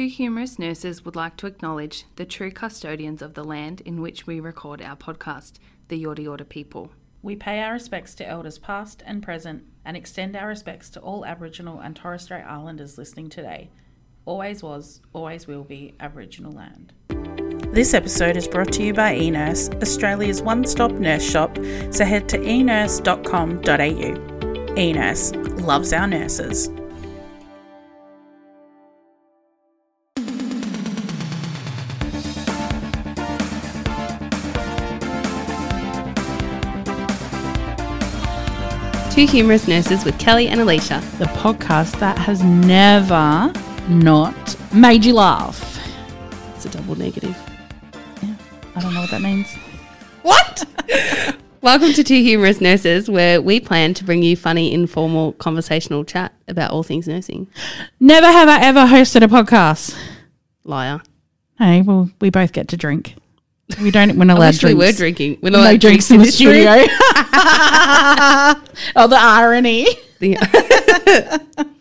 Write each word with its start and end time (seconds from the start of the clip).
Two 0.00 0.06
humorous 0.06 0.58
nurses 0.58 1.04
would 1.04 1.14
like 1.14 1.36
to 1.36 1.46
acknowledge 1.46 2.06
the 2.16 2.24
true 2.24 2.50
custodians 2.50 3.20
of 3.20 3.34
the 3.34 3.44
land 3.44 3.82
in 3.82 4.00
which 4.00 4.26
we 4.26 4.40
record 4.40 4.80
our 4.80 4.96
podcast, 4.96 5.58
the 5.88 6.02
Yorta 6.02 6.24
Yorta 6.24 6.48
people. 6.48 6.90
We 7.20 7.36
pay 7.36 7.60
our 7.60 7.74
respects 7.74 8.14
to 8.14 8.26
elders 8.26 8.56
past 8.56 9.02
and 9.04 9.22
present 9.22 9.64
and 9.84 9.98
extend 9.98 10.36
our 10.36 10.48
respects 10.48 10.88
to 10.92 11.00
all 11.00 11.26
Aboriginal 11.26 11.80
and 11.80 11.94
Torres 11.94 12.22
Strait 12.22 12.44
Islanders 12.44 12.96
listening 12.96 13.28
today. 13.28 13.68
Always 14.24 14.62
was, 14.62 15.02
always 15.12 15.46
will 15.46 15.64
be 15.64 15.96
Aboriginal 16.00 16.52
land. 16.52 16.94
This 17.74 17.92
episode 17.92 18.38
is 18.38 18.48
brought 18.48 18.72
to 18.72 18.82
you 18.82 18.94
by 18.94 19.14
eNurse, 19.14 19.82
Australia's 19.82 20.40
one 20.40 20.64
stop 20.64 20.92
nurse 20.92 21.30
shop, 21.30 21.58
so 21.90 22.06
head 22.06 22.26
to 22.30 22.40
enurse.com.au. 22.40 23.60
eNurse 24.78 25.60
loves 25.60 25.92
our 25.92 26.06
nurses. 26.06 26.70
Two 39.20 39.26
humorous 39.26 39.68
nurses 39.68 40.02
with 40.06 40.18
Kelly 40.18 40.48
and 40.48 40.62
Alicia. 40.62 41.02
The 41.18 41.26
podcast 41.26 42.00
that 42.00 42.16
has 42.16 42.42
never 42.42 43.52
not 43.86 44.56
made 44.72 45.04
you 45.04 45.12
laugh. 45.12 45.78
It's 46.54 46.64
a 46.64 46.70
double 46.70 46.96
negative. 46.96 47.36
Yeah, 48.22 48.34
I 48.74 48.80
don't 48.80 48.94
know 48.94 49.02
what 49.02 49.10
that 49.10 49.20
means. 49.20 49.54
What? 50.22 50.64
Welcome 51.60 51.92
to 51.92 52.02
Two 52.02 52.22
Humorous 52.22 52.62
Nurses, 52.62 53.10
where 53.10 53.42
we 53.42 53.60
plan 53.60 53.92
to 53.92 54.04
bring 54.04 54.22
you 54.22 54.36
funny, 54.36 54.72
informal, 54.72 55.34
conversational 55.34 56.02
chat 56.02 56.32
about 56.48 56.70
all 56.70 56.82
things 56.82 57.06
nursing. 57.06 57.46
Never 58.00 58.26
have 58.26 58.48
I 58.48 58.62
ever 58.62 58.86
hosted 58.86 59.22
a 59.22 59.28
podcast. 59.28 59.94
Liar. 60.64 61.02
Hey, 61.58 61.82
well, 61.82 62.08
we 62.22 62.30
both 62.30 62.52
get 62.52 62.68
to 62.68 62.78
drink. 62.78 63.16
We 63.80 63.90
don't. 63.90 64.16
We're 64.16 64.24
not 64.24 64.38
allowed 64.38 64.48
wish 64.54 64.62
we 64.64 64.74
drinks. 64.74 64.86
were 64.86 64.92
drinking. 64.96 65.38
We're 65.42 65.50
not 65.50 65.58
no 65.58 65.64
allowed 65.64 65.80
drinks 65.80 66.10
in 66.10 66.18
the 66.18 66.26
studio. 66.26 66.70
oh, 68.96 69.06
the 69.08 69.18
irony. 69.18 69.86
The- 70.18 70.36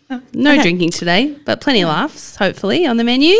no 0.34 0.52
Okay. 0.54 0.62
drinking 0.62 0.92
today, 0.92 1.36
but 1.46 1.62
plenty 1.62 1.82
of 1.82 1.90
laughs, 1.90 2.36
hopefully, 2.36 2.86
on 2.86 2.98
the 2.98 3.04
menu. 3.04 3.36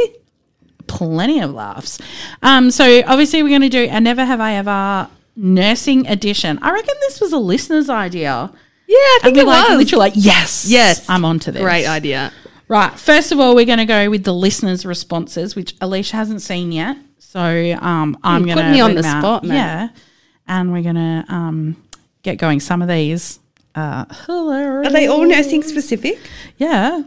Plenty 0.88 1.40
of 1.40 1.52
laughs. 1.52 2.00
Um, 2.42 2.72
so 2.72 3.04
obviously 3.06 3.44
we're 3.44 3.50
going 3.50 3.62
to 3.62 3.70
do 3.70 3.88
a 3.90 4.00
never 4.02 4.26
have 4.26 4.40
I 4.40 4.54
ever 4.54 5.08
nursing 5.36 6.08
edition. 6.08 6.60
I 6.62 6.72
reckon 6.72 6.96
this 7.02 7.22
was 7.22 7.32
a 7.32 7.38
listener's 7.38 7.90
idea. 7.90 8.52
Yeah, 8.88 8.96
I 8.96 9.20
think 9.24 9.38
And 9.38 9.48
we're 9.48 9.54
like 9.54 9.70
was. 9.70 9.78
literally 9.78 10.00
like, 10.00 10.14
yes, 10.16 10.66
Yes. 10.68 11.08
I'm 11.08 11.24
onto 11.26 11.52
this. 11.52 11.62
Great 11.62 11.86
idea. 11.86 12.34
Right. 12.68 12.92
First 13.00 13.32
of 13.32 13.40
all, 13.40 13.56
we're 13.56 13.66
going 13.66 13.78
to 13.80 13.86
go 13.86 14.10
with 14.10 14.24
the 14.24 14.34
listeners' 14.34 14.86
responses, 14.86 15.56
which 15.56 15.76
Alicia 15.80 16.16
hasn't 16.16 16.42
seen 16.42 16.72
yet. 16.72 16.98
So 17.20 17.40
um, 17.82 18.18
I'm 18.24 18.44
going 18.46 18.58
to 18.58 18.64
put 18.64 18.72
me 18.72 18.82
on 18.82 18.96
the 18.96 19.04
spot, 19.04 19.44
man. 19.44 19.56
Yeah, 19.56 20.02
and 20.48 20.72
we're 20.72 20.82
going 20.82 20.96
to 20.96 21.26
um, 21.30 21.84
get 22.24 22.38
going. 22.38 22.60
Some 22.60 22.82
of 22.82 22.88
these 22.88 23.40
uh, 23.76 24.06
hilarious. 24.26 24.88
Are 24.90 24.94
they 24.94 25.08
all 25.08 25.26
nursing 25.26 25.62
specific? 25.64 26.18
Yeah. 26.58 27.04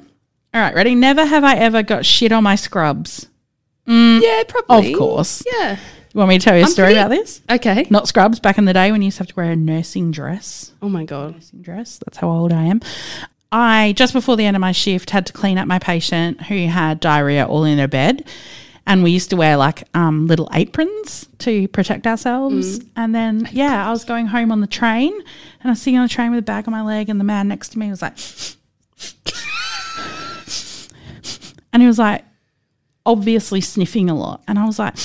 All 0.55 0.60
right. 0.60 0.74
Ready? 0.74 0.94
Never 0.94 1.24
have 1.24 1.44
I 1.44 1.56
ever 1.56 1.83
got 1.83 2.05
shit 2.06 2.30
on 2.33 2.44
my 2.44 2.55
scrubs. 2.56 3.27
Yeah, 3.86 4.42
probably. 4.48 4.92
Of 4.92 4.98
course. 4.98 5.42
Yeah. 5.50 5.72
You 6.14 6.18
want 6.18 6.28
me 6.28 6.38
to 6.38 6.44
tell 6.44 6.55
you 6.56 6.62
a 6.62 6.66
I'm 6.66 6.70
story 6.70 6.88
pretty- 6.88 7.00
about 7.00 7.08
this? 7.10 7.40
Okay. 7.50 7.86
Not 7.90 8.06
scrubs. 8.06 8.38
Back 8.38 8.58
in 8.58 8.66
the 8.66 8.74
day 8.74 8.92
when 8.92 9.00
you 9.02 9.06
used 9.06 9.16
to 9.16 9.22
have 9.24 9.28
to 9.28 9.34
wear 9.34 9.50
a 9.50 9.56
nursing 9.56 10.10
dress. 10.12 10.72
Oh 10.83 10.88
my 10.88 11.05
god. 11.05 11.34
nursing 11.34 11.62
dress. 11.62 11.98
That's 12.05 12.18
how 12.18 12.28
old 12.30 12.52
I 12.52 12.64
am. 12.64 12.80
I 13.50 13.92
just 13.96 14.12
before 14.12 14.36
the 14.36 14.44
end 14.44 14.56
of 14.56 14.60
my 14.60 14.72
shift 14.72 15.10
had 15.10 15.27
to 15.27 15.33
clean 15.33 15.58
up 15.58 15.66
my 15.66 15.78
patient 15.78 16.42
who 16.42 16.66
had 16.68 17.00
diarrhea 17.00 17.44
all 17.46 17.64
in 17.64 17.78
her 17.78 17.88
bed. 17.88 18.24
And 18.86 19.02
we 19.02 19.11
used 19.11 19.30
to 19.30 19.36
wear 19.36 19.56
like 19.56 19.84
um, 19.94 20.27
little 20.27 20.48
aprons 20.52 21.28
to 21.38 21.69
protect 21.69 22.06
ourselves. 22.06 22.80
And 22.97 23.14
then, 23.14 23.48
yeah, 23.52 23.86
I 23.86 23.91
was 23.91 24.05
going 24.05 24.27
home 24.27 24.50
on 24.50 24.61
the 24.61 24.66
train 24.66 25.12
and 25.14 25.64
I 25.64 25.70
was 25.70 25.80
sitting 25.80 25.98
on 25.98 26.05
the 26.05 26.08
train 26.08 26.30
with 26.30 26.40
a 26.40 26.42
bag 26.42 26.67
on 26.67 26.73
my 26.73 26.83
leg. 26.83 27.08
And 27.08 27.20
the 27.20 27.24
man 27.24 27.48
next 27.48 27.70
to 27.70 27.79
me 27.79 27.90
was 27.90 28.02
like, 28.02 28.17
and 31.73 31.80
he 31.80 31.86
was 31.86 31.98
like, 31.98 32.24
obviously 33.07 33.61
sniffing 33.61 34.11
a 34.11 34.14
lot. 34.14 34.42
And 34.48 34.58
I 34.58 34.67
was 34.67 34.79
like, 34.79 34.96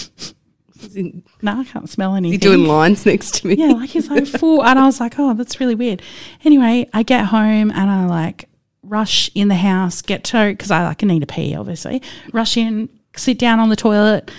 no, 1.42 1.60
I 1.60 1.64
can't 1.64 1.90
smell 1.90 2.16
anything. 2.16 2.34
He's 2.34 2.42
doing 2.42 2.68
lines 2.68 3.06
next 3.06 3.36
to 3.36 3.48
me? 3.48 3.56
Yeah, 3.56 3.74
like 3.74 3.90
he's 3.90 4.10
like 4.10 4.26
full. 4.26 4.62
And 4.64 4.80
I 4.80 4.86
was 4.86 5.00
like, 5.00 5.16
oh, 5.18 5.34
that's 5.34 5.60
really 5.60 5.76
weird. 5.76 6.02
Anyway, 6.44 6.90
I 6.94 7.04
get 7.04 7.26
home 7.26 7.72
and 7.72 7.90
I 7.90 8.06
like 8.06 8.50
rush 8.84 9.30
in 9.36 9.48
the 9.48 9.56
house, 9.56 10.02
get 10.02 10.24
to, 10.26 10.50
because 10.50 10.72
I 10.72 10.84
like 10.84 11.02
need 11.04 11.24
a 11.24 11.28
pee, 11.28 11.56
obviously. 11.56 12.02
Rush 12.32 12.58
in, 12.58 12.90
sit 13.18 13.38
down 13.40 13.60
on 13.60 13.70
the 13.70 13.76
toilet. 13.76 14.32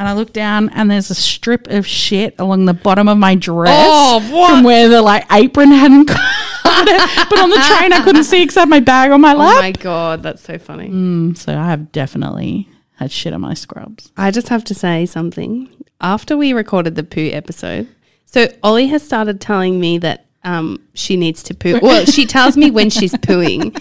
And 0.00 0.06
I 0.06 0.12
look 0.12 0.32
down 0.32 0.68
and 0.70 0.88
there's 0.88 1.10
a 1.10 1.14
strip 1.14 1.66
of 1.66 1.84
shit 1.84 2.36
along 2.38 2.66
the 2.66 2.72
bottom 2.72 3.08
of 3.08 3.18
my 3.18 3.34
dress 3.34 3.74
Oh, 3.76 4.20
what? 4.32 4.50
from 4.50 4.62
where 4.62 4.88
the 4.88 5.02
like 5.02 5.26
apron 5.32 5.72
hadn't 5.72 6.04
covered 6.08 6.86
it. 6.88 7.28
But 7.28 7.40
on 7.40 7.50
the 7.50 7.56
train, 7.56 7.92
I 7.92 8.02
couldn't 8.04 8.22
see 8.22 8.42
because 8.44 8.56
I 8.56 8.60
had 8.60 8.68
my 8.68 8.78
bag 8.78 9.10
on 9.10 9.20
my 9.20 9.34
lap. 9.34 9.56
Oh 9.56 9.60
my 9.60 9.72
god, 9.72 10.22
that's 10.22 10.42
so 10.42 10.56
funny. 10.56 10.88
Mm, 10.88 11.36
so 11.36 11.52
I 11.58 11.66
have 11.70 11.90
definitely 11.90 12.68
had 12.94 13.10
shit 13.10 13.32
on 13.32 13.40
my 13.40 13.54
scrubs. 13.54 14.12
I 14.16 14.30
just 14.30 14.48
have 14.50 14.62
to 14.64 14.74
say 14.74 15.04
something. 15.04 15.68
After 16.00 16.36
we 16.36 16.52
recorded 16.52 16.94
the 16.94 17.02
poo 17.02 17.30
episode, 17.32 17.88
so 18.24 18.46
Ollie 18.62 18.86
has 18.86 19.02
started 19.02 19.40
telling 19.40 19.80
me 19.80 19.98
that 19.98 20.26
um, 20.44 20.80
she 20.94 21.16
needs 21.16 21.42
to 21.42 21.54
poo. 21.54 21.80
Well, 21.82 22.04
she 22.06 22.24
tells 22.24 22.56
me 22.56 22.70
when 22.70 22.88
she's 22.90 23.14
pooing, 23.14 23.76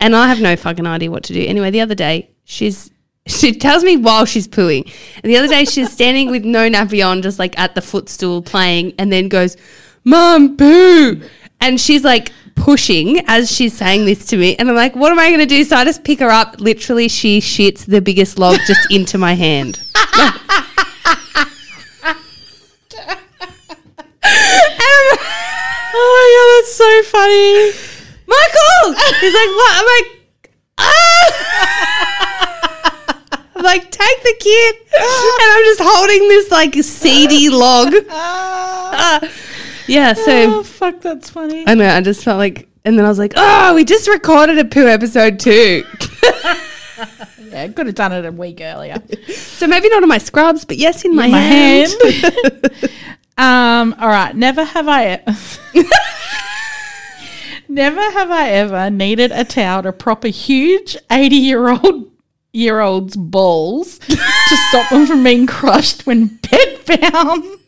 and 0.00 0.16
I 0.16 0.26
have 0.26 0.40
no 0.40 0.56
fucking 0.56 0.84
idea 0.86 1.12
what 1.12 1.22
to 1.24 1.32
do. 1.32 1.44
Anyway, 1.46 1.70
the 1.70 1.80
other 1.80 1.94
day 1.94 2.30
she's 2.42 2.90
she 3.26 3.52
tells 3.52 3.84
me 3.84 3.96
while 3.96 4.24
she's 4.24 4.48
pooing, 4.48 4.90
and 5.22 5.30
the 5.30 5.36
other 5.36 5.48
day 5.48 5.64
she's 5.64 5.92
standing 5.92 6.30
with 6.30 6.44
no 6.44 6.68
nappy 6.68 7.06
on, 7.06 7.22
just 7.22 7.38
like 7.38 7.58
at 7.58 7.74
the 7.74 7.82
footstool 7.82 8.42
playing, 8.42 8.94
and 8.98 9.12
then 9.12 9.28
goes, 9.28 9.56
"Mum, 10.04 10.56
poo," 10.56 11.20
and 11.60 11.80
she's 11.80 12.04
like 12.04 12.32
pushing 12.54 13.22
as 13.26 13.50
she's 13.50 13.76
saying 13.76 14.04
this 14.04 14.26
to 14.26 14.36
me, 14.36 14.56
and 14.56 14.68
I'm 14.68 14.76
like, 14.76 14.96
"What 14.96 15.12
am 15.12 15.18
I 15.18 15.28
going 15.28 15.40
to 15.40 15.46
do?" 15.46 15.64
So 15.64 15.76
I 15.76 15.84
just 15.84 16.04
pick 16.04 16.20
her 16.20 16.30
up. 16.30 16.60
Literally, 16.60 17.08
she 17.08 17.40
shits 17.40 17.84
the 17.86 18.00
biggest 18.00 18.38
log 18.38 18.58
just 18.66 18.90
into 18.90 19.18
my 19.18 19.34
hand. 19.34 19.80
Oh 25.92 26.08
my 26.16 26.26
God, 26.36 26.48
that's 26.56 26.72
so 26.76 26.88
funny. 27.10 27.72
Michael! 28.26 28.94
He's 29.20 29.34
like, 29.34 29.50
what? 29.50 29.72
I'm 29.76 29.86
like, 29.86 30.08
ah! 30.78 32.66
I'm 33.60 33.64
like, 33.64 33.90
take 33.90 34.22
the 34.22 34.34
kid. 34.40 34.74
And 34.76 35.52
I'm 35.52 35.64
just 35.64 35.80
holding 35.82 36.28
this 36.28 36.50
like 36.50 36.74
seedy 36.76 37.50
log. 37.50 37.92
Ah. 38.10 39.20
Yeah, 39.86 40.14
Oh, 40.16 40.22
so 40.24 40.62
fuck, 40.62 41.00
that's 41.02 41.28
funny. 41.28 41.64
I 41.66 41.74
know, 41.74 41.86
I 41.88 42.00
just 42.00 42.24
felt 42.24 42.38
like, 42.38 42.68
and 42.84 42.96
then 42.98 43.04
I 43.04 43.08
was 43.08 43.18
like, 43.18 43.34
oh, 43.36 43.74
we 43.74 43.84
just 43.84 44.08
recorded 44.08 44.58
a 44.58 44.64
poo 44.64 44.86
episode 44.86 45.38
too. 45.40 45.84
Yeah, 47.50 47.66
could 47.68 47.86
have 47.86 47.94
done 47.96 48.12
it 48.12 48.24
a 48.24 48.30
week 48.30 48.60
earlier. 48.60 49.02
so 49.34 49.66
maybe 49.66 49.88
not 49.88 50.02
in 50.04 50.08
my 50.08 50.18
scrubs, 50.18 50.64
but 50.64 50.76
yes, 50.76 51.04
in 51.04 51.16
my, 51.16 51.26
my 51.26 51.38
hand. 51.38 51.92
um, 53.38 53.94
all 53.98 54.06
right. 54.08 54.36
Never 54.36 54.62
have 54.62 54.86
I. 54.86 55.14
E- 55.74 55.82
Never 57.68 58.00
have 58.00 58.30
I 58.30 58.50
ever 58.50 58.90
needed 58.90 59.32
a 59.32 59.44
towel 59.44 59.82
to 59.82 59.92
prop 59.92 60.24
a 60.24 60.28
huge 60.28 60.96
eighty-year-old 61.10 61.84
year 61.94 62.09
old's 62.80 63.16
balls 63.16 63.98
to 63.98 64.56
stop 64.68 64.90
them 64.90 65.06
from 65.06 65.22
being 65.22 65.46
crushed 65.46 66.06
when 66.06 66.28
bedbound. 66.28 67.58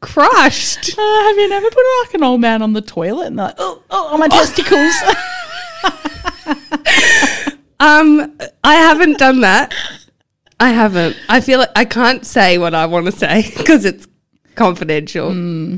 Crushed. 0.00 0.98
Uh, 0.98 1.22
have 1.24 1.36
you 1.36 1.48
never 1.48 1.70
put 1.70 1.84
like 2.02 2.14
an 2.14 2.22
old 2.22 2.40
man 2.40 2.62
on 2.62 2.72
the 2.72 2.82
toilet 2.82 3.28
and 3.28 3.36
like, 3.36 3.54
oh, 3.58 3.82
oh, 3.90 4.10
oh 4.12 4.18
my 4.18 4.28
testicles? 4.28 4.94
Um, 7.84 8.38
I 8.62 8.74
haven't 8.76 9.18
done 9.18 9.40
that. 9.40 9.74
I 10.58 10.70
haven't. 10.70 11.16
I 11.28 11.40
feel 11.40 11.58
like 11.58 11.70
I 11.76 11.84
can't 11.84 12.24
say 12.24 12.56
what 12.56 12.74
I 12.74 12.86
want 12.86 13.06
to 13.06 13.12
say 13.12 13.52
because 13.56 13.84
it's 13.84 14.06
confidential. 14.54 15.32
Hmm. 15.32 15.76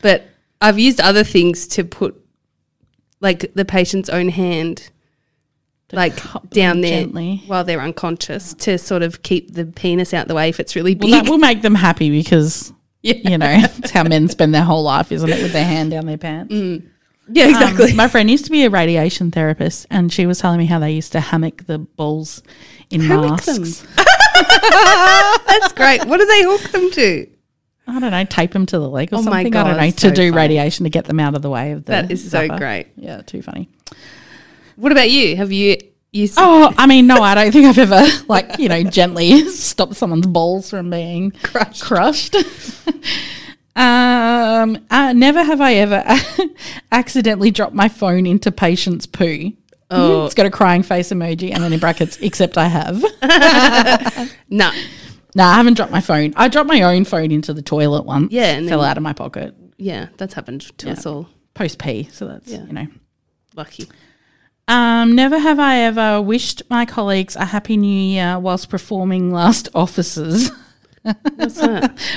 But 0.00 0.28
I've 0.60 0.78
used 0.78 1.00
other 1.00 1.24
things 1.24 1.66
to 1.68 1.84
put, 1.84 2.14
like 3.20 3.52
the 3.54 3.64
patient's 3.64 4.08
own 4.08 4.28
hand, 4.28 4.90
like 5.92 6.14
down 6.50 6.80
there 6.80 7.02
gently. 7.02 7.42
while 7.46 7.64
they're 7.64 7.80
unconscious 7.80 8.52
to 8.54 8.76
sort 8.78 9.02
of 9.02 9.22
keep 9.22 9.54
the 9.54 9.64
penis 9.64 10.12
out 10.14 10.22
of 10.22 10.28
the 10.28 10.34
way 10.34 10.48
if 10.48 10.60
it's 10.60 10.76
really 10.76 10.94
big. 10.94 11.10
well, 11.10 11.22
that 11.22 11.30
will 11.30 11.38
make 11.38 11.62
them 11.62 11.74
happy 11.74 12.10
because 12.10 12.72
yeah. 13.02 13.14
you 13.24 13.38
know 13.38 13.48
it's 13.50 13.90
how 13.90 14.02
men 14.04 14.28
spend 14.28 14.54
their 14.54 14.64
whole 14.64 14.82
life, 14.82 15.10
isn't 15.12 15.28
it, 15.30 15.42
with 15.42 15.52
their 15.52 15.64
hand 15.64 15.90
down 15.90 16.06
their 16.06 16.18
pants. 16.18 16.52
yeah, 16.52 17.44
Um, 17.44 17.50
exactly. 17.50 17.92
my 17.94 18.08
friend 18.08 18.30
used 18.30 18.44
to 18.46 18.50
be 18.50 18.64
a 18.64 18.70
radiation 18.70 19.30
therapist, 19.30 19.86
and 19.90 20.12
she 20.12 20.26
was 20.26 20.38
telling 20.40 20.58
me 20.58 20.66
how 20.66 20.78
they 20.78 20.92
used 20.92 21.12
to 21.12 21.20
hammock 21.20 21.64
the 21.66 21.78
balls 21.78 22.42
in 22.90 23.00
Hammock 23.02 23.46
masks. 23.46 23.80
them. 23.82 23.94
That's 25.46 25.72
great. 25.72 26.04
What 26.06 26.18
do 26.18 26.26
they 26.26 26.42
hook 26.42 26.62
them 26.70 26.90
to? 26.92 27.26
I 27.86 28.00
don't 28.00 28.10
know, 28.10 28.24
tape 28.24 28.52
them 28.52 28.66
to 28.66 28.78
the 28.78 28.88
leg 28.88 29.12
or 29.12 29.16
Oh 29.16 29.22
my 29.22 29.42
something. 29.42 29.56
I 29.56 29.64
don't 29.64 29.76
know 29.78 29.90
to 29.90 29.98
so 30.00 30.10
do 30.10 30.30
funny. 30.30 30.30
radiation 30.36 30.84
to 30.84 30.90
get 30.90 31.06
them 31.06 31.18
out 31.20 31.34
of 31.34 31.40
the 31.42 31.48
way 31.50 31.72
of 31.72 31.84
the. 31.86 31.92
That 31.92 32.10
is 32.10 32.30
so 32.30 32.46
great. 32.48 32.88
Yeah, 32.96 33.22
too 33.22 33.40
funny. 33.42 33.68
What 34.78 34.92
about 34.92 35.10
you? 35.10 35.36
Have 35.36 35.50
you 35.52 35.76
You 36.12 36.28
Oh, 36.36 36.72
I 36.78 36.86
mean, 36.86 37.06
no, 37.06 37.16
I 37.20 37.34
don't 37.34 37.50
think 37.52 37.66
I've 37.66 37.78
ever 37.78 38.02
like 38.28 38.58
you 38.58 38.68
know 38.68 38.82
gently 38.84 39.48
stopped 39.50 39.96
someone's 39.96 40.26
balls 40.26 40.70
from 40.70 40.88
being 40.90 41.32
Crushed. 41.42 41.82
crushed. 41.82 42.34
um, 43.76 44.78
uh, 44.90 45.12
never 45.14 45.42
have 45.42 45.60
I 45.60 45.74
ever 45.74 46.04
accidentally 46.92 47.50
dropped 47.50 47.74
my 47.74 47.88
phone 47.88 48.26
into 48.26 48.50
patient's 48.50 49.06
poo. 49.06 49.52
Oh. 49.90 50.26
It's 50.26 50.34
got 50.34 50.46
a 50.46 50.50
crying 50.50 50.82
face 50.82 51.08
emoji 51.10 51.52
and 51.54 51.62
then 51.64 51.72
in 51.72 51.80
brackets, 51.80 52.18
except 52.20 52.58
I 52.58 52.68
have. 52.68 53.02
no. 54.50 54.70
No, 55.34 55.44
I 55.44 55.54
haven't 55.54 55.74
dropped 55.74 55.92
my 55.92 56.00
phone. 56.00 56.32
I 56.36 56.48
dropped 56.48 56.68
my 56.68 56.82
own 56.82 57.04
phone 57.04 57.30
into 57.30 57.54
the 57.54 57.62
toilet 57.62 58.04
once. 58.04 58.32
Yeah, 58.32 58.52
and 58.56 58.68
fell 58.68 58.82
out 58.82 58.96
of 58.96 59.02
my 59.02 59.12
pocket 59.12 59.54
Yeah, 59.76 60.08
that's 60.16 60.34
happened 60.34 60.62
to 60.78 60.90
us 60.90 61.06
all. 61.06 61.28
post 61.54 61.78
pee. 61.78 62.08
So 62.12 62.26
that's 62.26 62.50
Yeah. 62.50 62.64
you 62.66 62.72
know. 62.72 62.86
Lucky. 63.54 63.88
Um, 64.68 65.14
never 65.14 65.38
have 65.38 65.58
I 65.58 65.78
ever 65.80 66.20
wished 66.22 66.62
my 66.68 66.84
colleagues 66.84 67.34
a 67.36 67.44
happy 67.46 67.76
new 67.76 67.88
year 68.00 68.38
whilst 68.38 68.68
performing 68.68 69.32
last 69.32 69.68
offices. 69.74 70.50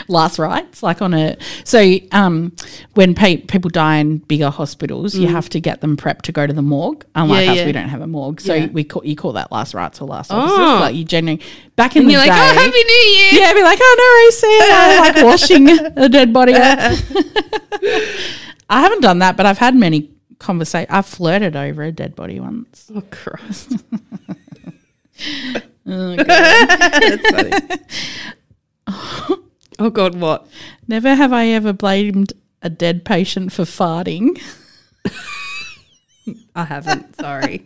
Last 0.09 0.38
rites, 0.38 0.83
like 0.83 1.01
on 1.01 1.13
a. 1.13 1.38
So, 1.63 1.95
um, 2.12 2.51
when 2.95 3.15
pe- 3.15 3.38
people 3.38 3.69
die 3.69 3.98
in 3.98 4.18
bigger 4.18 4.50
hospitals, 4.50 5.15
you 5.15 5.27
have 5.27 5.48
to 5.50 5.62
get 5.62 5.80
them 5.80 5.95
prepped 5.95 6.24
to 6.24 6.33
go 6.33 6.45
to 6.45 6.51
the 6.51 6.62
morgue. 6.63 7.06
Unlike 7.15 7.42
Mm. 7.42 7.45
Yeah, 7.45 7.51
us, 7.51 7.57
yeah. 7.59 7.65
we 7.68 7.71
don't 7.71 7.88
have 7.88 8.01
a 8.01 8.07
morgue, 8.07 8.42
so 8.42 8.53
Yeah. 8.53 8.65
we 8.68 8.83
call 8.83 9.06
you 9.06 9.15
call 9.15 9.31
that 9.33 9.50
last 9.50 9.74
rites 9.74 10.01
or 10.01 10.07
last 10.09 10.30
offices. 10.31 10.57
Oh. 10.59 10.80
Like 10.81 10.95
you 10.95 11.06
generally 11.06 11.39
back 11.77 11.95
in 11.95 12.01
And 12.01 12.09
the 12.09 12.13
you're 12.13 12.24
day. 12.24 12.30
like, 12.31 12.38
oh, 12.38 12.53
Happy 12.53 12.83
New 12.83 12.94
Year. 13.15 13.30
yeah, 13.33 13.53
be 13.53 13.63
like, 13.63 13.80
oh 13.81 13.95
no, 15.13 15.21
Rosie, 15.24 15.24
like 15.24 15.24
washing 15.25 15.69
a 15.98 16.09
dead 16.09 16.33
body. 16.33 16.53
I 16.56 16.98
haven't 18.81 19.01
done 19.01 19.19
that, 19.19 19.38
but 19.38 19.45
I've 19.45 19.57
had 19.59 19.74
many 19.75 20.09
conversations. 20.41 20.91
I've 20.91 21.05
flirted 21.05 21.55
over 21.55 21.83
a 21.83 21.91
dead 21.91 22.15
body 22.15 22.39
once. 22.39 22.91
Oh, 22.93 23.01
Christ. 23.09 23.77
Oh, 25.88 26.15
God. 26.23 27.79
Oh, 29.79 29.89
God, 29.89 30.15
what? 30.15 30.47
Never 30.88 31.15
have 31.15 31.33
I 31.33 31.47
ever 31.47 31.73
blamed 31.73 32.33
a 32.61 32.69
dead 32.69 33.03
patient 33.03 33.51
for 33.51 33.63
farting. 33.63 34.39
I 36.55 36.65
haven't. 36.65 37.15
Sorry. 37.15 37.65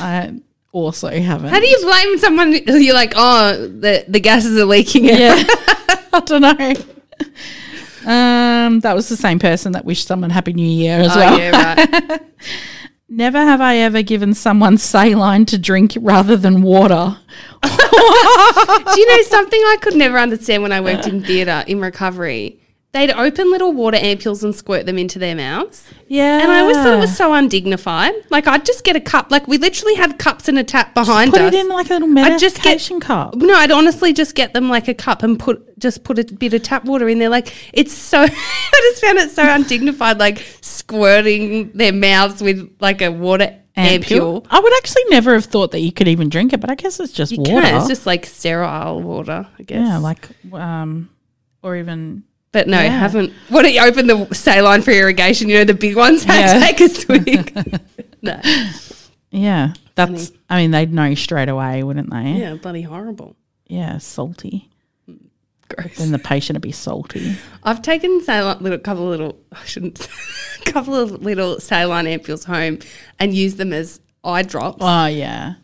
I 0.00 0.40
also 0.72 1.08
haven't. 1.08 1.50
How 1.50 1.60
do 1.60 1.66
you 1.66 1.78
blame 1.82 2.18
someone? 2.18 2.52
You're 2.52 2.94
like, 2.94 3.12
oh, 3.14 3.68
the, 3.68 4.04
the 4.08 4.20
gases 4.20 4.58
are 4.58 4.64
leaking 4.64 5.10
out. 5.10 5.18
Yeah. 5.18 5.44
I 6.12 6.20
don't 6.24 6.42
know. 6.42 6.74
Um, 8.06 8.80
that 8.80 8.94
was 8.94 9.08
the 9.08 9.16
same 9.16 9.38
person 9.38 9.72
that 9.72 9.84
wished 9.84 10.06
someone 10.06 10.30
Happy 10.30 10.52
New 10.52 10.66
Year 10.66 11.00
as 11.00 11.12
Oh, 11.16 11.20
well. 11.20 11.38
yeah, 11.38 11.74
right. 12.10 12.20
Never 13.08 13.38
have 13.38 13.60
I 13.60 13.76
ever 13.76 14.02
given 14.02 14.34
someone 14.34 14.76
saline 14.78 15.44
to 15.46 15.58
drink 15.58 15.96
rather 16.00 16.36
than 16.36 16.62
water. 16.62 17.16
Do 17.62 17.68
you 17.70 19.06
know 19.08 19.22
something 19.22 19.60
I 19.60 19.76
could 19.80 19.94
never 19.94 20.18
understand 20.18 20.62
when 20.62 20.72
I 20.72 20.80
worked 20.80 21.06
in 21.06 21.22
theatre 21.22 21.62
in 21.66 21.80
recovery? 21.80 22.60
They'd 22.94 23.10
open 23.10 23.50
little 23.50 23.72
water 23.72 23.98
ampules 23.98 24.44
and 24.44 24.54
squirt 24.54 24.86
them 24.86 24.96
into 24.98 25.18
their 25.18 25.34
mouths. 25.34 25.86
Yeah. 26.06 26.40
And 26.40 26.50
I 26.50 26.60
always 26.60 26.76
thought 26.76 26.94
it 26.94 27.00
was 27.00 27.16
so 27.16 27.34
undignified. 27.34 28.14
Like, 28.30 28.46
I'd 28.46 28.64
just 28.64 28.84
get 28.84 28.94
a 28.94 29.00
cup. 29.00 29.32
Like, 29.32 29.48
we 29.48 29.58
literally 29.58 29.96
had 29.96 30.16
cups 30.18 30.46
and 30.46 30.56
a 30.60 30.62
tap 30.64 30.94
behind 30.94 31.32
Put 31.32 31.40
us. 31.40 31.52
it 31.52 31.58
in 31.58 31.68
like 31.68 31.90
a 31.90 31.94
little 31.94 32.18
I'd 32.20 32.38
just 32.38 32.56
get- 32.58 32.64
medication 32.66 33.00
cup. 33.00 33.34
No, 33.34 33.52
I'd 33.52 33.72
honestly 33.72 34.12
just 34.12 34.36
get 34.36 34.52
them 34.54 34.68
like 34.68 34.86
a 34.86 34.94
cup 34.94 35.24
and 35.24 35.38
put 35.40 35.76
just 35.78 36.04
put 36.04 36.20
a 36.20 36.24
bit 36.24 36.54
of 36.54 36.62
tap 36.62 36.84
water 36.84 37.08
in 37.08 37.18
there. 37.18 37.28
Like 37.28 37.52
it's 37.72 37.92
so, 37.92 38.22
I 38.22 38.28
just 38.28 39.02
found 39.04 39.18
it 39.18 39.30
so 39.32 39.42
undignified, 39.54 40.18
like 40.20 40.38
squirting 40.60 41.72
their 41.72 41.92
mouths 41.92 42.40
with 42.42 42.76
like 42.80 43.02
a 43.02 43.10
water 43.10 43.56
ampule. 43.76 44.46
I 44.50 44.60
would 44.60 44.72
actually 44.76 45.02
never 45.08 45.34
have 45.34 45.46
thought 45.46 45.72
that 45.72 45.80
you 45.80 45.90
could 45.90 46.06
even 46.06 46.28
drink 46.28 46.52
it, 46.52 46.60
but 46.60 46.70
I 46.70 46.76
guess 46.76 47.00
it's 47.00 47.12
just 47.12 47.32
You 47.32 47.38
water. 47.38 47.60
can. 47.62 47.74
It's 47.78 47.88
just 47.88 48.06
like 48.06 48.24
sterile 48.24 49.02
water, 49.02 49.48
I 49.58 49.62
guess. 49.64 49.84
yeah, 49.88 49.98
like 49.98 50.28
um, 50.52 51.10
or 51.60 51.74
even 51.76 52.22
but 52.54 52.66
no, 52.68 52.80
yeah. 52.80 52.88
haven't. 52.98 53.32
What 53.50 53.62
do 53.62 53.70
you 53.70 53.82
open 53.82 54.06
the 54.06 54.26
saline 54.32 54.80
for 54.80 54.92
irrigation? 54.92 55.50
You 55.50 55.58
know 55.58 55.64
the 55.64 55.74
big 55.74 55.96
ones. 55.96 56.24
Yeah. 56.26 56.58
Take 56.60 56.80
a 56.80 56.88
swig. 56.88 57.80
no. 58.22 58.40
yeah. 59.30 59.74
That's. 59.96 60.32
I 60.48 60.56
mean, 60.62 60.70
they'd 60.70 60.92
know 60.92 61.14
straight 61.14 61.48
away, 61.50 61.82
wouldn't 61.82 62.10
they? 62.10 62.32
Yeah, 62.32 62.54
bloody 62.54 62.82
horrible. 62.82 63.36
Yeah, 63.66 63.98
salty. 63.98 64.70
Gross. 65.68 65.96
Then 65.96 66.12
the 66.12 66.18
patient 66.18 66.56
would 66.56 66.62
be 66.62 66.72
salty. 66.72 67.36
I've 67.62 67.82
taken 67.82 68.22
saline, 68.22 68.58
little 68.62 68.78
couple 68.78 69.04
of 69.04 69.10
little, 69.10 69.38
I 69.52 69.64
shouldn't, 69.64 69.98
couple 70.66 70.94
of 70.94 71.10
little 71.22 71.58
saline 71.58 72.04
ampules 72.06 72.44
home 72.44 72.78
and 73.18 73.34
used 73.34 73.56
them 73.56 73.72
as 73.72 74.00
eye 74.22 74.42
drops. 74.42 74.78
Oh 74.80 75.06
yeah, 75.06 75.54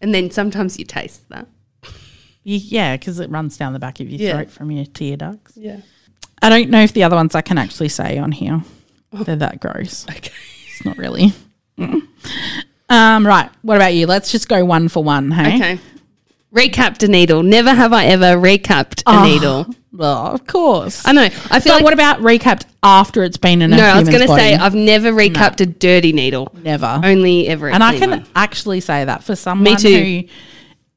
And 0.00 0.12
then 0.14 0.30
sometimes 0.32 0.78
you 0.78 0.84
taste 0.84 1.28
that. 1.28 1.46
you, 2.42 2.58
yeah, 2.58 2.96
because 2.96 3.20
it 3.20 3.30
runs 3.30 3.56
down 3.56 3.72
the 3.72 3.78
back 3.78 4.00
of 4.00 4.10
your 4.10 4.20
Yeah. 4.20 4.32
throat 4.32 4.50
from 4.50 4.70
your 4.72 4.84
tear 4.84 5.16
ducts. 5.16 5.56
Yeah. 5.56 5.80
I 6.42 6.48
don't 6.48 6.70
know 6.70 6.82
if 6.82 6.92
the 6.92 7.02
other 7.04 7.16
ones 7.16 7.34
I 7.34 7.40
can 7.40 7.58
actually 7.58 7.88
say 7.88 8.18
on 8.18 8.32
here. 8.32 8.62
They're 9.12 9.36
that 9.36 9.60
gross. 9.60 10.06
Okay. 10.10 10.30
It's 10.74 10.84
not 10.84 10.98
really. 10.98 11.32
Mm. 11.78 12.06
Um, 12.90 13.26
right. 13.26 13.50
What 13.62 13.76
about 13.76 13.94
you? 13.94 14.06
Let's 14.06 14.30
just 14.30 14.48
go 14.48 14.64
one 14.64 14.88
for 14.88 15.02
one. 15.02 15.30
Hey. 15.30 15.56
Okay. 15.56 15.80
Recapped 16.54 17.02
a 17.02 17.08
needle. 17.08 17.42
Never 17.42 17.72
have 17.74 17.92
I 17.92 18.06
ever 18.06 18.36
recapped 18.36 19.00
a 19.06 19.16
Oh, 19.18 19.24
needle. 19.24 19.66
Well, 19.92 20.26
of 20.34 20.46
course. 20.46 21.06
I 21.06 21.12
know. 21.12 21.22
I 21.24 21.28
feel 21.60 21.72
but 21.72 21.76
like 21.76 21.84
what 21.84 21.92
about 21.94 22.18
recapped 22.20 22.66
after 22.82 23.24
it's 23.24 23.38
been 23.38 23.62
in 23.62 23.72
a 23.72 23.76
no. 23.76 23.82
I 23.84 23.98
was 23.98 24.08
going 24.08 24.20
to 24.20 24.28
say 24.28 24.54
I've 24.54 24.74
never 24.74 25.10
recapped 25.12 25.60
a 25.62 25.66
dirty 25.66 26.12
needle. 26.12 26.52
never. 26.54 27.00
Only 27.02 27.48
ever. 27.48 27.68
and 27.70 27.82
I 27.82 27.98
can 27.98 28.10
one. 28.10 28.26
actually 28.36 28.80
say 28.80 29.04
that 29.06 29.24
for 29.24 29.34
someone 29.34 29.64
Me 29.64 29.76
too. 29.76 29.88
who, 30.28 30.28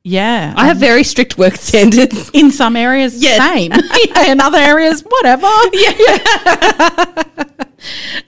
yeah, 0.04 0.54
I 0.56 0.68
have 0.68 0.78
very 0.78 1.04
strict 1.04 1.38
work 1.38 1.56
standards. 1.56 2.30
in 2.34 2.52
some 2.52 2.76
areas, 2.76 3.22
Yes. 3.22 3.38
same. 3.38 3.72
Yeah, 4.16 4.32
in 4.32 4.40
other 4.42 4.58
areas, 4.58 5.02
whatever. 5.08 5.48
Yeah. 5.74 5.94
yeah. 5.98 7.14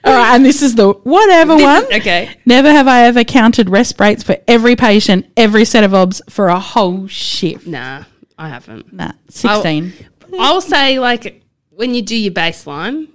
All 0.04 0.12
right, 0.14 0.34
and 0.34 0.44
this 0.44 0.62
is 0.62 0.74
the 0.76 0.92
whatever 0.92 1.56
This 1.56 1.62
one. 1.64 1.82
is- 1.92 2.00
okay. 2.00 2.30
Never 2.46 2.70
have 2.70 2.88
I 2.88 3.02
ever 3.06 3.22
counted 3.24 3.68
rest 3.68 3.96
breaks 3.96 4.22
for 4.22 4.36
every 4.48 4.76
patient, 4.76 5.26
every 5.36 5.64
set 5.64 5.84
of 5.84 5.92
obs 5.94 6.22
for 6.30 6.48
a 6.48 6.58
whole 6.58 7.06
shift. 7.06 7.66
Nah, 7.66 8.04
I 8.38 8.48
haven't. 8.48 8.92
Nah, 8.92 9.12
sixteen. 9.28 9.92
I'll 10.38 10.62
say 10.62 10.98
like 10.98 11.42
when 11.70 11.94
you 11.94 12.00
do 12.02 12.16
your 12.16 12.32
baseline, 12.32 13.08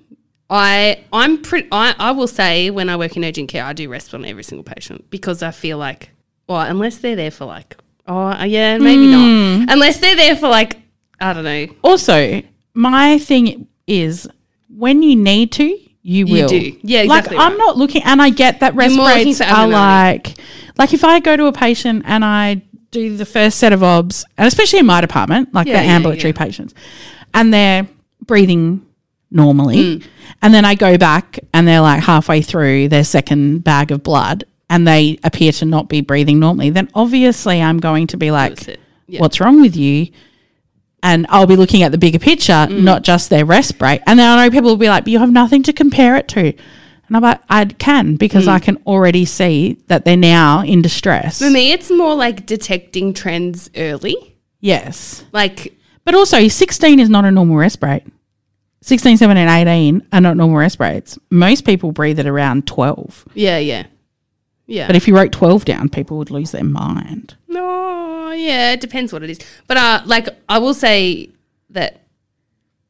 I 0.50 1.04
I'm 1.12 1.42
pretty. 1.42 1.68
I, 1.72 1.96
I 1.98 2.12
will 2.12 2.28
say 2.28 2.70
when 2.70 2.88
I 2.90 2.96
work 2.98 3.18
in 3.18 3.26
urgent 3.26 3.50
care, 3.50 3.64
I 3.64 3.74
do 3.74 3.90
rest 3.90 4.14
on 4.14 4.24
every 4.24 4.44
single 4.44 4.64
patient 4.64 5.10
because 5.10 5.42
I 5.42 5.50
feel 5.52 5.80
like, 5.80 6.12
well, 6.48 6.62
unless 6.62 7.00
they're 7.00 7.16
there 7.16 7.32
for 7.32 7.46
like, 7.46 7.78
oh 8.08 8.28
uh, 8.28 8.44
yeah, 8.46 8.78
maybe 8.78 9.06
Hmm. 9.12 9.60
not. 9.66 9.74
Unless 9.74 10.00
they're 10.00 10.16
there 10.16 10.36
for 10.36 10.48
like, 10.50 10.78
I 11.20 11.34
don't 11.34 11.44
know. 11.44 11.68
Also, 11.84 12.42
my 12.74 13.18
thing 13.20 13.68
is 13.88 14.28
when 14.70 15.02
you 15.04 15.16
need 15.16 15.52
to, 15.54 15.64
you, 15.64 16.26
You 16.26 16.26
will. 16.34 16.48
do. 16.48 16.78
Yeah, 16.84 17.02
exactly 17.02 17.36
Like 17.38 17.52
I'm 17.52 17.58
not 17.58 17.78
looking, 17.78 18.04
and 18.04 18.22
I 18.22 18.30
get 18.30 18.60
that 18.62 18.76
rest 18.76 18.96
breaks 18.96 19.42
are 19.42 19.68
like, 19.68 20.36
like 20.78 20.94
if 20.94 21.04
I 21.04 21.20
go 21.20 21.36
to 21.36 21.46
a 21.48 21.52
patient 21.52 22.04
and 22.06 22.24
I 22.24 22.62
do 22.92 23.18
the 23.18 23.26
first 23.26 23.58
set 23.58 23.74
of 23.74 23.84
obs, 23.84 24.24
and 24.38 24.48
especially 24.48 24.80
in 24.80 24.86
my 24.86 25.02
department, 25.02 25.54
like 25.54 25.68
Yeah, 25.68 25.80
the 25.82 25.86
yeah, 25.86 25.94
ambulatory 25.96 26.34
yeah. 26.34 26.38
patients, 26.46 26.74
and 27.34 27.54
they're 27.54 27.88
breathing 28.26 28.86
normally, 29.32 29.78
Mm. 30.00 30.04
and 30.42 30.54
then 30.54 30.64
I 30.64 30.76
go 30.76 30.98
back 30.98 31.40
and 31.54 31.68
they're 31.68 31.82
like 31.82 32.02
halfway 32.04 32.42
through 32.42 32.88
their 32.90 33.04
second 33.04 33.64
bag 33.66 33.92
of 33.92 34.04
blood. 34.04 34.46
And 34.70 34.86
they 34.88 35.18
appear 35.24 35.52
to 35.54 35.66
not 35.66 35.88
be 35.88 36.02
breathing 36.02 36.40
normally, 36.40 36.70
then 36.72 36.90
obviously 36.94 37.62
I'm 37.62 37.80
going 37.80 38.08
to 38.08 38.18
be 38.18 38.32
like. 38.32 38.78
Yeah. 39.10 39.22
what's 39.22 39.40
wrong 39.40 39.62
with 39.62 39.78
you? 39.78 40.08
And 41.02 41.26
I'll 41.30 41.48
be 41.48 41.56
looking 41.56 41.82
at 41.84 41.94
the 41.94 41.98
bigger 41.98 42.20
picture, 42.20 42.52
Mm. 42.68 42.84
not 42.84 43.04
just 43.04 43.30
their 43.30 43.46
rest 43.46 43.78
break. 43.78 44.02
And 44.06 44.20
then 44.20 44.28
I 44.38 44.44
know 44.46 44.52
people 44.52 44.70
will 44.72 44.76
be 44.76 44.90
like, 44.90 45.06
but 45.06 45.14
you 45.14 45.20
have 45.20 45.32
nothing 45.32 45.64
to 45.64 45.72
compare 45.72 46.18
it 46.18 46.28
to. 46.30 46.42
And 46.42 47.16
I'm 47.16 47.22
like, 47.22 47.40
I 47.50 47.64
can 47.64 48.18
because 48.18 48.48
Mm. 48.48 48.50
I 48.50 48.60
can 48.60 48.78
already 48.86 49.24
see 49.24 49.78
that 49.88 50.04
they're 50.04 50.18
now 50.18 50.62
in 50.64 50.82
distress. 50.82 51.40
For 51.40 51.50
me, 51.50 51.72
it's 51.72 51.90
more 51.90 52.16
like 52.16 52.46
detecting 52.46 53.14
trends 53.14 53.70
early. 53.78 54.36
Yes. 54.60 55.24
Like, 55.32 55.74
But 56.04 56.14
also, 56.16 56.50
16 56.50 57.00
is 57.00 57.08
not 57.10 57.24
a 57.24 57.32
normal 57.32 57.56
resp 57.56 57.82
rate. 57.84 58.04
16, 58.82 59.16
17, 59.18 59.48
18 59.48 60.02
are 60.12 60.20
not 60.20 60.36
normal 60.36 60.58
resp 60.58 60.82
rates. 60.82 61.18
Most 61.30 61.64
people 61.64 61.94
breathe 61.94 62.20
at 62.20 62.28
around 62.28 62.68
12. 62.68 63.26
yeah, 63.36 63.58
yeah, 63.58 63.84
yeah. 64.68 64.86
But 64.88 64.96
if 64.96 65.08
you 65.08 65.16
wrote 65.16 65.32
12 65.32 65.66
down, 65.66 65.90
people 65.90 66.18
would 66.18 66.30
lose 66.32 66.52
their 66.52 66.64
mind. 66.64 67.36
No, 67.48 68.32
yeah, 68.32 68.74
it 68.74 68.82
depends 68.82 69.12
what 69.14 69.24
it 69.24 69.30
is. 69.30 69.40
But 69.68 69.78
uh, 69.78 70.02
like 70.06 70.28
I 70.48 70.60
will 70.60 70.74
say 70.74 71.30
that 71.72 72.02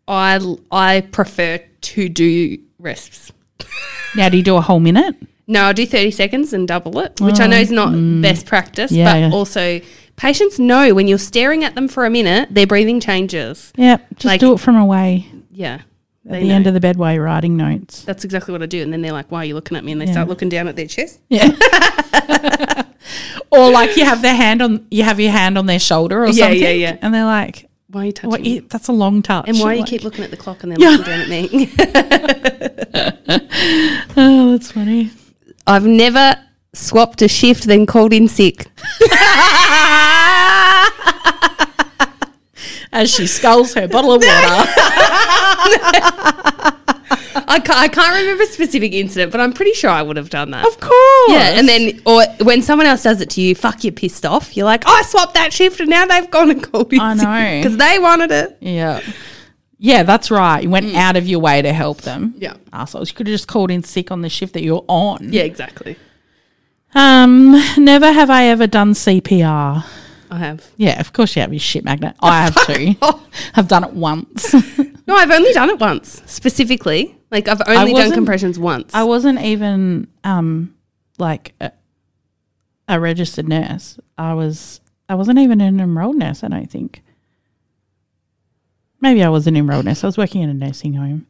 I 0.08 0.40
I 0.72 1.02
prefer 1.02 1.60
to 1.82 2.10
do 2.10 2.58
rests. 2.80 3.32
Now, 4.16 4.30
do 4.30 4.38
you 4.38 4.44
do 4.44 4.56
a 4.56 4.62
whole 4.62 4.80
minute? 4.80 5.16
No, 5.48 5.66
I 5.66 5.74
do 5.74 5.86
thirty 5.86 6.12
seconds 6.12 6.52
and 6.54 6.68
double 6.68 7.00
it, 7.00 7.22
which 7.22 7.40
I 7.40 7.48
know 7.48 7.58
is 7.58 7.72
not 7.72 7.92
best 8.22 8.46
practice, 8.46 8.92
Oh, 8.92 8.96
mm. 8.96 8.98
Yeah, 8.98 9.14
but 9.14 9.20
yeah. 9.20 9.30
also 9.32 9.80
patients 10.18 10.60
know 10.60 10.94
when 10.94 11.08
you're 11.08 11.18
staring 11.18 11.64
at 11.64 11.76
them 11.76 11.88
for 11.88 12.06
a 12.06 12.10
minute, 12.10 12.50
their 12.54 12.68
breathing 12.68 13.00
changes. 13.00 13.72
Yeah, 13.78 13.98
just 14.16 14.26
Like- 14.26 14.40
do 14.42 14.54
it 14.54 14.60
from 14.60 14.76
away. 14.76 15.28
Yeah, 15.52 15.82
at 16.28 16.34
They 16.34 16.44
the 16.44 16.52
end 16.52 16.68
of 16.68 16.74
the 16.74 16.80
bed 16.80 16.98
while 16.98 17.14
you're 17.14 17.24
writing 17.24 17.56
notes. 17.58 18.04
That's 18.04 18.26
exactly 18.26 18.52
what 18.52 18.62
I 18.62 18.66
do. 18.66 18.82
And 18.84 18.92
then 18.92 19.02
they're 19.02 19.14
like, 19.14 19.32
why 19.32 19.40
are 19.40 19.46
you 19.46 19.56
looking 19.56 19.78
at 19.78 19.84
me? 19.84 19.92
And 19.94 20.02
they 20.02 20.06
Yeah. 20.06 20.12
start 20.12 20.28
looking 20.28 20.50
down 20.50 20.68
at 20.68 20.76
their 20.76 20.88
chest. 20.88 21.20
Yeah. 21.30 21.50
or 23.52 23.72
like 23.72 23.96
you 23.96 24.04
have 24.06 24.22
their 24.22 24.36
hand 24.36 24.62
on 24.62 24.86
you 24.92 25.04
have 25.04 25.20
your 25.20 25.32
hand 25.32 25.58
on 25.58 25.66
their 25.66 25.80
shoulder 25.80 26.24
or 26.24 26.28
Yeah, 26.28 26.34
something. 26.48 26.62
yeah, 26.62 26.70
yeah. 26.72 26.98
And 27.02 27.14
they're 27.14 27.24
like, 27.26 27.70
Why 27.90 28.02
are 28.02 28.06
you 28.08 28.12
touching 28.12 28.30
what, 28.30 28.42
me? 28.42 28.56
you- 28.56 28.66
that's 28.70 28.90
a 28.90 28.94
long 28.94 29.22
touch. 29.22 29.48
And 29.48 29.58
why 29.60 29.74
you 29.74 29.80
Like, 29.82 29.90
keep 29.90 30.04
looking 30.04 30.24
at 30.26 30.32
the 30.32 30.38
clock 30.38 30.64
and 30.64 30.72
they're 30.72 30.80
Yeah. 30.80 30.90
looking 30.98 31.06
down 31.06 31.22
at 31.22 31.30
me? 31.30 31.70
Oh, 34.20 34.52
that's 34.52 34.72
funny. 34.72 35.12
I've 35.68 35.86
never 35.86 36.36
swapped 36.74 37.22
a 37.22 37.28
shift 37.28 37.66
then 37.66 37.86
called 37.86 38.14
in 38.14 38.28
sick. 38.28 38.66
As 42.92 43.14
she 43.14 43.28
sculls 43.28 43.74
her 43.74 43.88
bottle 43.88 44.14
of 44.14 44.24
water. 44.24 44.28
I 47.50 47.60
can't, 47.60 47.80
I 47.80 47.88
can't 47.88 48.16
remember 48.20 48.44
a 48.44 48.48
specific 48.48 48.94
incident, 48.94 49.32
but 49.32 49.40
I'm 49.40 49.54
pretty 49.54 49.74
sure 49.74 49.90
I 49.90 50.02
would 50.02 50.18
have 50.18 50.30
done 50.30 50.52
that. 50.52 50.66
of 50.66 50.80
course. 50.80 51.30
Yeah, 51.30 51.58
and 51.58 51.68
then 51.68 52.02
or 52.06 52.24
when 52.42 52.62
someone 52.62 52.88
else 52.88 53.04
does 53.04 53.22
it 53.22 53.30
to 53.32 53.42
you, 53.42 53.56
fuck, 53.56 53.84
you're 53.84 53.94
pissed 53.94 54.26
off. 54.26 54.58
You're 54.58 54.66
like, 54.66 54.84
oh, 54.86 54.92
I 54.92 55.02
swapped 55.04 55.36
that 55.36 55.54
shift, 55.54 55.80
and 55.80 55.90
now 55.90 56.06
they've 56.06 56.30
gone 56.30 56.52
and 56.52 56.64
called 56.64 56.92
in 56.92 57.00
I 57.00 57.14
know. 57.14 57.62
because 57.62 57.78
they 57.78 58.00
wanted 58.00 58.32
it. 58.32 58.58
Yeah. 58.60 59.02
Yeah, 59.80 60.04
that's 60.04 60.32
right. 60.32 60.64
You 60.64 60.70
went 60.70 60.96
out 60.96 61.16
of 61.16 61.28
your 61.28 61.40
way 61.40 61.62
to 61.62 61.72
help 61.72 62.02
them. 62.02 62.34
Yeah. 62.38 62.56
Assholes. 62.74 63.10
You 63.10 63.16
could 63.16 63.28
have 63.28 63.34
just 63.34 63.48
called 63.48 63.70
in 63.70 63.84
sick 63.84 64.12
on 64.12 64.22
the 64.22 64.30
shift 64.30 64.54
that 64.54 64.64
you're 64.64 64.84
on. 64.88 65.32
Yeah, 65.32 65.44
exactly. 65.44 65.96
Um, 66.96 67.52
never 67.78 68.12
have 68.12 68.32
I 68.32 68.46
ever 68.46 68.66
done 68.66 68.94
CPR. 68.94 69.86
I 70.30 70.38
have. 70.40 70.66
Yeah, 70.78 71.00
of 71.00 71.14
course 71.14 71.36
you 71.36 71.42
have, 71.42 71.54
your 71.54 71.60
shit 71.60 71.84
magnet. 71.84 72.16
I 72.22 72.44
have 72.44 72.66
too. 72.66 72.96
I've 73.56 73.68
done 73.68 73.84
it 73.84 73.94
once. 73.94 74.54
No, 75.08 75.16
I've 75.16 75.32
only 75.32 75.54
done 75.54 75.70
it 75.70 75.80
once 75.80 76.22
specifically. 76.26 77.16
Like 77.32 77.48
I've 77.48 77.62
only 77.68 77.92
done 77.94 78.02
wasn't- 78.02 78.14
compressions 78.16 78.60
once. 78.60 78.94
I 78.94 79.04
wasn't 79.04 79.40
even 79.42 80.08
um 80.24 80.74
like 81.18 81.54
a, 81.62 81.72
a 82.88 83.00
registered 83.00 83.48
nurse. 83.48 84.00
I 84.18 84.34
was 84.34 84.82
I 85.10 85.16
wasn't 85.16 85.40
even 85.40 85.62
an 85.62 85.80
enrolled 85.80 86.18
nurse, 86.18 86.44
I 86.44 86.48
don't 86.50 86.70
think. 86.70 87.02
Maybe 89.00 89.24
I 89.24 89.30
was 89.30 89.48
an 89.48 89.56
enrolled 89.56 89.86
nurse. 89.86 90.04
I 90.04 90.08
was 90.08 90.18
working 90.18 90.42
in 90.42 90.50
a 90.50 90.54
nursing 90.54 90.94
home. 90.96 91.28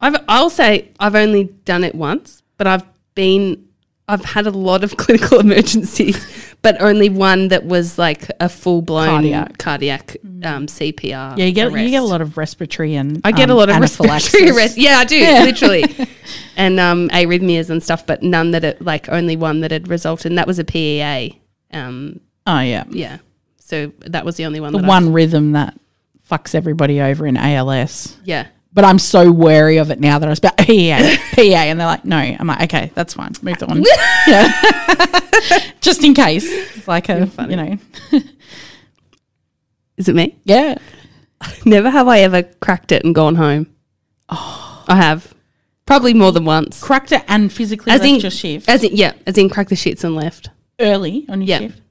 I've 0.00 0.16
I'll 0.28 0.50
say 0.50 0.90
I've 1.00 1.14
only 1.14 1.44
done 1.44 1.82
it 1.84 1.94
once, 1.94 2.42
but 2.56 2.66
I've 2.66 2.84
been 3.14 3.67
I've 4.08 4.24
had 4.24 4.46
a 4.46 4.50
lot 4.50 4.82
of 4.84 4.96
clinical 4.96 5.38
emergencies, 5.40 6.16
but 6.62 6.80
only 6.80 7.08
one 7.10 7.48
that 7.48 7.64
was 7.66 7.98
like 7.98 8.30
a 8.40 8.48
full 8.48 8.80
blown 8.82 9.06
Cardiac. 9.08 9.58
cardiac, 9.58 10.16
um, 10.44 10.66
CPR. 10.66 11.36
Yeah, 11.36 11.44
you 11.44 11.52
get 11.52 11.70
you 11.72 11.90
get 11.90 12.02
a 12.02 12.06
lot 12.06 12.20
of 12.20 12.36
respiratory 12.38 12.94
and 12.94 13.20
I 13.24 13.32
get 13.32 13.50
um, 13.50 13.56
a 13.56 13.58
lot 13.58 13.68
of 13.68 13.76
respiratory 13.78 14.50
arrest. 14.50 14.76
Yeah, 14.78 14.98
I 14.98 15.04
do 15.04 15.16
Yeah. 15.16 15.44
literally, 15.44 15.84
and 16.56 16.80
um, 16.80 17.08
arrhythmias 17.10 17.68
and 17.70 17.82
stuff, 17.82 18.06
but 18.06 18.22
none 18.22 18.52
that 18.52 18.64
it 18.64 18.80
like 18.82 19.08
only 19.10 19.36
one 19.36 19.60
that 19.60 19.70
had 19.70 19.88
resulted. 19.88 20.32
And 20.32 20.38
that 20.38 20.46
was 20.46 20.58
a 20.58 20.64
PEA. 20.64 21.40
Um, 21.72 22.20
Oh 22.46 22.60
yeah. 22.60 22.84
yeah, 22.88 23.18
so 23.58 23.92
that 24.06 24.24
was 24.24 24.36
the 24.36 24.46
only 24.46 24.58
one. 24.60 24.72
The 24.72 24.78
one 24.78 25.12
rhythm 25.12 25.52
that 25.52 25.78
fucks 26.30 26.54
everybody 26.54 27.00
over 27.00 27.26
in 27.26 27.36
ALS. 27.36 28.16
yeah, 28.24 28.46
But 28.78 28.84
I'm 28.84 29.00
so 29.00 29.32
wary 29.32 29.78
of 29.78 29.90
it 29.90 29.98
now 29.98 30.20
that 30.20 30.26
I 30.26 30.30
was 30.30 30.38
about 30.38 30.56
PA, 30.56 30.64
PA, 31.34 31.42
and 31.42 31.80
they're 31.80 31.86
like, 31.88 32.04
no. 32.04 32.16
I'm 32.16 32.46
like, 32.46 32.62
okay, 32.62 32.92
that's 32.94 33.14
fine. 33.14 33.32
Move 33.42 33.60
on. 33.64 33.82
yeah. 34.28 34.52
Just 35.80 36.04
in 36.04 36.14
case. 36.14 36.46
It's 36.48 36.86
like 36.86 37.08
a, 37.08 37.28
you 37.48 37.56
know, 37.56 37.76
is 39.96 40.08
it 40.08 40.14
me? 40.14 40.38
yeah. 40.44 40.76
Never 41.64 41.90
have 41.90 42.06
I 42.06 42.20
ever 42.20 42.44
cracked 42.44 42.92
it 42.92 43.04
and 43.04 43.16
gone 43.16 43.34
home. 43.34 43.66
Oh, 44.28 44.84
I 44.86 44.94
have 44.94 45.34
probably 45.84 46.14
more 46.14 46.30
than 46.30 46.44
once. 46.44 46.80
Cracked 46.80 47.10
it 47.10 47.24
and 47.26 47.52
physically 47.52 47.90
As 47.90 47.98
left 48.02 48.08
in, 48.14 48.20
your 48.20 48.30
shift 48.30 48.68
as 48.68 48.84
in, 48.84 48.94
yeah, 48.94 49.14
as 49.26 49.36
in 49.38 49.48
crack 49.48 49.70
the 49.70 49.74
shits 49.74 50.04
and 50.04 50.14
left. 50.14 50.50
early 50.78 51.26
on 51.28 51.40
your 51.40 51.48
Yeah, 51.48 51.58
shift. 51.68 51.82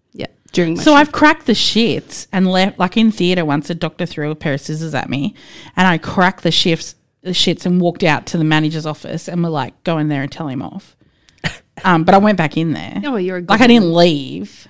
During 0.51 0.75
my 0.75 0.83
So 0.83 0.91
shift. 0.91 0.99
I've 0.99 1.11
cracked 1.11 1.45
the 1.45 1.53
shits 1.53 2.27
and 2.31 2.47
left, 2.47 2.79
like 2.79 2.97
in 2.97 3.11
theatre 3.11 3.45
once, 3.45 3.69
a 3.69 3.75
doctor 3.75 4.05
threw 4.05 4.31
a 4.31 4.35
pair 4.35 4.53
of 4.53 4.61
scissors 4.61 4.93
at 4.93 5.09
me, 5.09 5.33
and 5.75 5.87
I 5.87 5.97
cracked 5.97 6.43
the 6.43 6.51
shifts, 6.51 6.95
the 7.21 7.31
shits, 7.31 7.65
and 7.65 7.81
walked 7.81 8.03
out 8.03 8.25
to 8.27 8.37
the 8.37 8.43
manager's 8.43 8.85
office, 8.85 9.27
and 9.27 9.43
we're 9.43 9.49
like, 9.49 9.83
go 9.83 9.97
in 9.97 10.07
there 10.07 10.21
and 10.21 10.31
tell 10.31 10.47
him 10.47 10.61
off. 10.61 10.95
Um, 11.83 12.05
but 12.05 12.15
I 12.15 12.17
went 12.17 12.39
back 12.39 12.57
in 12.57 12.73
there. 12.73 12.99
Oh, 13.05 13.17
you're 13.17 13.37
a 13.37 13.41
good 13.41 13.51
like 13.51 13.61
I 13.61 13.67
didn't 13.67 13.93
leave. 13.93 14.67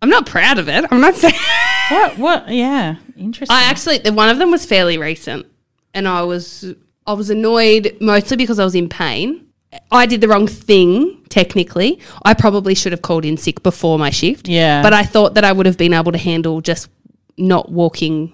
I'm 0.00 0.08
not 0.08 0.24
proud 0.24 0.58
of 0.58 0.68
it. 0.68 0.84
I'm 0.88 1.00
not 1.00 1.14
saying. 1.16 1.34
What? 1.90 2.16
What? 2.18 2.48
Yeah, 2.48 2.94
interesting. 3.16 3.52
I 3.52 3.64
actually, 3.64 4.08
one 4.12 4.28
of 4.28 4.38
them 4.38 4.52
was 4.52 4.64
fairly 4.64 4.98
recent, 4.98 5.46
and 5.94 6.06
I 6.06 6.22
was 6.22 6.64
I 7.08 7.14
was 7.14 7.28
annoyed 7.30 7.96
mostly 8.00 8.36
because 8.36 8.60
I 8.60 8.64
was 8.64 8.76
in 8.76 8.88
pain. 8.88 9.47
I 9.90 10.06
did 10.06 10.20
the 10.20 10.28
wrong 10.28 10.46
thing 10.46 11.22
technically. 11.28 12.00
I 12.24 12.34
probably 12.34 12.74
should 12.74 12.92
have 12.92 13.02
called 13.02 13.24
in 13.24 13.36
sick 13.36 13.62
before 13.62 13.98
my 13.98 14.10
shift. 14.10 14.48
Yeah. 14.48 14.82
but 14.82 14.92
I 14.92 15.02
thought 15.02 15.34
that 15.34 15.44
I 15.44 15.52
would 15.52 15.66
have 15.66 15.76
been 15.76 15.92
able 15.92 16.12
to 16.12 16.18
handle 16.18 16.60
just 16.60 16.88
not 17.36 17.70
walking 17.70 18.32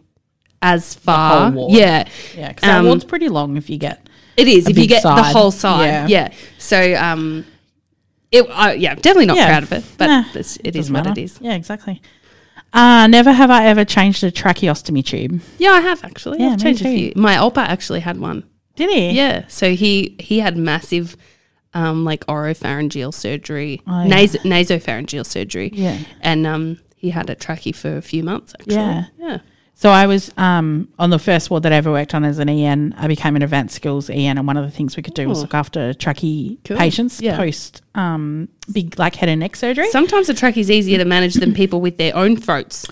as 0.62 0.94
far. 0.94 1.52
Yeah, 1.68 2.08
yeah, 2.36 2.48
because 2.48 2.62
that 2.62 2.78
um, 2.78 2.86
ward's 2.86 3.04
pretty 3.04 3.28
long 3.28 3.56
if 3.56 3.68
you 3.68 3.78
get. 3.78 4.08
It 4.36 4.48
is 4.48 4.66
A 4.66 4.70
if 4.70 4.78
you 4.78 4.86
get 4.86 5.02
the 5.02 5.22
whole 5.22 5.50
side. 5.50 5.86
Yeah. 5.86 6.06
Yeah. 6.08 6.32
So 6.58 6.94
um, 6.94 7.44
it 8.32 8.42
uh, 8.48 8.74
yeah, 8.76 8.94
definitely 8.94 9.26
not 9.26 9.36
Yeah. 9.36 9.46
proud 9.48 9.62
of 9.64 9.72
it, 9.72 9.84
but 9.98 10.06
Nah, 10.06 10.24
it's, 10.34 10.56
it 10.64 10.70
doesn't 10.72 10.92
what 10.94 11.04
matter. 11.04 11.20
it 11.20 11.24
is. 11.24 11.38
Yeah, 11.40 11.54
exactly. 11.54 12.00
Uh, 12.72 13.06
never 13.06 13.30
have 13.32 13.50
I 13.50 13.66
ever 13.66 13.84
changed 13.84 14.24
a 14.24 14.32
tracheostomy 14.32 15.04
tube. 15.04 15.40
Yeah, 15.58 15.70
I 15.70 15.80
have 15.80 16.02
actually. 16.04 16.40
Yeah, 16.40 16.50
I've 16.50 16.62
changed 16.62 16.80
a 16.80 16.84
too. 16.84 16.96
few. 16.96 17.12
My 17.16 17.36
Opa 17.36 17.58
actually 17.58 18.00
had 18.00 18.18
one. 18.18 18.42
Did 18.76 18.90
he? 18.90 19.10
Yeah. 19.10 19.44
So 19.48 19.74
he 19.74 20.16
he 20.18 20.40
had 20.40 20.56
massive 20.56 21.16
um 21.74 22.04
like 22.04 22.24
oropharyngeal 22.26 23.12
surgery, 23.14 23.82
Oh, 23.86 24.02
yeah. 24.04 24.08
nas- 24.08 24.36
nasopharyngeal 24.44 25.26
surgery. 25.26 25.70
Yeah. 25.72 25.98
And 26.20 26.46
um 26.46 26.78
he 26.96 27.10
had 27.10 27.28
a 27.30 27.34
trachea 27.34 27.72
for 27.72 27.96
a 27.96 28.02
few 28.02 28.22
months 28.22 28.54
actually. 28.58 28.74
Yeah. 28.76 29.04
Yeah. 29.18 29.38
So 29.76 29.90
I 29.90 30.06
was 30.06 30.30
um, 30.36 30.88
on 31.00 31.10
the 31.10 31.18
first 31.18 31.50
ward 31.50 31.64
that 31.64 31.72
I 31.72 31.76
ever 31.76 31.90
worked 31.90 32.14
on 32.14 32.24
as 32.24 32.38
an 32.38 32.48
EN. 32.48 32.94
I 32.96 33.08
became 33.08 33.34
an 33.34 33.42
advanced 33.42 33.74
skills 33.74 34.08
EN, 34.08 34.38
and 34.38 34.46
one 34.46 34.56
of 34.56 34.64
the 34.64 34.70
things 34.70 34.96
we 34.96 35.02
could 35.02 35.14
do 35.14 35.28
was 35.28 35.38
Oh. 35.38 35.42
look 35.42 35.52
after 35.54 35.92
trachea 35.92 36.56
Cool. 36.64 36.76
patients 36.76 37.20
Yeah. 37.20 37.36
post 37.36 37.82
um, 37.96 38.48
big 38.72 38.96
like 39.00 39.16
head 39.16 39.28
and 39.28 39.40
neck 39.40 39.56
surgery. 39.56 39.90
Sometimes 39.90 40.28
the 40.28 40.34
trachea 40.34 40.60
is 40.60 40.70
easier 40.70 40.98
to 40.98 41.04
manage 41.04 41.34
than 41.34 41.52
people 41.52 41.80
with 41.80 41.98
their 41.98 42.14
own 42.16 42.36
throats. 42.36 42.86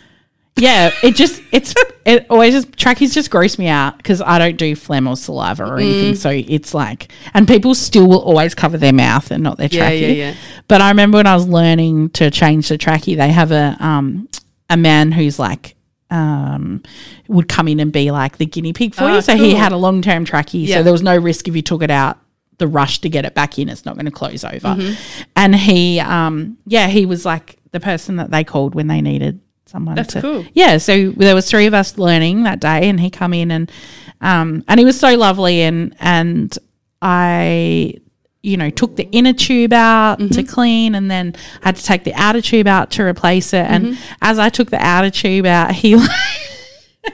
Yeah, 0.56 0.90
it 1.02 1.14
just 1.16 1.42
it's 1.50 1.74
it 2.04 2.26
always 2.30 2.52
just 2.54 2.76
trackies 2.76 3.14
just 3.14 3.30
gross 3.30 3.58
me 3.58 3.68
out 3.68 3.96
because 3.96 4.20
I 4.20 4.38
don't 4.38 4.56
do 4.56 4.76
phlegm 4.76 5.06
or 5.08 5.16
saliva 5.16 5.64
or 5.64 5.76
Mm. 5.78 5.82
anything. 5.82 6.14
So 6.16 6.30
it's 6.30 6.74
like, 6.74 7.10
and 7.34 7.48
people 7.48 7.74
still 7.74 8.06
will 8.06 8.20
always 8.22 8.54
cover 8.54 8.76
their 8.78 8.92
mouth 8.92 9.30
and 9.30 9.42
not 9.42 9.56
their 9.58 9.68
Yeah, 9.70 9.80
trachea. 9.80 10.08
yeah, 10.08 10.14
yeah. 10.30 10.34
But 10.68 10.80
I 10.82 10.88
remember 10.88 11.16
when 11.18 11.26
I 11.26 11.34
was 11.34 11.48
learning 11.48 12.10
to 12.10 12.30
change 12.30 12.68
the 12.68 12.76
trachea, 12.78 13.16
they 13.16 13.30
have 13.32 13.50
a 13.52 13.76
um 13.80 14.28
a 14.70 14.76
man 14.76 15.10
who's 15.12 15.38
like 15.38 15.74
um 16.10 16.82
would 17.28 17.48
come 17.48 17.68
in 17.68 17.80
and 17.80 17.90
be 17.92 18.10
like 18.10 18.36
the 18.36 18.46
guinea 18.46 18.72
pig 18.74 18.94
for 18.94 19.04
Ah, 19.04 19.14
you. 19.16 19.22
So 19.22 19.36
he 19.36 19.54
had 19.54 19.72
a 19.72 19.76
long 19.78 20.02
term 20.02 20.24
trachea, 20.24 20.66
Yeah. 20.66 20.76
so 20.76 20.82
there 20.82 20.92
was 20.92 21.02
no 21.02 21.16
risk 21.16 21.48
if 21.48 21.56
you 21.56 21.62
took 21.62 21.82
it 21.82 21.90
out. 21.90 22.18
The 22.58 22.68
rush 22.68 23.00
to 23.00 23.08
get 23.08 23.24
it 23.24 23.34
back 23.34 23.58
in, 23.58 23.68
it's 23.68 23.84
not 23.86 23.94
going 23.96 24.04
to 24.04 24.12
close 24.12 24.44
over. 24.44 24.68
Mm-hmm. 24.68 25.22
And 25.34 25.56
he, 25.56 25.98
um, 25.98 26.58
yeah, 26.66 26.86
he 26.86 27.06
was 27.06 27.24
like 27.24 27.56
the 27.72 27.80
person 27.80 28.16
that 28.16 28.30
they 28.30 28.44
called 28.44 28.74
when 28.76 28.86
they 28.86 29.00
needed 29.00 29.40
someone. 29.72 29.96
That's 29.96 30.12
to, 30.14 30.20
cool. 30.20 30.44
Yeah, 30.52 30.78
so 30.78 31.10
there 31.10 31.34
was 31.34 31.50
three 31.50 31.66
of 31.66 31.74
us 31.74 31.98
learning 31.98 32.44
that 32.44 32.60
day, 32.60 32.88
and 32.88 33.00
he 33.00 33.10
come 33.10 33.32
in 33.34 33.50
and 33.50 33.72
um, 34.20 34.62
and 34.68 34.78
he 34.78 34.86
was 34.86 34.98
so 35.00 35.16
lovely, 35.16 35.62
and 35.62 35.96
and 35.98 36.56
I, 37.00 37.94
you 38.42 38.56
know, 38.56 38.70
took 38.70 38.96
the 38.96 39.08
inner 39.10 39.32
tube 39.32 39.72
out 39.72 40.18
Mm-hmm. 40.18 40.28
to 40.34 40.42
clean, 40.44 40.94
and 40.94 41.10
then 41.10 41.34
I 41.62 41.68
had 41.68 41.76
to 41.76 41.84
take 41.84 42.04
the 42.04 42.14
outer 42.14 42.40
tube 42.40 42.66
out 42.68 42.90
to 42.92 43.02
replace 43.02 43.52
it. 43.52 43.66
And 43.66 43.84
Mm-hmm. 43.86 44.12
as 44.22 44.38
I 44.38 44.48
took 44.50 44.70
the 44.70 44.78
outer 44.84 45.10
tube 45.10 45.46
out, 45.46 45.72
he 45.72 45.96
like, 45.96 46.10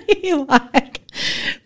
he 0.18 0.34
like 0.34 1.00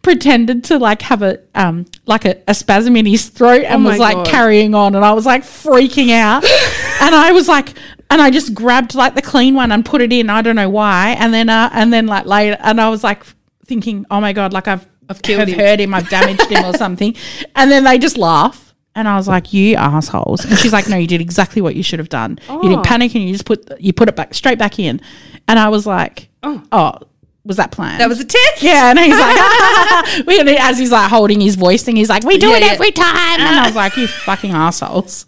pretended 0.02 0.64
to 0.64 0.78
like 0.78 1.02
have 1.02 1.22
a 1.22 1.38
um 1.54 1.84
like 2.06 2.24
a, 2.24 2.40
a 2.48 2.54
spasm 2.54 2.96
in 2.96 3.06
his 3.06 3.28
throat 3.28 3.64
and 3.64 3.84
Oh 3.86 3.90
was 3.90 3.98
like 3.98 4.14
God. 4.16 4.26
carrying 4.26 4.74
on 4.74 4.94
and 4.94 5.04
I 5.04 5.12
was 5.12 5.26
like 5.26 5.42
freaking 5.42 6.10
out 6.10 6.42
and 7.00 7.14
I 7.14 7.30
was 7.32 7.48
like 7.48 7.74
and 8.12 8.20
I 8.22 8.30
just 8.30 8.54
grabbed 8.54 8.94
like 8.94 9.14
the 9.14 9.22
clean 9.22 9.54
one 9.54 9.72
and 9.72 9.84
put 9.84 10.00
it 10.00 10.12
in 10.12 10.30
I 10.30 10.42
don't 10.42 10.56
know 10.56 10.70
why 10.70 11.16
and 11.18 11.32
then 11.34 11.48
uh 11.48 11.70
and 11.72 11.92
then 11.92 12.06
like 12.06 12.26
later 12.26 12.56
and 12.60 12.80
I 12.80 12.88
was 12.88 13.02
like 13.02 13.22
thinking 13.66 14.04
oh 14.10 14.20
my 14.20 14.32
god 14.32 14.52
like 14.52 14.68
I've 14.68 14.86
I've 15.08 15.22
killed 15.22 15.48
him. 15.48 15.58
hurt 15.58 15.80
him 15.80 15.94
I've 15.94 16.08
damaged 16.08 16.42
him 16.50 16.64
or 16.64 16.76
something 16.84 17.14
and 17.56 17.70
then 17.70 17.84
they 17.84 17.98
just 17.98 18.16
laugh 18.18 18.74
and 18.94 19.08
I 19.08 19.16
was 19.16 19.26
like 19.28 19.52
you 19.52 19.76
assholes 19.76 20.44
and 20.44 20.58
she's 20.58 20.72
like 20.72 20.88
no 20.88 20.96
you 20.96 21.06
did 21.06 21.20
exactly 21.20 21.62
what 21.62 21.74
you 21.74 21.82
should 21.82 21.98
have 21.98 22.08
done 22.10 22.38
you 22.48 22.58
Oh. 22.58 22.62
didn't 22.62 22.84
panic 22.84 23.14
and 23.14 23.24
you 23.24 23.32
just 23.32 23.46
put 23.46 23.70
you 23.80 23.92
put 23.92 24.08
it 24.08 24.16
back 24.16 24.34
straight 24.34 24.58
back 24.58 24.78
in 24.78 25.00
and 25.48 25.58
I 25.58 25.68
was 25.70 25.86
like 25.86 26.28
oh, 26.44 26.98
was 27.44 27.56
that 27.56 27.72
planned 27.72 28.00
That 28.00 28.08
was 28.08 28.20
a 28.20 28.24
test. 28.24 28.62
yeah, 28.62 28.90
and 28.90 28.98
he's 29.00 29.18
like, 29.18 30.26
we- 30.46 30.56
as 30.58 30.78
he's 30.78 30.92
like 30.92 31.10
holding 31.10 31.40
his 31.40 31.56
voice 31.56 31.82
thing, 31.82 31.96
he's 31.96 32.08
like, 32.08 32.22
we 32.24 32.38
do 32.38 32.46
Yeah, 32.48 32.56
it 32.58 32.62
yeah. 32.62 32.68
every 32.72 32.92
time. 32.92 33.40
And 33.40 33.58
I 33.58 33.66
was 33.66 33.74
like, 33.74 33.96
you 33.96 34.06
fucking 34.06 34.52
assholes. 34.52 35.26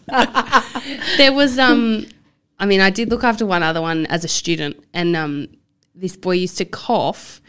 There 1.16 1.32
was 1.32 1.58
um 1.58 2.06
I 2.64 2.66
mean 2.66 2.80
I 2.80 2.90
did 2.98 3.10
look 3.10 3.24
after 3.24 3.44
one 3.44 3.62
other 3.62 3.82
one 3.82 4.06
as 4.06 4.24
a 4.24 4.28
student 4.40 4.74
and 4.94 5.14
um 5.14 5.48
this 5.94 6.16
boy 6.16 6.32
used 6.46 6.56
to 6.58 6.64
cough 6.64 7.42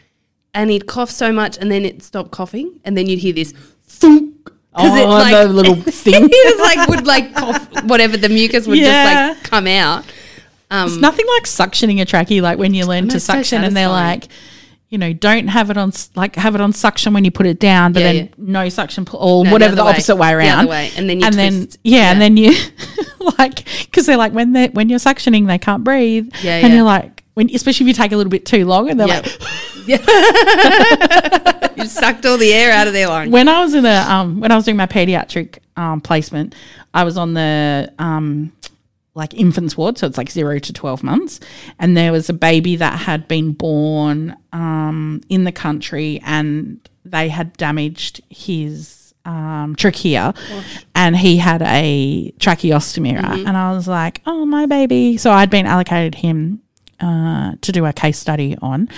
and 0.52 0.70
he'd 0.70 0.86
cough 0.86 1.10
so 1.10 1.32
much 1.32 1.56
and 1.58 1.70
then 1.72 1.84
it 1.86 2.02
stopped 2.02 2.30
coughing 2.32 2.68
and 2.84 2.96
then 2.96 3.06
you'd 3.08 3.20
hear 3.20 3.32
this 3.32 3.52
because 4.00 4.52
Oh, 4.78 4.94
it 5.02 5.06
like 5.08 5.32
the 5.46 5.48
little 5.60 5.74
thing. 6.04 6.28
it 6.30 6.58
was 6.58 6.60
like 6.76 6.88
would 6.90 7.06
like 7.06 7.34
cough, 7.34 7.84
whatever 7.84 8.18
the 8.18 8.28
mucus 8.28 8.66
would 8.66 8.76
Yeah. 8.78 9.32
just 9.32 9.40
like 9.40 9.50
come 9.50 9.66
out. 9.66 10.04
Um, 10.70 10.88
It's 10.88 10.96
nothing 11.00 11.24
like 11.36 11.44
suctioning 11.44 11.98
a 12.02 12.04
trachea, 12.04 12.42
like 12.42 12.58
when 12.58 12.74
you 12.74 12.84
learn 12.84 13.08
to 13.08 13.16
it's 13.16 13.24
so 13.24 13.32
suction 13.34 13.64
and 13.64 13.74
they're 13.74 13.88
like, 13.88 14.28
you 14.88 14.98
know, 14.98 15.12
don't 15.12 15.48
have 15.48 15.68
it 15.70 15.76
on 15.76 15.92
like 16.14 16.36
have 16.36 16.54
it 16.54 16.60
on 16.60 16.72
suction 16.72 17.12
when 17.12 17.24
you 17.24 17.30
put 17.30 17.46
it 17.46 17.58
down, 17.58 17.92
but 17.92 18.00
Yeah, 18.00 18.12
then 18.12 18.24
yeah. 18.26 18.28
no 18.38 18.68
suction 18.68 19.04
pull, 19.04 19.20
or 19.20 19.44
No, 19.44 19.50
whatever 19.52 19.72
the 19.74 19.82
the, 19.82 19.84
way. 19.84 19.90
opposite 19.90 20.16
way 20.16 20.28
The 20.28 20.36
around. 20.38 20.58
other 20.60 20.68
way, 20.68 20.90
and 20.96 21.08
then 21.10 21.20
you 21.20 21.26
and 21.26 21.34
then 21.34 21.68
yeah, 21.82 21.98
Yeah. 21.98 22.12
and 22.12 22.20
then 22.20 22.36
you 22.36 22.52
like 23.38 23.64
because 23.86 24.06
they're 24.06 24.16
like 24.16 24.32
when 24.32 24.52
they 24.52 24.68
when 24.68 24.88
you're 24.88 24.98
suctioning 25.00 25.46
they 25.48 25.58
can't 25.58 25.82
breathe. 25.84 26.28
Yeah, 26.42 26.56
and 26.58 26.68
yeah. 26.68 26.74
you're 26.76 26.84
like 26.84 27.24
when 27.34 27.50
especially 27.54 27.84
if 27.84 27.88
you 27.88 27.94
take 27.94 28.12
a 28.12 28.16
little 28.16 28.30
bit 28.30 28.46
too 28.46 28.64
long 28.64 28.88
and 28.88 28.98
they're 29.00 29.08
Yeah. 29.08 29.20
like 29.20 29.36
you 31.76 31.86
sucked 31.86 32.24
all 32.26 32.36
the 32.38 32.52
air 32.52 32.72
out 32.72 32.86
of 32.86 32.92
their 32.92 33.08
lungs. 33.08 33.30
when 33.30 33.48
I 33.48 33.60
was 33.62 33.74
in 33.74 33.82
the 33.82 34.12
um 34.12 34.40
when 34.40 34.50
I 34.50 34.56
was 34.56 34.64
doing 34.64 34.76
my 34.76 34.86
pediatric 34.86 35.58
um 35.76 36.00
placement, 36.00 36.54
I 36.94 37.04
was 37.04 37.16
on 37.18 37.34
the 37.34 37.92
um 37.98 38.52
like 39.16 39.34
infants 39.34 39.76
ward, 39.76 39.98
so 39.98 40.06
it's 40.06 40.18
like 40.18 40.30
zero 40.30 40.58
to 40.58 40.72
twelve 40.72 41.02
months, 41.02 41.40
and 41.78 41.96
there 41.96 42.12
was 42.12 42.28
a 42.28 42.34
baby 42.34 42.76
that 42.76 42.98
had 43.00 43.26
been 43.26 43.52
born 43.52 44.36
um 44.52 45.20
in 45.28 45.44
the 45.44 45.52
country, 45.52 46.20
and 46.24 46.78
they 47.04 47.28
had 47.28 47.52
damaged 47.56 48.20
his 48.30 49.14
um, 49.24 49.74
trachea, 49.76 50.34
and 50.94 51.16
he 51.16 51.38
had 51.38 51.62
a 51.62 52.32
tracheostomy, 52.38 53.20
right? 53.20 53.44
And 53.44 53.56
I 53.56 53.72
was 53.72 53.88
like, 53.88 54.22
"Oh, 54.26 54.46
my 54.46 54.66
baby!" 54.66 55.16
So 55.16 55.32
I'd 55.32 55.50
been 55.50 55.66
allocated 55.66 56.14
him 56.14 56.60
uh, 57.00 57.52
to 57.60 57.72
do 57.72 57.84
a 57.84 57.92
case 57.92 58.18
study 58.18 58.56
on. 58.62 58.88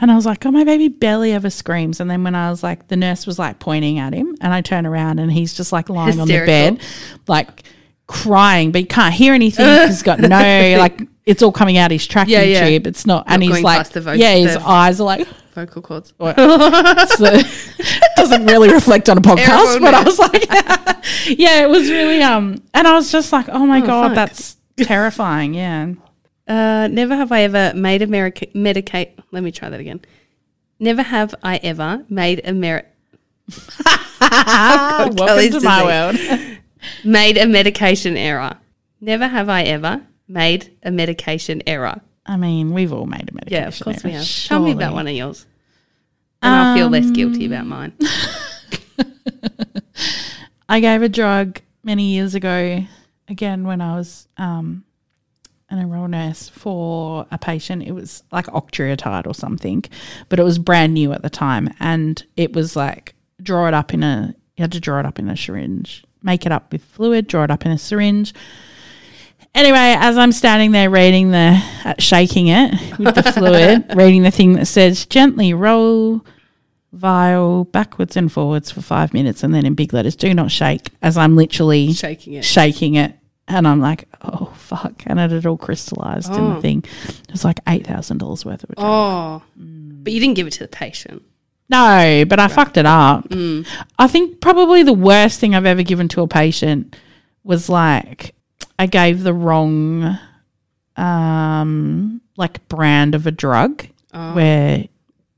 And 0.00 0.10
I 0.10 0.16
was 0.16 0.26
like, 0.26 0.44
oh, 0.44 0.50
my 0.50 0.64
baby 0.64 0.88
barely 0.88 1.32
ever 1.32 1.50
screams. 1.50 2.00
And 2.00 2.10
then 2.10 2.24
when 2.24 2.34
I 2.34 2.50
was 2.50 2.62
like, 2.62 2.88
the 2.88 2.96
nurse 2.96 3.26
was 3.26 3.38
like 3.38 3.58
pointing 3.60 3.98
at 3.98 4.12
him, 4.12 4.36
and 4.40 4.52
I 4.52 4.60
turn 4.60 4.86
around 4.86 5.18
and 5.20 5.30
he's 5.30 5.54
just 5.54 5.72
like 5.72 5.88
lying 5.88 6.18
on 6.20 6.26
the 6.26 6.34
bed, 6.46 6.80
like 7.28 7.62
crying, 8.06 8.72
but 8.72 8.80
you 8.82 8.86
can't 8.86 9.14
hear 9.14 9.34
anything. 9.34 9.66
he's 9.86 10.02
got 10.02 10.20
no, 10.20 10.28
like, 10.78 11.02
it's 11.26 11.42
all 11.42 11.52
coming 11.52 11.76
out 11.78 11.90
his 11.90 12.06
trachea 12.06 12.44
Yeah, 12.44 12.60
yeah. 12.60 12.68
tube. 12.68 12.86
It's 12.86 13.06
not, 13.06 13.24
and 13.26 13.42
he's 13.42 13.62
like, 13.62 13.78
past 13.78 13.94
the 13.94 14.00
voc- 14.00 14.18
yeah, 14.18 14.34
his 14.34 14.56
eyes 14.56 15.00
are 15.00 15.04
like, 15.04 15.26
Vocal 15.54 15.82
cords. 15.82 16.12
so 16.18 17.38
doesn't 18.16 18.46
really 18.46 18.72
reflect 18.72 19.08
on 19.08 19.18
a 19.18 19.20
podcast, 19.20 19.80
but 19.80 19.94
I 19.94 20.02
was 20.02 20.18
like, 20.18 20.46
yeah, 21.38 21.62
it 21.62 21.68
was 21.68 21.88
really, 21.88 22.22
um, 22.22 22.60
and 22.74 22.88
I 22.88 22.94
was 22.94 23.12
just 23.12 23.32
like, 23.32 23.48
oh 23.48 23.64
my 23.64 23.80
God, 23.80 24.08
fuck. 24.08 24.14
that's 24.16 24.56
terrifying. 24.76 25.54
Yeah. 25.54 25.92
Uh, 26.48 26.88
never 26.88 27.14
have 27.14 27.30
I 27.30 27.42
ever 27.42 27.72
made 27.74 28.02
a 28.02 28.06
medica- 28.08 28.48
medicate. 28.48 29.12
Let 29.30 29.42
me 29.44 29.52
try 29.52 29.68
that 29.70 29.78
again. 29.80 30.00
Never 30.80 31.02
have 31.02 31.34
I 31.42 31.56
ever 31.58 32.04
made 32.08 32.42
a 32.44 32.52
merit 32.52 32.88
Welcome 34.20 35.16
Kelly's 35.16 35.52
to 35.54 35.60
my 35.60 35.84
world. 35.84 36.58
Made 37.04 37.36
a 37.36 37.46
medication 37.46 38.16
error. 38.16 38.56
Never 39.00 39.26
have 39.28 39.48
I 39.48 39.62
ever 39.64 40.02
made 40.28 40.76
a 40.82 40.90
medication 40.90 41.62
error. 41.66 42.00
I 42.26 42.36
mean, 42.36 42.72
we've 42.72 42.92
all 42.92 43.06
made 43.06 43.28
a 43.30 43.34
medication. 43.34 43.62
Yeah, 43.62 43.68
of 43.68 43.78
course 43.80 44.02
we 44.02 44.10
error, 44.10 44.18
have. 44.20 44.44
Tell 44.46 44.60
me 44.60 44.72
about 44.72 44.94
one 44.94 45.06
of 45.06 45.14
yours, 45.14 45.46
and 46.42 46.54
I'll 46.54 46.74
feel 46.76 46.88
less 46.88 47.10
guilty 47.10 47.46
Um, 47.46 47.52
about 47.52 47.66
mine. 47.66 47.92
I 50.68 50.80
gave 50.80 51.02
a 51.02 51.08
drug 51.08 51.60
many 51.82 52.14
years 52.14 52.34
ago, 52.34 52.84
again 53.28 53.64
when 53.64 53.80
I 53.80 53.96
was 53.96 54.26
um, 54.38 54.84
an 55.68 55.78
enrolled 55.78 56.10
nurse 56.12 56.48
for 56.48 57.26
a 57.30 57.36
patient. 57.38 57.82
It 57.82 57.92
was 57.92 58.22
like 58.32 58.46
octreotide 58.46 59.26
or 59.26 59.34
something, 59.34 59.84
but 60.30 60.38
it 60.38 60.42
was 60.44 60.58
brand 60.58 60.94
new 60.94 61.12
at 61.12 61.22
the 61.22 61.30
time, 61.30 61.68
and 61.80 62.22
it 62.36 62.54
was 62.54 62.74
like 62.76 63.14
draw 63.42 63.66
it 63.68 63.74
up 63.74 63.92
in 63.92 64.02
a. 64.02 64.34
You 64.56 64.62
had 64.62 64.72
to 64.72 64.80
draw 64.80 65.00
it 65.00 65.06
up 65.06 65.18
in 65.18 65.28
a 65.28 65.36
syringe, 65.36 66.04
make 66.24 66.46
it 66.46 66.52
up 66.52 66.72
with 66.72 66.82
fluid, 66.82 67.26
draw 67.28 67.44
it 67.44 67.50
up 67.50 67.64
in 67.64 67.70
a 67.72 67.78
syringe. 67.78 68.34
Anyway, 69.54 69.94
as 69.98 70.18
I'm 70.18 70.32
standing 70.32 70.72
there 70.72 70.90
reading 70.90 71.30
the, 71.30 71.62
uh, 71.84 71.94
shaking 72.00 72.48
it 72.48 72.74
with 72.98 73.14
the 73.14 73.22
fluid, 73.22 73.84
reading 73.94 74.22
the 74.24 74.32
thing 74.32 74.54
that 74.54 74.66
says 74.66 75.06
gently 75.06 75.54
roll 75.54 76.24
vial 76.92 77.64
backwards 77.66 78.16
and 78.16 78.30
forwards 78.32 78.70
for 78.70 78.80
five 78.80 79.12
minutes 79.12 79.42
and 79.44 79.54
then 79.54 79.64
in 79.66 79.74
big 79.74 79.92
letters, 79.92 80.16
do 80.16 80.32
not 80.34 80.50
shake, 80.50 80.88
as 81.02 81.16
I'm 81.16 81.36
literally 81.36 81.92
Shaking 81.92 82.34
it. 82.34 82.44
shaking 82.44 82.94
it. 82.96 83.14
And 83.46 83.68
I'm 83.68 83.78
like, 83.80 84.08
oh, 84.22 84.52
fuck. 84.56 85.02
And 85.06 85.20
it 85.20 85.30
had 85.30 85.44
all 85.46 85.58
crystallized 85.58 86.32
in 86.32 86.48
the 86.50 86.56
Oh. 86.56 86.60
thing. 86.60 86.82
It 87.08 87.30
was 87.32 87.44
like 87.44 87.62
$8,000 87.66 88.44
worth 88.46 88.64
of 88.64 88.70
a 88.70 88.74
drug. 88.74 88.86
Oh, 88.86 89.42
but 89.56 90.12
you 90.12 90.18
didn't 90.20 90.34
give 90.36 90.46
it 90.46 90.52
to 90.54 90.60
the 90.60 90.68
patient. 90.68 91.22
No, 91.74 92.24
but 92.28 92.38
I 92.38 92.48
fucked 92.48 92.76
it 92.76 92.86
up. 92.86 93.28
Mm. 93.30 93.66
I 93.98 94.06
think 94.06 94.40
probably 94.40 94.82
the 94.84 94.92
worst 94.92 95.40
thing 95.40 95.54
I've 95.54 95.66
ever 95.66 95.82
given 95.82 96.06
to 96.08 96.22
a 96.22 96.28
patient 96.28 96.94
was 97.42 97.68
like 97.68 98.34
I 98.78 98.86
gave 98.86 99.22
the 99.24 99.34
wrong 99.34 100.18
um 100.96 102.20
like 102.36 102.66
brand 102.68 103.14
of 103.14 103.26
a 103.26 103.30
drug 103.32 103.86
Oh. 104.16 104.34
where 104.34 104.84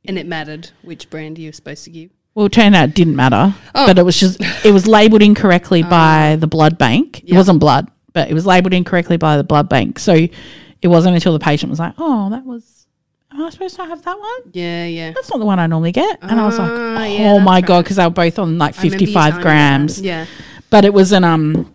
And 0.06 0.18
it 0.18 0.26
mattered 0.26 0.70
which 0.82 1.08
brand 1.08 1.38
you 1.38 1.48
were 1.48 1.52
supposed 1.54 1.84
to 1.84 1.90
give. 1.90 2.10
well 2.34 2.46
it 2.46 2.52
turned 2.52 2.74
out 2.76 2.90
it 2.90 2.94
didn't 2.94 3.16
matter. 3.16 3.54
Oh. 3.74 3.86
But 3.86 3.98
it 3.98 4.04
was 4.04 4.20
just 4.20 4.38
it 4.64 4.72
was 4.72 4.86
labeled 4.86 5.22
incorrectly 5.22 5.82
by 5.82 6.36
the 6.38 6.46
blood 6.46 6.76
bank. 6.76 7.22
It 7.24 7.34
wasn't 7.34 7.60
blood, 7.60 7.88
but 8.12 8.28
it 8.30 8.34
was 8.34 8.44
labeled 8.44 8.74
incorrectly 8.74 9.16
by 9.16 9.38
the 9.38 9.44
blood 9.44 9.70
bank. 9.70 9.98
So 9.98 10.12
it 10.82 10.88
wasn't 10.88 11.14
until 11.14 11.32
the 11.32 11.38
patient 11.38 11.70
was 11.70 11.78
like, 11.78 11.94
Oh, 11.96 12.28
that 12.28 12.44
was 12.44 12.75
am 13.36 13.44
I 13.44 13.50
supposed 13.50 13.76
to 13.76 13.84
have 13.84 14.02
that 14.02 14.18
one? 14.18 14.40
Yeah, 14.52 14.86
yeah. 14.86 15.12
That's 15.12 15.30
not 15.30 15.38
the 15.38 15.44
one 15.46 15.58
I 15.58 15.66
normally 15.66 15.92
get. 15.92 16.18
And 16.22 16.40
I 16.40 16.44
was 16.46 16.58
like, 16.58 16.70
Ah, 16.70 16.74
Oh 17.00 17.04
yeah, 17.04 17.32
that's 17.34 17.44
my 17.44 17.54
right. 17.56 17.66
god, 17.66 17.84
because 17.84 17.96
they 17.96 18.04
were 18.04 18.10
both 18.10 18.38
on 18.38 18.58
like 18.58 18.74
I 18.78 18.82
remember 18.82 18.94
you 19.04 19.06
55 19.06 19.12
telling 19.14 19.24
me 19.24 19.30
about 19.40 19.42
grams. 19.42 20.00
Yeah. 20.00 20.26
but 20.70 20.84
it 20.84 20.92
was 20.94 21.12
an 21.12 21.24
um 21.24 21.72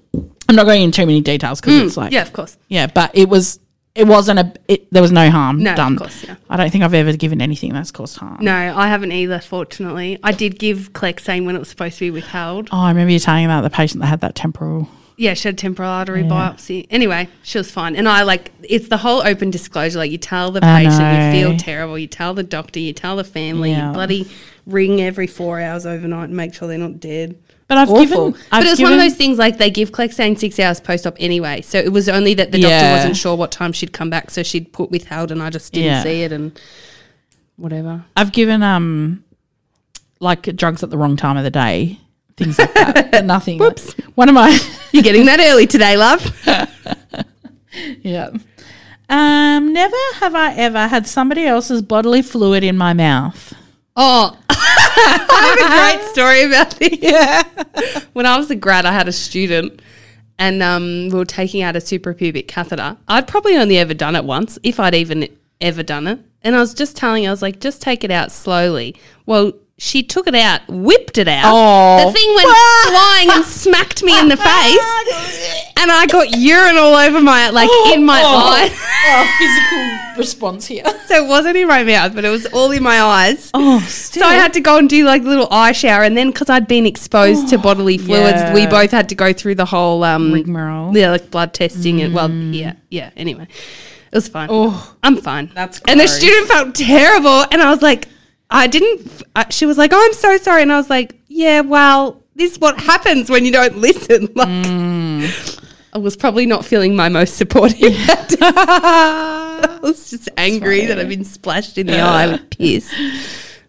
I'm 0.50 0.56
not 0.56 0.66
going 0.66 0.82
into 0.84 0.98
too 1.02 1.06
many 1.06 1.22
details 1.22 1.62
because 1.62 1.80
it's 1.82 1.98
like 1.98 2.10
Mm, 2.12 2.14
yeah, 2.14 2.22
of 2.24 2.34
course. 2.34 2.58
yeah, 2.68 2.88
but 2.88 3.12
it 3.14 3.30
was 3.30 3.60
it 3.96 4.06
wasn't 4.08 4.40
a 4.40 4.54
it, 4.68 4.88
there 4.92 5.02
was 5.02 5.12
no 5.12 5.30
harm 5.30 5.62
No, 5.64 5.72
of 5.72 5.76
done. 5.78 5.98
course, 5.98 6.24
yeah. 6.24 6.36
I 6.50 6.58
don't 6.58 6.70
think 6.72 6.84
I've 6.84 6.94
ever 6.94 7.14
given 7.14 7.42
anything 7.42 7.74
that's 7.74 7.92
caused 7.92 8.18
harm. 8.18 8.38
No, 8.42 8.54
I 8.54 8.88
haven't 8.88 9.12
either, 9.12 9.40
fortunately. 9.40 10.18
I 10.24 10.32
did 10.32 10.58
give 10.60 10.94
Clexane 10.94 11.46
when 11.46 11.56
it 11.56 11.60
was 11.60 11.68
supposed 11.70 11.96
to 12.00 12.06
be 12.06 12.12
withheld. 12.12 12.70
Oh, 12.72 12.78
I 12.80 12.90
remember 12.90 13.12
you 13.12 13.20
telling 13.20 13.44
about 13.46 13.62
the 13.62 13.70
patient 13.70 14.00
that 14.02 14.08
had 14.08 14.22
that 14.22 14.34
temporal. 14.36 14.88
Yeah, 15.18 15.34
she 15.36 15.48
had 15.48 15.58
temporal 15.58 15.90
artery 15.90 16.24
biopsy. 16.24 16.88
Anyway, 16.90 17.28
she 17.44 17.58
was 17.58 17.70
fine. 17.70 17.96
And 17.96 18.08
I 18.10 18.24
like, 18.24 18.52
it's 18.64 18.88
the 18.88 18.98
whole 18.98 19.22
open 19.26 19.52
disclosure. 19.52 20.00
Like, 20.00 20.10
you 20.12 20.18
tell 20.18 20.52
the 20.52 20.64
I 20.64 20.84
patient, 20.86 21.00
know. 21.00 21.32
you 21.32 21.32
feel 21.50 21.58
terrible. 21.58 21.98
You 22.00 22.08
tell 22.08 22.34
the 22.34 22.44
doctor, 22.44 22.80
you 22.80 22.94
tell 22.94 23.16
the 23.18 23.24
family, 23.24 23.72
Yeah. 23.72 23.88
you 23.90 23.94
bloody 23.94 24.28
ring 24.66 25.02
every 25.02 25.28
four 25.28 25.60
hours 25.60 25.86
overnight 25.86 26.30
and 26.30 26.38
make 26.38 26.54
sure 26.54 26.68
they're 26.68 26.78
not 26.78 27.00
dead. 27.00 27.36
But 27.68 27.78
I've 27.78 27.90
Awful. 27.90 28.06
given. 28.06 28.32
but 28.32 28.40
I've 28.52 28.66
it 28.66 28.70
was 28.70 28.82
one 28.82 28.94
of 28.94 29.00
those 29.00 29.16
things 29.16 29.38
like 29.38 29.58
they 29.58 29.70
give 29.70 29.92
Clexane 29.92 30.38
six 30.38 30.60
hours 30.60 30.80
post 30.80 31.06
op 31.08 31.16
anyway. 31.20 31.62
So 31.62 31.78
it 31.80 31.92
was 31.92 32.10
only 32.10 32.34
that 32.34 32.52
the 32.52 32.60
doctor 32.62 32.76
Yeah. 32.76 32.96
wasn't 32.98 33.16
sure 33.16 33.36
what 33.36 33.52
time 33.52 33.72
she'd 33.74 33.94
come 33.94 34.10
back. 34.10 34.30
So 34.32 34.44
she'd 34.44 34.74
put 34.74 34.92
withheld 34.92 35.32
and 35.32 35.42
I 35.42 35.50
just 35.50 35.72
didn't 35.72 35.86
Yeah. 35.92 36.04
see 36.04 36.24
it 36.24 36.32
and 36.34 36.60
whatever. 37.58 38.04
I've 38.18 38.32
given 38.32 38.62
um 38.64 39.24
like 40.20 40.54
drugs 40.56 40.84
at 40.84 40.90
the 40.90 40.98
wrong 40.98 41.16
time 41.16 41.38
of 41.38 41.44
the 41.44 41.50
day, 41.50 42.00
things 42.38 42.58
like 42.60 42.74
that. 42.74 43.12
but 43.12 43.26
nothing. 43.26 43.58
Whoops. 43.58 43.94
One 44.16 44.30
of 44.30 44.36
my 44.36 44.58
You're 44.92 45.04
getting 45.04 45.26
that 45.26 45.40
early 45.40 45.68
today, 45.68 45.98
love. 45.98 46.26
yeah. 48.02 48.32
Um, 49.10 49.74
never 49.74 49.96
have 50.16 50.36
I 50.36 50.54
ever 50.56 50.88
had 50.88 51.08
somebody 51.08 51.46
else's 51.46 51.82
bodily 51.82 52.22
fluid 52.22 52.64
in 52.64 52.78
my 52.78 52.94
mouth. 52.94 53.54
Oh, 53.96 54.38
I 54.50 55.58
have 55.60 55.98
a 55.98 56.00
great 56.00 56.10
story 56.12 56.44
about 56.44 56.72
this. 56.72 56.98
Yeah. 57.02 57.44
when 58.14 58.26
I 58.26 58.38
was 58.38 58.50
a 58.52 58.56
grad, 58.56 58.86
I 58.86 58.94
had 58.94 59.08
a 59.08 59.12
student 59.12 59.82
and 60.42 60.64
um, 60.64 61.10
we 61.10 61.20
were 61.20 61.26
taking 61.26 61.62
out 61.62 61.76
a 61.76 61.80
suprapubic 61.80 62.48
catheter. 62.48 62.98
I'd 63.08 63.28
probably 63.28 63.58
only 63.58 63.78
ever 63.78 63.94
done 63.94 64.16
it 64.16 64.26
once, 64.26 64.58
if 64.64 64.80
I'd 64.80 64.96
even 64.96 65.28
ever 65.62 65.84
done 65.84 66.08
it. 66.08 66.20
And 66.42 66.56
I 66.56 66.60
was 66.60 66.74
just 66.74 66.98
telling 66.98 67.26
her, 67.26 67.30
I 67.30 67.32
was 67.32 67.44
like, 67.44 67.60
just 67.60 67.80
take 67.80 68.04
it 68.04 68.10
out 68.10 68.32
slowly. 68.32 68.96
Well, 69.28 69.54
she 69.84 70.04
took 70.04 70.28
it 70.28 70.36
out, 70.36 70.62
whipped 70.68 71.18
it 71.18 71.28
out. 71.28 71.52
Oh. 71.52 72.06
The 72.06 72.14
thing 72.14 72.36
went 72.36 72.50
flying 72.88 73.32
and 73.32 73.44
smacked 73.44 74.04
me 74.04 74.18
in 74.20 74.30
the 74.30 74.38
face. 75.18 75.74
And 75.76 75.92
I 75.92 76.06
got 76.08 76.38
urine 76.38 76.78
all 76.78 76.94
over 76.94 77.20
my, 77.20 77.50
like, 77.50 77.68
in 77.92 78.06
my 78.06 78.22
eye. 78.24 78.70
Oh, 79.04 79.26
physical 79.40 80.20
response 80.20 80.68
here. 80.68 80.84
So 81.08 81.26
it 81.26 81.28
wasn't 81.28 81.58
in 81.58 81.68
my 81.68 81.84
mouth, 81.84 82.14
but 82.14 82.24
it 82.24 82.30
was 82.30 82.46
all 82.46 82.70
in 82.70 82.84
my 82.84 83.02
eyes. 83.02 83.50
Oh, 83.56 83.80
So 83.80 84.24
I 84.24 84.36
had 84.36 84.54
to 84.54 84.60
go 84.62 84.78
and 84.78 84.88
do 84.88 85.04
like 85.06 85.24
a 85.24 85.26
little 85.26 85.48
eye 85.50 85.72
shower, 85.72 86.04
and 86.04 86.16
then 86.16 86.30
because 86.30 86.52
I'd 86.52 86.68
been 86.68 86.86
exposed 86.86 87.50
to 87.50 87.58
bodily 87.58 87.98
fluids, 87.98 88.38
yeah. 88.38 88.54
we 88.54 88.68
both 88.68 88.92
had 88.92 89.10
to 89.10 89.16
go 89.16 89.34
through 89.34 89.56
the 89.56 89.66
whole 89.66 90.04
um, 90.04 90.32
rigmarole. 90.32 90.96
yeah, 90.96 91.10
like 91.10 91.32
blood 91.32 91.56
testing 91.56 92.00
and 92.04 92.14
well, 92.14 92.30
yeah, 92.30 92.74
yeah. 92.90 93.10
Anyway, 93.18 93.48
it 94.12 94.16
was 94.16 94.28
fine. 94.28 94.50
Oh, 94.52 94.96
I'm 95.02 95.18
fine. 95.18 95.50
That's 95.56 95.82
and 95.88 96.00
the 96.00 96.08
student 96.08 96.48
felt 96.48 96.76
terrible, 96.76 97.46
and 97.52 97.60
I 97.60 97.72
was 97.72 97.82
like, 97.82 98.08
I 98.52 98.68
didn't. 98.68 99.24
I, 99.36 99.50
she 99.50 99.66
was 99.66 99.78
like, 99.78 99.92
"Oh, 99.94 100.04
I'm 100.06 100.14
so 100.14 100.38
sorry," 100.38 100.62
and 100.62 100.72
I 100.72 100.78
was 100.78 100.90
like, 100.90 101.16
"Yeah, 101.30 101.62
well, 101.62 102.22
this 102.36 102.52
is 102.54 102.60
what 102.60 102.80
happens 102.80 103.30
when 103.30 103.46
you 103.46 103.52
don't 103.52 103.78
listen." 103.88 104.28
Like, 104.36 104.48
Mm. 104.50 105.58
I 105.94 105.98
was 105.98 106.16
probably 106.16 106.46
not 106.46 106.64
feeling 106.66 106.96
my 106.96 107.10
most 107.10 107.36
supportive. 107.36 107.94
I 108.42 109.80
was 109.82 110.10
just 110.10 110.30
angry 110.38 110.86
that 110.86 110.98
I've 111.00 111.10
been 111.10 111.26
splashed 111.26 111.78
in 111.78 111.88
the 111.88 112.00
eye 112.00 112.28
with 112.28 112.50
piss. 112.50 112.94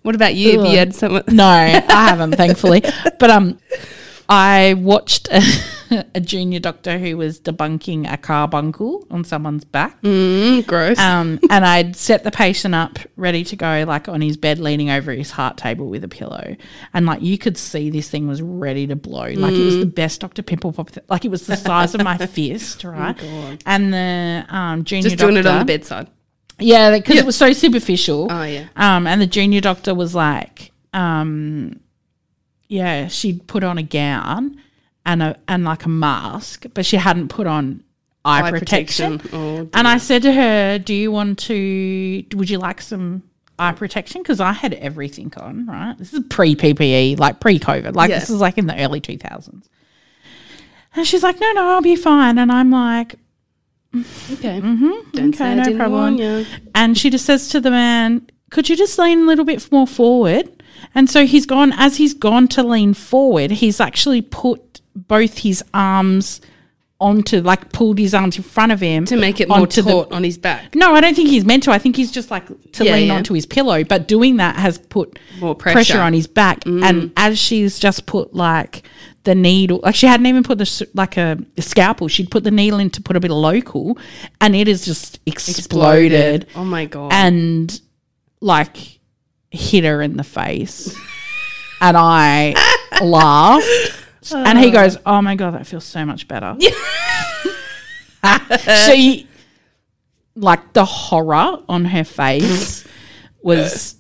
What 0.03 0.15
about 0.15 0.35
you? 0.35 0.59
Have 0.61 0.71
you 0.71 0.79
had 0.79 0.95
someone? 0.95 1.25
No, 1.29 1.45
I 1.47 1.81
haven't, 1.89 2.33
thankfully. 2.37 2.83
But 3.19 3.31
um, 3.31 3.59
I 4.35 4.73
watched 4.79 5.29
a, 5.31 5.43
a 6.15 6.21
junior 6.21 6.59
doctor 6.59 6.99
who 6.99 7.19
was 7.19 7.39
debunking 7.39 8.11
a 8.11 8.17
carbuncle 8.17 9.07
on 9.11 9.25
someone's 9.25 9.67
back. 9.67 10.01
Mm, 10.01 10.67
gross. 10.67 10.99
Um, 10.99 11.39
and 11.51 11.67
I'd 11.67 11.97
set 11.97 12.25
the 12.25 12.31
patient 12.31 12.75
up 12.75 12.99
ready 13.17 13.45
to 13.45 13.57
go, 13.57 13.85
like 13.87 14.09
on 14.09 14.23
his 14.23 14.39
bed, 14.39 14.59
leaning 14.59 14.89
over 14.89 15.13
his 15.13 15.31
heart 15.33 15.59
table 15.59 15.89
with 15.89 16.03
a 16.03 16.09
pillow. 16.09 16.57
And 16.95 17.05
like 17.05 17.21
you 17.21 17.37
could 17.37 17.59
see 17.59 17.91
this 17.91 18.09
thing 18.09 18.27
was 18.27 18.41
ready 18.41 18.87
to 18.87 18.97
blow. 18.97 19.29
Like 19.35 19.53
it 19.53 19.65
was 19.65 19.79
the 19.81 19.85
best 19.87 20.23
Dr. 20.23 20.43
Pimple 20.43 20.73
Pop. 20.73 20.91
th- 20.93 21.05
Like 21.11 21.27
it 21.27 21.31
was 21.31 21.47
the 21.47 21.57
size 21.57 21.95
of 21.95 22.03
my 22.03 22.17
fist, 22.27 22.85
right? 22.85 23.15
And 23.67 23.93
the 23.93 24.47
um, 24.49 24.85
junior 24.85 25.11
doctor. 25.11 25.17
Just 25.17 25.19
doing 25.19 25.37
it 25.37 25.45
on 25.47 25.59
the 25.59 25.65
bedside. 25.67 26.09
Yeah, 26.59 26.97
because 26.97 27.17
it 27.17 27.27
was 27.27 27.37
so 27.37 27.53
superficial. 27.53 28.29
Oh, 28.31 28.45
yeah. 28.45 28.69
Um, 28.77 29.07
and 29.07 29.21
the 29.21 29.27
junior 29.27 29.61
doctor 29.61 29.95
was 29.95 30.15
like, 30.15 30.71
um, 30.95 31.81
yeah, 32.73 33.09
she'd 33.09 33.47
put 33.47 33.63
on 33.65 33.77
a 33.79 33.83
gown 33.83 34.57
and 35.05 35.23
a 35.23 35.37
and 35.47 35.65
like 35.65 35.85
a 35.85 35.89
mask, 35.89 36.67
but 36.75 36.87
she 36.87 36.97
hadn't 36.97 37.29
put 37.29 37.47
on 37.47 37.83
eye, 38.25 38.43
Eye 38.43 38.51
protection. 38.51 39.19
protection. 39.19 39.39
Oh, 39.39 39.69
and 39.75 39.87
I 39.87 39.99
said 39.99 40.23
to 40.23 40.33
her, 40.33 40.79
"Do 40.79 40.95
you 40.95 41.13
want 41.13 41.39
to? 41.41 42.25
Would 42.35 42.49
you 42.51 42.59
like 42.59 42.81
some?" 42.81 43.23
Eye 43.59 43.73
protection 43.73 44.23
because 44.23 44.41
I 44.41 44.53
had 44.53 44.73
everything 44.75 45.31
on, 45.37 45.67
right? 45.67 45.95
This 45.99 46.15
is 46.15 46.21
pre 46.31 46.57
PPE, 46.57 47.19
like 47.19 47.39
pre 47.39 47.59
COVID, 47.61 47.95
like 47.95 48.09
Yeah. 48.11 48.19
this 48.19 48.31
is 48.31 48.41
like 48.41 48.57
in 48.59 48.67
the 48.67 48.77
early 48.83 49.01
2000s. 49.01 49.69
And 50.97 51.07
she's 51.07 51.23
like, 51.23 51.39
no, 51.39 51.53
no, 51.53 51.69
I'll 51.69 51.83
be 51.83 51.95
fine. 51.95 52.39
And 52.39 52.51
I'm 52.51 52.71
like, 52.71 53.17
Okay. 54.33 54.61
Mm-hmm. 54.61 55.29
Okay, 55.29 55.55
no 55.55 55.77
problem. 55.77 56.47
and 56.75 56.97
she 56.99 57.11
just 57.11 57.27
says 57.27 57.49
to 57.51 57.61
the 57.61 57.71
man, 57.71 58.27
Could 58.51 58.69
you 58.71 58.75
just 58.77 58.99
lean 58.99 59.21
a 59.21 59.27
little 59.27 59.45
bit 59.45 59.71
more 59.71 59.87
forward? 59.87 60.62
And 60.95 61.09
so 61.11 61.27
he's 61.27 61.47
gone, 61.47 61.73
as 61.77 61.97
he's 61.97 62.15
gone 62.15 62.49
to 62.49 62.63
lean 62.63 62.95
forward, 62.95 63.51
he's 63.51 63.81
actually 63.81 64.23
put 64.23 64.81
both 64.95 65.39
his 65.39 65.65
arms 65.73 66.41
onto, 67.01 67.41
like, 67.41 67.73
pulled 67.73 67.99
his 67.99 68.15
arms 68.15 68.37
in 68.37 68.45
front 68.45 68.71
of 68.71 68.81
him 68.81 69.05
To 69.07 69.17
make 69.17 69.41
it 69.41 69.49
more 69.49 69.59
onto 69.59 69.83
the- 69.83 70.09
on 70.15 70.23
his 70.23 70.39
back. 70.39 70.75
no, 70.77 70.95
I 70.95 71.01
don't 71.01 71.17
think 71.17 71.29
he's 71.31 71.45
meant 71.45 71.65
to. 71.65 71.73
I 71.73 71.79
think 71.79 71.97
he's 71.97 72.13
just 72.13 72.31
like 72.31 72.47
to 72.73 72.85
Yeah, 72.85 72.95
lean 72.95 73.09
yeah. 73.09 73.17
onto 73.17 73.35
his 73.35 73.45
pillow, 73.45 73.83
but 73.83 74.07
doing 74.07 74.37
that 74.37 74.55
has 74.57 74.79
put 74.79 75.19
More 75.41 75.55
pressure. 75.57 75.95
Mm. 75.95 76.05
on 76.05 76.13
his 76.13 76.29
back. 76.29 76.63
And 76.65 77.11
as 77.17 77.39
she's 77.41 77.81
just 77.81 78.07
put 78.07 78.35
like 78.35 78.85
the 79.25 79.35
needle, 79.35 79.81
like 79.83 79.97
she 79.97 80.07
hadn't 80.07 80.27
even 80.27 80.45
put 80.45 80.59
the 80.59 80.87
like 80.95 81.17
a, 81.17 81.39
a 81.57 81.63
scalpel, 81.63 82.07
she'd 82.07 82.31
put 82.31 82.45
the 82.45 82.51
needle 82.53 82.79
in 82.79 82.89
to 82.91 83.03
put 83.03 83.17
a 83.17 83.21
bit 83.21 83.33
of 83.33 83.37
local, 83.37 83.99
and 84.41 84.55
it 84.55 84.69
has 84.69 84.85
just 84.85 85.19
exploded, 85.27 86.47
Oh 86.55 86.65
my 86.65 86.85
god. 86.87 87.13
and 87.13 87.81
like 88.41 89.01
hit 89.53 89.85
her 89.85 90.03
in 90.03 90.17
the 90.17 90.25
face, 90.25 90.97
and 91.81 91.97
I 91.97 92.55
laughed. 93.01 93.99
And 94.33 94.59
he 94.59 94.71
goes, 94.71 94.97
"Oh 95.05 95.21
my 95.21 95.35
god, 95.35 95.55
that 95.55 95.67
feels 95.67 95.85
so 95.85 96.05
much 96.05 96.29
better." 96.29 96.57
she 98.87 99.27
like 100.35 100.73
the 100.73 100.85
horror 100.85 101.63
on 101.69 101.85
her 101.85 102.05
face 102.05 102.87
was 103.43 103.97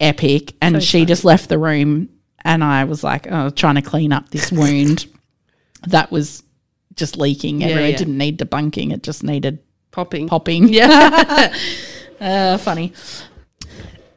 epic 0.00 0.54
and 0.60 0.82
she 0.82 1.04
just 1.04 1.24
left 1.24 1.48
the 1.48 1.58
room 1.58 2.08
and 2.44 2.64
I 2.64 2.84
was 2.84 3.04
like 3.04 3.30
oh, 3.30 3.50
trying 3.50 3.76
to 3.76 3.82
clean 3.82 4.12
up 4.12 4.30
this 4.30 4.50
wound 4.50 5.06
that 5.86 6.10
was 6.10 6.42
just 6.94 7.16
leaking 7.16 7.62
everywhere. 7.62 7.88
yeah. 7.88 7.94
It 7.94 7.98
didn't 7.98 8.18
need 8.18 8.38
debunking, 8.38 8.92
it 8.92 9.02
just 9.02 9.22
needed 9.22 9.58
Popping. 9.90 10.28
popping. 10.28 10.68
Yeah. 10.68 11.54
uh, 12.20 12.58
funny. 12.58 12.92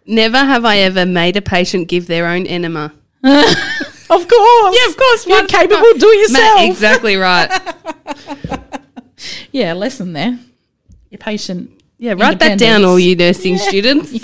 Never 0.09 0.37
have 0.39 0.65
I 0.65 0.77
ever 0.79 1.05
made 1.05 1.37
a 1.37 1.41
patient 1.41 1.87
give 1.87 2.07
their 2.07 2.25
own 2.27 2.45
enema. 2.47 2.91
Of 4.11 4.27
course. 4.27 4.75
Yeah, 4.75 4.89
of 4.89 4.97
course. 4.97 5.27
You're 5.27 5.45
capable, 5.45 5.83
do 5.99 6.07
it 6.09 6.31
Ma- 6.31 6.39
yourself. 6.39 6.61
exactly 6.61 7.15
right. 7.15 7.47
Yeah, 9.51 9.73
lesson 9.73 10.13
there. 10.13 10.39
Your 11.11 11.19
patient. 11.19 11.69
Yeah, 11.99 12.13
write 12.13 12.39
that 12.39 12.57
down, 12.57 12.85
all 12.85 12.97
you 12.97 13.15
nursing 13.15 13.57
students. 13.59 14.11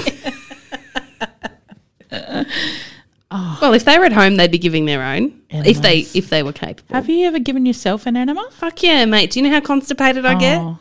Well, 3.31 3.73
if 3.73 3.83
they 3.85 3.97
were 3.99 4.05
at 4.05 4.13
home, 4.13 4.37
they'd 4.37 4.51
be 4.51 4.57
giving 4.57 4.85
their 4.85 5.03
own. 5.03 5.41
If 5.49 5.81
they 5.81 5.97
Enemas. 5.99 6.15
if 6.15 6.29
they 6.29 6.41
were 6.41 6.53
capable. 6.53 6.95
Have 6.95 7.09
you 7.09 7.27
ever 7.27 7.39
given 7.39 7.65
yourself 7.65 8.05
an 8.05 8.15
enema? 8.15 8.47
Fuck 8.51 8.81
yeah, 8.83 9.03
mate. 9.05 9.31
Do 9.31 9.39
you 9.39 9.45
know 9.45 9.51
how 9.53 9.59
constipated 9.61 10.25
I 10.25 10.35
get? 10.39 10.57
Oh, 10.61 10.77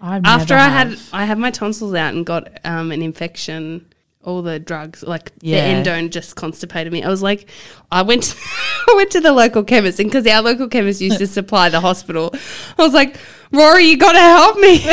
I've 0.00 0.24
After 0.24 0.54
never 0.54 0.64
I 0.66 0.68
had 0.70 0.88
have. 0.88 1.08
I 1.12 1.24
had 1.26 1.38
my 1.38 1.50
tonsils 1.50 1.94
out 1.94 2.14
and 2.14 2.24
got 2.24 2.48
um, 2.64 2.92
an 2.92 3.02
infection, 3.02 3.91
all 4.24 4.40
the 4.42 4.58
drugs 4.58 5.02
like 5.02 5.32
Yeah. 5.40 5.82
the 5.82 5.90
endone 5.90 6.10
just 6.10 6.36
constipated 6.36 6.92
me. 6.92 7.02
I 7.02 7.08
was 7.08 7.22
like, 7.22 7.48
I 7.90 8.02
went 8.02 8.34
I 8.88 8.94
went 8.96 9.10
to 9.12 9.20
the 9.20 9.32
local 9.32 9.64
chemist 9.64 9.98
and 10.00 10.08
because 10.10 10.26
our 10.26 10.42
local 10.42 10.68
chemist 10.68 11.00
used 11.00 11.18
to 11.18 11.26
supply 11.26 11.68
the 11.68 11.80
hospital, 11.80 12.30
I 12.78 12.82
was 12.82 12.92
like, 12.94 13.16
Rory, 13.52 13.84
you 13.84 13.96
got 13.98 14.12
to 14.12 14.18
help 14.18 14.56
me. 14.58 14.80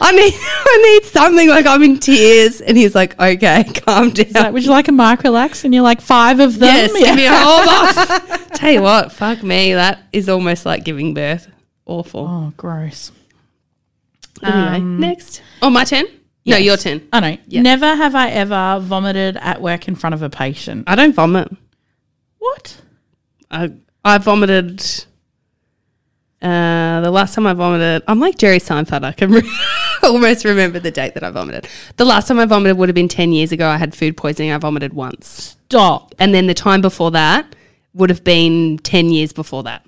I 0.00 0.12
need 0.12 0.34
I 0.40 1.00
need 1.00 1.08
something. 1.10 1.48
Like 1.48 1.66
I'm 1.66 1.82
in 1.82 1.98
tears, 1.98 2.60
and 2.60 2.76
he's 2.76 2.94
like, 2.94 3.18
Okay, 3.20 3.64
calm 3.84 4.10
down. 4.10 4.32
Like, 4.32 4.52
would 4.52 4.64
you 4.64 4.70
like 4.70 4.88
a 4.88 4.92
microlax? 4.92 5.64
And 5.64 5.74
you're 5.74 5.82
like 5.82 6.00
five 6.00 6.40
of 6.40 6.58
them. 6.58 6.68
Yes, 6.74 6.92
give 6.92 7.16
me 7.16 7.26
a 7.26 7.34
whole 7.34 7.64
box. 7.64 8.58
Tell 8.58 8.70
you 8.72 8.82
what, 8.82 9.12
fuck 9.12 9.42
me, 9.42 9.74
that 9.74 10.00
is 10.12 10.28
almost 10.28 10.64
like 10.64 10.84
giving 10.84 11.12
birth. 11.14 11.50
Awful. 11.86 12.26
Oh, 12.28 12.52
gross. 12.56 13.10
anyway, 14.42 14.76
um, 14.76 15.00
next. 15.00 15.42
Oh, 15.60 15.70
my 15.70 15.84
turn. 15.84 16.04
No, 16.46 16.56
Yes. 16.56 16.64
your 16.64 16.76
turn. 16.78 17.06
I 17.12 17.20
know. 17.20 17.36
Never 17.60 17.94
have 17.94 18.14
I 18.14 18.30
ever 18.30 18.78
vomited 18.82 19.36
at 19.36 19.60
work 19.60 19.88
in 19.88 19.94
front 19.94 20.14
of 20.14 20.22
a 20.22 20.30
patient. 20.30 20.84
I 20.86 20.94
don't 20.94 21.14
vomit. 21.14 21.48
What? 22.38 22.80
I 23.50 23.72
I 24.04 24.18
vomited. 24.18 24.82
Uh, 26.42 27.02
the 27.02 27.10
last 27.10 27.34
time 27.34 27.46
I 27.46 27.52
vomited, 27.52 28.02
I'm 28.08 28.18
like 28.18 28.38
Jerry 28.38 28.58
Seinfeld. 28.58 29.04
I 29.04 29.12
can 29.12 29.30
re- 29.30 29.50
almost 30.02 30.46
remember 30.46 30.80
the 30.80 30.90
date 30.90 31.12
that 31.12 31.22
I 31.22 31.28
vomited. 31.30 31.68
The 31.96 32.06
last 32.06 32.28
time 32.28 32.38
I 32.38 32.46
vomited 32.46 32.78
would 32.78 32.88
have 32.88 32.94
been 32.94 33.08
ten 33.08 33.32
years 33.32 33.52
ago. 33.52 33.68
I 33.68 33.76
had 33.76 33.94
food 33.94 34.16
poisoning. 34.16 34.50
I 34.50 34.56
vomited 34.56 34.94
once, 34.94 35.56
Stop. 35.68 36.14
and 36.18 36.32
then 36.34 36.46
the 36.46 36.54
time 36.54 36.80
before 36.80 37.10
that 37.10 37.54
would 37.92 38.08
have 38.08 38.24
been 38.24 38.78
ten 38.78 39.10
years 39.10 39.34
before 39.34 39.62
that. 39.64 39.84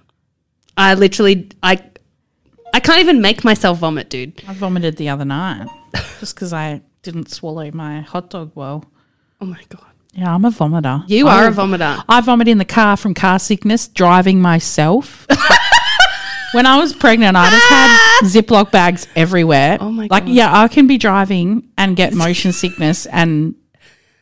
I 0.77 0.93
literally, 0.95 1.49
I, 1.62 1.83
I 2.75 2.81
can't 2.81 3.01
even 3.01 3.23
make 3.23 3.45
myself 3.45 3.79
vomit, 3.79 4.11
dude. 4.11 4.43
I 4.47 4.53
vomited 4.53 4.97
the 4.99 5.09
other 5.09 5.25
night 5.25 5.69
just 6.20 6.35
because 6.35 6.52
I 6.52 6.81
didn't 7.02 7.31
swallow 7.31 7.70
my 7.72 8.00
hot 8.00 8.31
dog 8.31 8.52
well. 8.55 8.85
Oh 9.40 9.46
my 9.46 9.61
god, 9.68 9.85
Yeah, 10.12 10.35
I'm 10.35 10.44
a 10.44 10.50
vomiter. 10.50 11.05
you 11.09 11.26
I 11.28 11.44
are 11.44 11.48
a 11.48 11.52
vomiter. 11.52 12.02
I 12.09 12.20
vomit 12.20 12.48
in 12.48 12.59
the 12.59 12.64
car 12.64 12.96
from 12.96 13.12
car 13.14 13.38
sickness, 13.38 13.88
driving 13.88 14.40
myself. 14.40 15.26
when 16.52 16.66
I 16.66 16.78
was 16.78 16.92
pregnant, 16.92 17.37
I 17.37 17.50
just 17.50 17.66
had 17.66 17.88
ah! 17.90 18.20
Ziploc 18.24 18.70
bags 18.70 19.07
everywhere. 19.16 19.78
Oh 19.81 19.90
my 19.90 20.07
Like, 20.11 20.26
God. 20.26 20.33
yeah, 20.35 20.57
I 20.62 20.68
can 20.68 20.87
be 20.87 20.96
driving 20.98 21.68
and 21.76 21.96
get 21.96 22.12
motion 22.14 22.52
sickness 22.52 23.07
and 23.07 23.55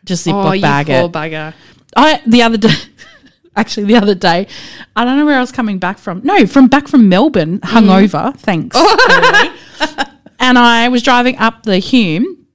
just 0.05 0.27
Ziploc 0.27 0.45
Oh, 0.49 0.53
you 0.53 0.63
bag 0.63 0.87
poor 0.87 1.05
it. 1.05 1.13
bugger. 1.13 1.53
I 1.97 2.23
the 2.27 2.43
other 2.43 2.57
day, 2.57 2.73
actually 3.57 3.85
the 3.87 3.97
other 3.97 4.15
day, 4.15 4.47
I 4.97 5.05
don't 5.05 5.19
know 5.19 5.27
where 5.27 5.37
I 5.37 5.41
was 5.41 5.53
coming 5.53 5.79
back 5.79 5.99
from. 5.99 6.23
No, 6.25 6.47
from 6.47 6.69
back 6.69 6.89
from 6.89 7.09
Melbourne, 7.11 7.59
hungover. 7.61 8.33
Mm. 8.33 8.37
Thanks. 8.39 8.77
Emily. 8.77 10.10
And 10.41 10.59
I 10.59 10.89
was 10.89 11.03
driving 11.03 11.37
up 11.39 11.63
the 11.65 11.79
Hume, 11.79 12.47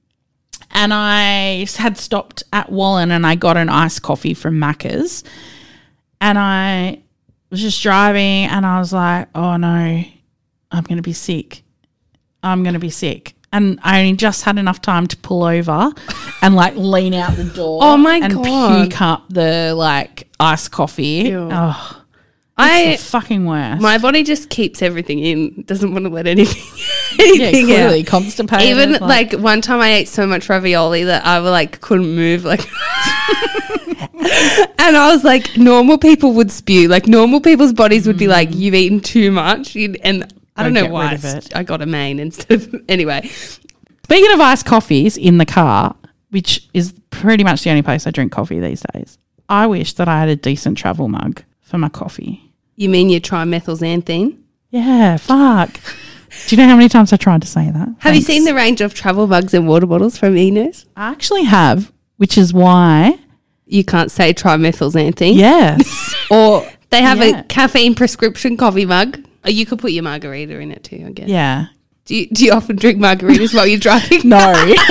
and 0.72 0.92
I 0.92 1.66
had 1.76 1.96
stopped 1.96 2.42
at 2.52 2.68
Wallan, 2.68 3.10
and 3.10 3.24
I 3.26 3.36
got 3.36 3.56
an 3.56 3.68
iced 3.68 4.02
coffee 4.02 4.34
from 4.34 4.56
Macca's, 4.56 5.22
and 6.20 6.36
I 6.38 7.00
was 7.50 7.60
just 7.60 7.80
driving, 7.82 8.46
and 8.46 8.66
I 8.66 8.78
was 8.80 8.92
like, 8.92 9.28
"Oh 9.34 9.56
no, 9.56 9.68
I'm 10.72 10.82
going 10.84 10.96
to 10.96 11.02
be 11.02 11.12
sick. 11.12 11.62
I'm 12.42 12.62
going 12.62 12.74
to 12.74 12.80
be 12.80 12.90
sick." 12.90 13.34
And 13.52 13.78
I 13.82 14.00
only 14.00 14.16
just 14.16 14.42
had 14.42 14.58
enough 14.58 14.82
time 14.82 15.06
to 15.06 15.16
pull 15.18 15.44
over 15.44 15.92
and 16.42 16.56
like 16.56 16.74
lean 16.76 17.14
out 17.14 17.36
the 17.36 17.44
door. 17.44 17.78
Oh 17.82 17.96
my 17.96 18.16
and 18.16 18.34
God. 18.34 18.88
puke 18.88 19.00
up 19.00 19.24
the 19.30 19.74
like 19.74 20.28
iced 20.40 20.72
coffee. 20.72 21.28
Ew. 21.30 21.48
Oh, 21.52 22.02
I 22.58 22.96
fucking 22.96 23.46
worst. 23.46 23.80
my 23.80 23.98
body 23.98 24.24
just 24.24 24.50
keeps 24.50 24.82
everything 24.82 25.20
in. 25.20 25.62
Doesn't 25.62 25.92
want 25.92 26.04
to 26.04 26.10
let 26.10 26.26
anything 26.26 26.62
yeah, 27.18 27.24
anything 27.26 27.64
out. 27.64 27.76
clearly 27.76 28.02
constipated. 28.04 28.68
Even 28.68 28.92
like, 29.00 29.32
one 29.32 29.60
time 29.60 29.80
I 29.80 29.92
ate 29.94 30.08
so 30.08 30.26
much 30.26 30.48
ravioli 30.48 31.04
that 31.04 31.24
I 31.26 31.38
like 31.38 31.80
couldn't 31.80 32.14
move 32.14 32.44
like 32.44 32.60
and 34.78 34.96
I 34.96 35.10
was 35.12 35.24
like 35.24 35.56
normal 35.56 35.98
people 35.98 36.32
would 36.34 36.50
spew 36.50 36.88
like 36.88 37.06
normal 37.06 37.40
people's 37.40 37.72
bodies 37.72 38.06
would 38.06 38.18
be 38.18 38.24
hmm. 38.26 38.32
like 38.32 38.54
you've 38.54 38.74
eaten 38.74 39.00
too 39.00 39.30
much 39.30 39.74
You'd- 39.74 40.00
and 40.02 40.24
I 40.56 40.62
don't 40.62 40.72
Don't 40.74 40.84
know 40.84 40.90
why 40.90 41.10
I 41.10 41.14
it. 41.14 41.20
st- 41.20 41.56
I 41.56 41.62
got 41.62 41.82
a 41.82 41.86
main 41.86 42.18
instead 42.18 42.52
of 42.52 42.74
anyway 42.88 43.28
Speaking 44.04 44.32
of 44.32 44.40
iced 44.40 44.66
coffees 44.66 45.16
in 45.16 45.38
the 45.38 45.44
car, 45.44 45.96
which 46.30 46.68
is 46.72 46.94
pretty 47.10 47.42
much 47.42 47.64
the 47.64 47.70
only 47.70 47.82
place 47.82 48.06
I 48.06 48.12
drink 48.12 48.30
coffee 48.30 48.60
these 48.60 48.84
days, 48.94 49.18
I 49.48 49.66
wish 49.66 49.94
that 49.94 50.06
I 50.06 50.20
had 50.20 50.28
a 50.28 50.36
decent 50.36 50.78
travel 50.78 51.08
mug 51.08 51.42
for 51.60 51.76
my 51.78 51.88
coffee. 51.88 52.52
you 52.76 52.88
mean 52.88 53.08
you 53.10 53.20
trimethylxanthine 53.20 54.38
Yeah, 54.70 55.16
fuck. 55.16 55.80
Do 56.46 56.54
you 56.56 56.62
know 56.62 56.68
how 56.68 56.76
many 56.76 56.88
times 56.88 57.12
I 57.12 57.16
tried 57.16 57.40
to 57.42 57.46
say 57.48 57.70
that? 57.70 57.88
have 58.00 58.14
you 58.14 58.20
seen 58.22 58.44
the 58.44 58.54
range 58.54 58.80
of 58.80 58.94
travel 58.94 59.26
mugs 59.26 59.52
and 59.54 59.66
water 59.68 59.86
bottles 59.86 60.16
from 60.18 60.34
eNurse 60.34 60.84
I 60.96 61.10
actually 61.10 61.44
have, 61.44 61.92
which 62.16 62.36
is 62.38 62.52
why 62.54 63.18
you 63.66 63.84
can't 63.84 64.10
say 64.12 64.32
trimethylxanthine. 64.32 65.34
Yes. 65.36 66.14
or 66.30 66.66
They 66.90 67.02
have 67.02 67.18
Yeah. 67.18 67.40
a 67.40 67.42
caffeine 67.44 67.94
prescription 67.96 68.56
coffee 68.56 68.86
mug. 68.86 69.20
Oh, 69.44 69.48
you 69.50 69.66
could 69.66 69.78
put 69.80 69.90
your 69.92 70.04
margarita 70.04 70.58
in 70.60 70.70
it 70.72 70.84
too, 70.84 71.04
I 71.06 71.10
guess. 71.12 71.28
yeah. 71.28 71.66
Do 72.04 72.14
you, 72.14 72.28
do 72.28 72.44
you 72.44 72.52
often 72.52 72.76
drink 72.76 73.00
margaritas 73.00 73.52
while 73.52 73.66
you're 73.66 73.80
driving? 73.80 74.28
No. 74.28 74.74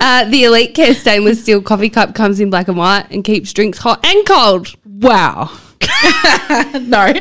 Uh, 0.00 0.24
the 0.30 0.44
Elite 0.44 0.74
Care 0.74 0.94
stainless 0.94 1.42
steel 1.42 1.60
coffee 1.60 1.90
cup 1.90 2.14
comes 2.14 2.40
in 2.40 2.48
black 2.50 2.68
and 2.68 2.76
white 2.78 3.06
and 3.10 3.22
keeps 3.24 3.52
drinks 3.52 3.78
hot 3.78 4.02
and 4.06 4.26
cold. 4.26 4.68
wow. 4.86 5.50
no. 6.80 7.12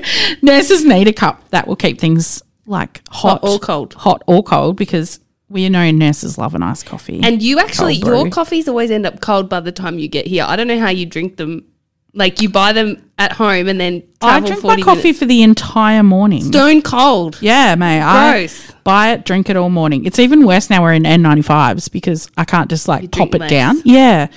Nurses 0.42 0.86
need 0.86 1.08
a 1.08 1.14
cup 1.14 1.50
that 1.50 1.68
will 1.68 1.76
keep 1.76 2.00
things 2.00 2.42
like 2.66 3.02
hot, 3.10 3.42
Hot 3.42 3.44
or 3.44 3.60
cold. 3.60 3.94
Hot 3.96 4.24
or 4.28 4.44
cold 4.44 4.78
because 4.78 5.20
we 5.50 5.68
know 5.70 5.90
nurses 5.92 6.38
love 6.38 6.56
a 6.56 6.60
nice 6.60 6.84
coffee. 6.84 7.22
And 7.24 7.42
you 7.42 7.60
actually, 7.60 7.96
your 7.96 8.30
coffees 8.30 8.68
always 8.68 8.92
end 8.92 9.06
up 9.06 9.22
cold 9.22 9.50
by 9.50 9.60
the 9.62 9.72
time 9.72 10.00
you 10.00 10.08
get 10.08 10.28
here. 10.28 10.44
I 10.48 10.56
don't 10.56 10.68
know 10.68 10.80
how 10.80 10.90
you 10.90 11.06
drink 11.06 11.38
them. 11.38 11.66
Like 12.14 12.42
you 12.42 12.50
buy 12.50 12.74
them 12.74 13.12
at 13.20 13.34
home 13.34 13.68
and 13.68 13.80
then 13.80 14.02
I 14.22 14.40
drink 14.40 14.62
40 14.62 14.82
my 14.82 14.84
coffee 14.84 15.04
minutes. 15.04 15.20
for 15.20 15.26
the 15.26 15.44
entire 15.44 16.02
morning. 16.02 16.42
Stone 16.46 16.82
cold. 16.82 17.38
Yeah, 17.42 17.76
mate. 17.76 18.02
I 18.02 18.32
Gross. 18.32 18.72
buy 18.84 19.12
it, 19.12 19.24
drink 19.24 19.52
it 19.52 19.56
all 19.56 19.70
morning. 19.70 20.04
It's 20.06 20.18
even 20.18 20.46
worse 20.48 20.70
now 20.72 20.82
we're 20.82 20.94
in 20.94 21.04
N95s 21.04 21.92
because 21.92 22.28
I 22.36 22.44
can't 22.44 22.72
just 22.72 22.88
like 22.88 23.12
pop 23.12 23.36
it 23.36 23.40
less. 23.40 23.50
down. 23.52 23.82
Yeah. 23.86 24.28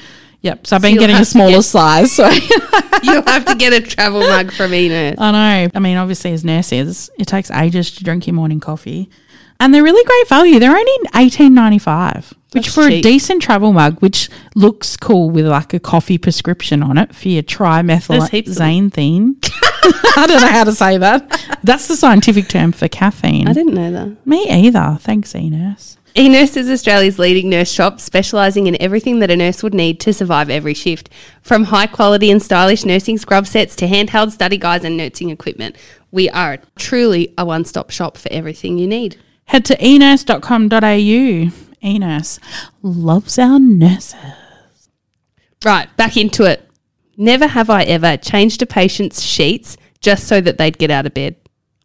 Yep. 0.43 0.67
So 0.67 0.77
I've 0.77 0.83
been 0.83 0.97
getting 0.97 1.17
a 1.17 1.25
smaller 1.25 1.57
get- 1.57 1.63
size. 1.65 2.13
So 2.13 2.29
You'll 3.03 3.23
have 3.23 3.45
to 3.47 3.55
get 3.55 3.73
a 3.73 3.81
travel 3.81 4.21
mug 4.21 4.53
from 4.53 4.71
eNurse. 4.73 5.17
I 5.19 5.31
know. 5.65 5.71
I 5.75 5.79
mean, 5.79 5.97
obviously, 5.97 6.33
as 6.33 6.45
nurses, 6.45 7.11
it 7.19 7.27
takes 7.27 7.51
ages 7.51 7.91
to 7.93 8.05
drink 8.05 8.27
your 8.27 8.35
morning 8.35 8.61
coffee, 8.61 9.11
and 9.59 9.75
they're 9.75 9.83
really 9.83 10.05
great 10.05 10.29
value. 10.29 10.59
They're 10.59 10.77
only 10.77 10.93
eighteen 11.17 11.55
ninety 11.55 11.79
five, 11.79 12.33
which 12.53 12.69
for 12.71 12.83
a 12.83 13.01
decent 13.01 13.43
travel 13.43 13.73
mug, 13.73 14.01
which 14.01 14.29
looks 14.55 14.97
cool 14.97 15.31
with 15.31 15.47
like 15.47 15.73
a 15.75 15.81
coffee 15.81 16.19
prescription 16.19 16.83
on 16.83 16.99
it 16.99 17.15
for 17.15 17.29
your 17.29 17.43
There's 17.43 18.29
heaps 18.29 18.51
of 18.51 18.57
trimethylxanthine. 18.57 19.37
I 20.17 20.27
don't 20.27 20.41
know 20.43 20.49
how 20.49 20.65
to 20.65 20.73
say 20.73 20.99
that. 20.99 21.59
That's 21.63 21.89
the 21.89 21.97
scientific 21.97 22.49
term 22.49 22.73
for 22.73 22.89
caffeine. 22.89 23.49
I 23.49 23.53
didn't 23.53 23.75
know 23.75 23.91
that. 23.93 24.27
Me 24.27 24.47
either. 24.51 24.99
Thanks, 25.01 25.35
E 25.35 25.49
nurse. 25.49 25.97
eNurse 26.15 26.57
is 26.57 26.69
Australia's 26.69 27.19
leading 27.19 27.49
nurse 27.49 27.71
shop, 27.71 28.01
specialising 28.01 28.67
in 28.67 28.81
everything 28.81 29.19
that 29.21 29.31
a 29.31 29.37
nurse 29.37 29.63
would 29.63 29.75
need 29.75 30.01
to 30.01 30.13
survive 30.13 30.51
every 30.51 30.75
shift. 30.75 31.09
From 31.43 31.65
high 31.65 31.87
quality 31.87 32.31
and 32.31 32.43
stylish 32.43 32.85
nursing 32.85 33.19
scrub 33.19 33.47
sets 33.47 33.77
to 33.77 33.87
handheld 33.87 34.31
study 34.33 34.57
guides 34.57 34.85
and 34.85 34.97
nursing 34.97 35.31
equipment, 35.31 35.77
we 36.11 36.29
are 36.31 36.59
truly 36.77 37.33
a 37.39 37.45
one 37.45 37.65
stop 37.65 37.91
shop 37.91 38.17
for 38.17 38.31
everything 38.33 38.79
you 38.79 38.87
need. 38.87 39.17
Head 39.47 39.65
to 39.67 39.85
enurse.com.au. 39.85 40.69
eNurse 41.83 42.39
loves 42.83 43.39
our 43.39 43.59
nurses. 43.59 44.17
Right, 45.65 45.95
back 45.97 46.17
into 46.17 46.45
it. 46.45 46.69
Never 47.17 47.47
have 47.47 47.69
I 47.69 47.83
ever 47.85 48.17
changed 48.17 48.63
a 48.63 48.67
patient's 48.67 49.21
sheets 49.23 49.77
just 50.01 50.27
so 50.27 50.41
that 50.41 50.57
they'd 50.59 50.79
get 50.79 50.91
out 50.91 51.07
of 51.07 51.15
bed. 51.15 51.37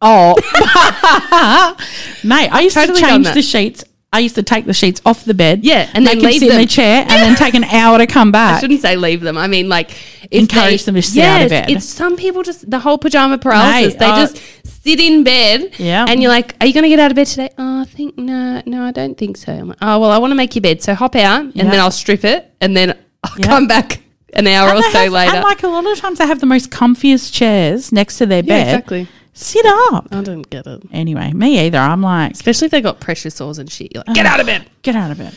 Oh, 0.02 0.36
mate! 2.24 2.50
I 2.50 2.62
used 2.62 2.76
totally 2.76 2.96
to 2.96 3.02
done 3.02 3.10
change 3.12 3.26
that. 3.26 3.34
the 3.34 3.42
sheets. 3.42 3.84
I 4.15 4.19
used 4.19 4.36
to 4.36 4.43
take 4.43 4.65
the 4.65 4.73
sheets 4.73 5.01
off 5.06 5.25
the 5.25 5.34
bed, 5.34 5.63
Yeah, 5.63 5.89
and 5.93 6.08
then 6.08 6.19
leave 6.19 6.39
sit 6.39 6.51
in 6.51 6.58
the 6.58 6.65
chair, 6.65 7.01
and 7.01 7.10
then 7.10 7.36
take 7.36 7.54
an 7.54 7.65
hour 7.65 7.97
to 7.97 8.08
come 8.08 8.32
back. 8.32 8.58
I 8.58 8.60
shouldn't 8.62 8.82
say 8.82 8.95
leave 8.95 9.21
them. 9.21 9.38
I 9.38 9.47
mean, 9.47 9.67
like 9.67 9.91
Encourage 10.32 10.82
they- 10.82 10.86
them 10.91 10.95
to 10.95 11.01
sit 11.01 11.23
out 11.23 11.41
of 11.43 11.49
bed. 11.49 11.69
It's 11.69 11.86
some 11.86 12.15
people 12.15 12.41
just 12.43 12.69
the 12.69 12.80
whole 12.80 12.97
pajama 12.97 13.38
paralysis. 13.38 13.93
Mate, 13.93 13.99
they 13.99 14.06
uh, 14.06 14.25
just 14.25 14.41
sit 14.84 14.99
in 14.99 15.23
bed, 15.23 15.71
Yeah. 15.78 16.06
and 16.08 16.21
you're 16.21 16.32
like, 16.32 16.56
"Are 16.62 16.65
you 16.67 16.73
going 16.73 16.84
to 16.84 16.89
get 16.89 16.99
out 16.99 17.12
of 17.12 17.15
bed 17.15 17.28
today?" 17.28 17.49
Oh, 17.58 17.82
I 17.82 17.86
think 17.86 18.17
no, 18.17 18.62
no, 18.65 18.84
I 18.84 18.91
don't 18.91 19.17
think 19.17 19.36
so. 19.38 19.51
Like, 19.54 19.78
"Oh, 19.82 19.99
well, 19.99 20.12
I 20.12 20.17
want 20.17 20.32
to 20.32 20.36
make 20.36 20.56
your 20.56 20.62
bed, 20.62 20.82
so 20.82 20.93
hop 20.93 21.15
out, 21.15 21.41
and 21.41 21.56
Yeah. 21.56 21.69
then 21.69 21.80
I'll 21.82 21.91
strip 21.91 22.23
it, 22.23 22.51
and 22.62 22.75
then 22.78 22.97
I'll 23.23 23.38
Yeah. 23.38 23.47
come 23.47 23.67
back 23.67 23.99
an 24.34 24.47
hour 24.47 24.69
And 24.69 24.80
or 24.80 24.84
so 24.84 24.99
have- 24.99 25.12
later." 25.12 25.36
and 25.36 25.43
like 25.43 25.63
a 25.63 25.67
lot 25.67 25.86
of 25.86 25.97
times, 25.99 26.19
they 26.19 26.28
have 26.28 26.39
the 26.39 26.45
most 26.45 26.69
comfiest 26.71 27.34
chairs 27.34 27.91
next 27.91 28.17
to 28.19 28.25
their 28.25 28.43
yeah, 28.43 28.63
bed. 28.63 28.67
exactly. 28.69 29.08
Sit 29.38 29.65
up. 29.91 30.08
I 30.12 30.21
don't 30.21 30.50
get 30.50 30.65
it, 30.65 30.82
Anyway, 30.93 31.34
me 31.34 31.60
either. 31.67 31.78
I'm 31.78 32.02
like, 32.02 32.32
especially 32.32 32.67
if 32.67 32.71
they 32.71 32.80
got 32.80 33.02
pressure 33.02 33.30
sores 33.30 33.58
and 33.58 33.69
shit. 33.69 33.93
You're 33.93 34.04
like, 34.08 34.15
"Get 34.15 34.26
out 34.26 34.39
of 34.39 34.45
bed." 34.45 34.65
get 34.82 34.95
out 34.95 35.12
of 35.12 35.17
bed, 35.17 35.34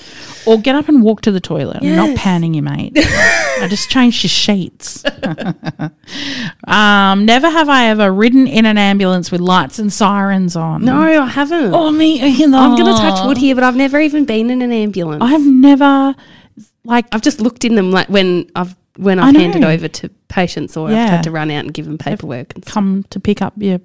or 0.47 0.59
get 0.61 0.75
up 0.77 0.89
and 0.89 1.03
walk 1.03 1.23
to 1.23 1.31
the 1.33 1.41
toilet. 1.41 1.79
I'm 1.83 1.97
not 1.97 2.11
Yes. 2.11 2.21
panning 2.21 2.53
you, 2.55 2.63
mate. 2.63 2.93
I 2.97 3.67
just 3.69 3.89
changed 3.91 4.23
your 4.23 4.29
sheets. 4.29 5.03
um, 6.67 7.25
never 7.25 7.49
have 7.51 7.69
I 7.69 7.87
ever 7.87 8.13
ridden 8.13 8.47
in 8.47 8.67
an 8.67 8.79
ambulance 8.79 9.31
with 9.31 9.41
lights 9.41 9.79
and 9.79 9.93
sirens 9.93 10.55
on. 10.57 10.85
No, 10.85 11.01
I 11.23 11.27
haven't. 11.27 11.73
Oh, 11.75 11.91
me 11.91 12.21
either. 12.21 12.57
I'm 12.57 12.77
going 12.77 12.95
to 12.95 13.01
touch 13.01 13.27
wood 13.27 13.39
here, 13.39 13.55
but 13.55 13.65
I've 13.65 13.77
never 13.77 13.99
even 14.01 14.25
been 14.25 14.51
in 14.51 14.63
an 14.63 14.73
ambulance. 14.73 15.23
I've 15.25 15.45
never 15.47 16.15
like 16.85 17.07
I've 17.13 17.23
just 17.23 17.41
looked 17.41 17.65
in 17.65 17.75
them 17.75 17.91
like 17.91 18.09
when 18.09 18.51
I've 18.55 18.77
when 18.97 19.19
I 19.19 19.29
I've 19.29 19.35
know. 19.35 19.41
handed 19.41 19.65
over 19.65 19.89
to 19.89 20.11
patients 20.29 20.77
or 20.77 20.89
I've 20.89 20.95
had 21.11 21.23
to 21.25 21.31
run 21.31 21.51
out 21.51 21.65
and 21.65 21.73
give 21.75 21.87
them 21.87 21.99
paperwork 21.99 22.55
and 22.55 22.65
stuff. 22.65 22.75
come 22.75 23.05
to 23.11 23.19
pick 23.21 23.41
up 23.43 23.55
your 23.57 23.81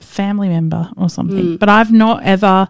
family 0.00 0.48
member 0.48 0.90
or 0.96 1.08
something. 1.08 1.44
Mm. 1.44 1.58
But 1.58 1.68
I've 1.68 1.92
not 1.92 2.22
ever. 2.22 2.68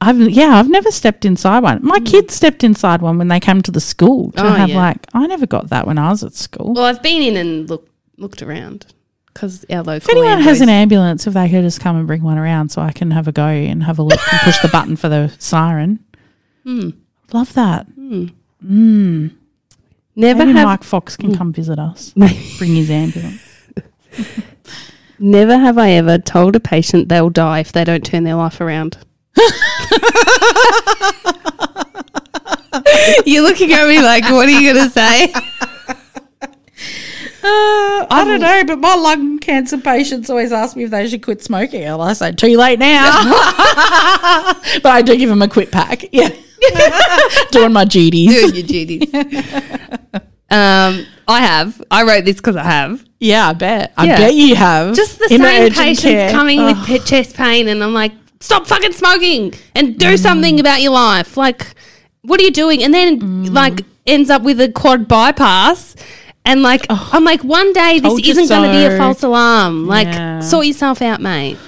I've 0.00 0.18
yeah, 0.18 0.56
I've 0.56 0.70
never 0.70 0.90
stepped 0.90 1.24
inside 1.26 1.62
one. 1.62 1.80
My 1.84 2.00
kids 2.00 2.34
stepped 2.34 2.64
inside 2.64 3.02
one 3.02 3.18
when 3.18 3.28
they 3.28 3.38
came 3.40 3.60
to 3.62 3.70
the 3.70 3.80
school 3.80 4.30
to 4.32 4.42
Mm. 4.42 4.44
Oh, 4.44 4.54
have 4.54 4.68
yeah. 4.70 4.76
like. 4.78 5.06
I 5.12 5.26
never 5.26 5.46
got 5.46 5.68
that 5.70 5.86
when 5.86 5.98
I 5.98 6.08
was 6.10 6.24
at 6.24 6.32
school. 6.34 6.72
Well, 6.74 6.84
I've 6.84 7.02
been 7.02 7.20
in 7.22 7.36
and 7.36 7.68
look, 7.68 7.86
looked 8.16 8.40
around 8.42 8.86
because 9.34 9.64
our 9.68 9.78
local. 9.82 9.94
if 9.96 10.08
anyone 10.08 10.40
has 10.40 10.60
an 10.62 10.70
ambulance, 10.70 11.26
if 11.26 11.34
they 11.34 11.50
could 11.50 11.62
just 11.62 11.80
come 11.80 11.96
and 11.96 12.06
bring 12.06 12.22
one 12.22 12.38
around 12.38 12.70
so 12.70 12.80
I 12.80 12.92
can 12.92 13.10
have 13.10 13.28
a 13.28 13.32
go 13.32 13.46
and 13.46 13.82
have 13.84 13.98
a 13.98 14.02
look 14.02 14.20
and 14.32 14.40
push 14.40 14.58
the 14.60 14.68
button 14.68 14.96
for 14.96 15.08
the 15.10 15.32
siren. 15.38 15.98
Hmm. 16.64 16.90
Love 17.32 17.52
that. 17.54 17.86
Never 20.20 20.44
Maybe 20.44 20.58
have 20.58 20.66
Mike 20.66 20.84
Fox 20.84 21.16
can 21.16 21.34
come 21.34 21.52
visit 21.52 21.78
us. 21.78 22.12
Bring 22.58 22.74
his 22.74 22.90
ambulance. 22.90 23.42
never 25.18 25.56
have 25.58 25.78
I 25.78 25.92
ever 25.92 26.18
told 26.18 26.56
a 26.56 26.60
patient 26.60 27.08
they'll 27.08 27.30
die 27.30 27.60
if 27.60 27.72
they 27.72 27.84
don't 27.84 28.04
turn 28.04 28.24
their 28.24 28.34
life 28.34 28.60
around. 28.60 28.98
You're 33.24 33.42
looking 33.42 33.72
at 33.72 33.88
me 33.88 34.00
like, 34.00 34.24
what 34.24 34.48
are 34.48 34.52
you 34.52 34.72
going 34.72 34.86
to 34.86 34.92
say? 34.92 35.32
Uh, 37.42 38.06
I 38.10 38.22
don't 38.26 38.40
know, 38.40 38.64
but 38.66 38.78
my 38.80 38.94
lung 38.94 39.38
cancer 39.38 39.78
patients 39.78 40.28
always 40.28 40.52
ask 40.52 40.76
me 40.76 40.84
if 40.84 40.90
they 40.90 41.08
should 41.08 41.22
quit 41.22 41.42
smoking. 41.42 41.84
And 41.84 42.02
I 42.02 42.12
say, 42.12 42.32
too 42.32 42.54
late 42.58 42.78
now. 42.78 43.22
but 44.82 44.86
I 44.86 45.00
do 45.02 45.16
give 45.16 45.30
them 45.30 45.40
a 45.40 45.48
quit 45.48 45.72
pack. 45.72 46.04
Yeah. 46.12 46.28
Doing 47.50 47.72
my 47.72 47.84
duties. 47.84 48.34
Doing 48.34 48.54
your 48.54 48.66
duties. 48.66 49.14
um, 50.50 51.06
I 51.28 51.40
have. 51.40 51.80
I 51.90 52.02
wrote 52.04 52.24
this 52.24 52.36
because 52.36 52.56
I 52.56 52.64
have. 52.64 53.04
Yeah, 53.18 53.48
I 53.48 53.52
bet. 53.52 53.92
I 53.96 54.06
Yeah. 54.06 54.16
bet 54.16 54.34
you 54.34 54.54
have. 54.56 54.94
Just 54.94 55.18
the 55.18 55.26
In 55.34 55.42
same 55.42 55.62
urgent 55.62 55.76
patients 55.76 56.02
care. 56.02 56.30
coming 56.30 56.64
with 56.64 56.76
Ugh. 56.78 56.86
pe- 56.86 56.98
chest 57.00 57.36
pain, 57.36 57.68
and 57.68 57.82
I'm 57.84 57.92
like, 57.94 58.12
stop 58.40 58.66
fucking 58.66 58.92
smoking 58.92 59.52
and 59.74 59.94
Mm. 59.94 59.98
do 59.98 60.16
something 60.16 60.58
about 60.58 60.80
your 60.82 60.92
life. 60.92 61.36
Like, 61.36 61.66
what 62.22 62.40
are 62.40 62.44
you 62.44 62.50
doing? 62.50 62.82
And 62.82 62.92
then, 62.94 63.20
Mm. 63.20 63.54
like, 63.54 63.82
ends 64.06 64.30
up 64.30 64.42
with 64.42 64.60
a 64.60 64.68
quad 64.68 65.06
bypass. 65.06 65.94
And 66.46 66.62
like, 66.62 66.86
I'm 66.88 67.22
like, 67.24 67.44
one 67.44 67.72
day 67.74 68.00
this 68.00 68.08
Told 68.08 68.24
you 68.26 68.30
isn't 68.32 68.48
going 68.48 68.70
to 68.70 68.76
be 68.76 68.84
a 68.84 68.90
so. 68.92 68.96
false 68.98 69.22
alarm. 69.22 69.86
Like, 69.86 70.06
Yeah. 70.08 70.40
sort 70.40 70.64
yourself 70.66 71.02
out, 71.02 71.20
mate. 71.20 71.58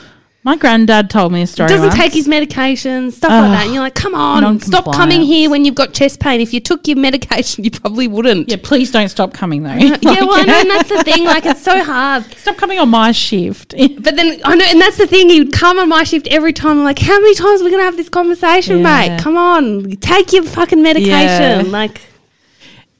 My 0.44 0.56
granddad 0.56 1.08
told 1.08 1.32
me 1.32 1.42
a 1.42 1.46
story. 1.46 1.68
Doesn't 1.68 1.86
once. 1.86 1.94
take 1.94 2.12
his 2.12 2.26
medication, 2.26 3.12
stuff 3.12 3.30
like 3.30 3.50
that. 3.52 3.64
And 3.66 3.74
you're 3.74 3.82
like, 3.82 3.94
come 3.94 4.12
on, 4.12 4.58
stop 4.58 4.92
coming 4.92 5.22
here 5.22 5.48
when 5.48 5.64
you've 5.64 5.76
got 5.76 5.94
chest 5.94 6.18
pain. 6.18 6.40
If 6.40 6.52
you 6.52 6.58
took 6.58 6.88
your 6.88 6.96
medication, 6.96 7.62
you 7.62 7.70
probably 7.70 8.08
wouldn't. 8.08 8.48
Yeah, 8.48 8.56
please 8.60 8.90
don't 8.90 9.08
stop 9.08 9.32
coming 9.32 9.62
though. 9.62 9.72
yeah, 9.74 9.98
well, 10.02 10.32
I 10.32 10.42
know, 10.42 10.60
and 10.60 10.70
that's 10.70 10.88
the 10.88 11.04
thing. 11.04 11.24
Like, 11.24 11.46
it's 11.46 11.62
so 11.62 11.84
hard. 11.84 12.24
Stop 12.34 12.56
coming 12.56 12.80
on 12.80 12.88
my 12.88 13.12
shift. 13.12 13.74
But 14.02 14.16
then 14.16 14.40
I 14.44 14.56
know, 14.56 14.64
and 14.68 14.80
that's 14.80 14.96
the 14.98 15.06
thing. 15.06 15.28
He'd 15.28 15.52
come 15.52 15.78
on 15.78 15.88
my 15.88 16.02
shift 16.02 16.26
every 16.26 16.52
time. 16.52 16.78
I'm 16.78 16.84
like, 16.84 16.98
how 16.98 17.20
many 17.20 17.34
times 17.36 17.60
are 17.60 17.64
we 17.64 17.70
gonna 17.70 17.84
have 17.84 17.96
this 17.96 18.08
conversation, 18.08 18.78
Yeah. 18.78 19.08
mate? 19.10 19.20
Come 19.20 19.36
on, 19.36 19.92
take 19.98 20.32
your 20.32 20.42
fucking 20.42 20.82
medication. 20.82 21.66
Yeah. 21.66 21.70
Like, 21.70 22.00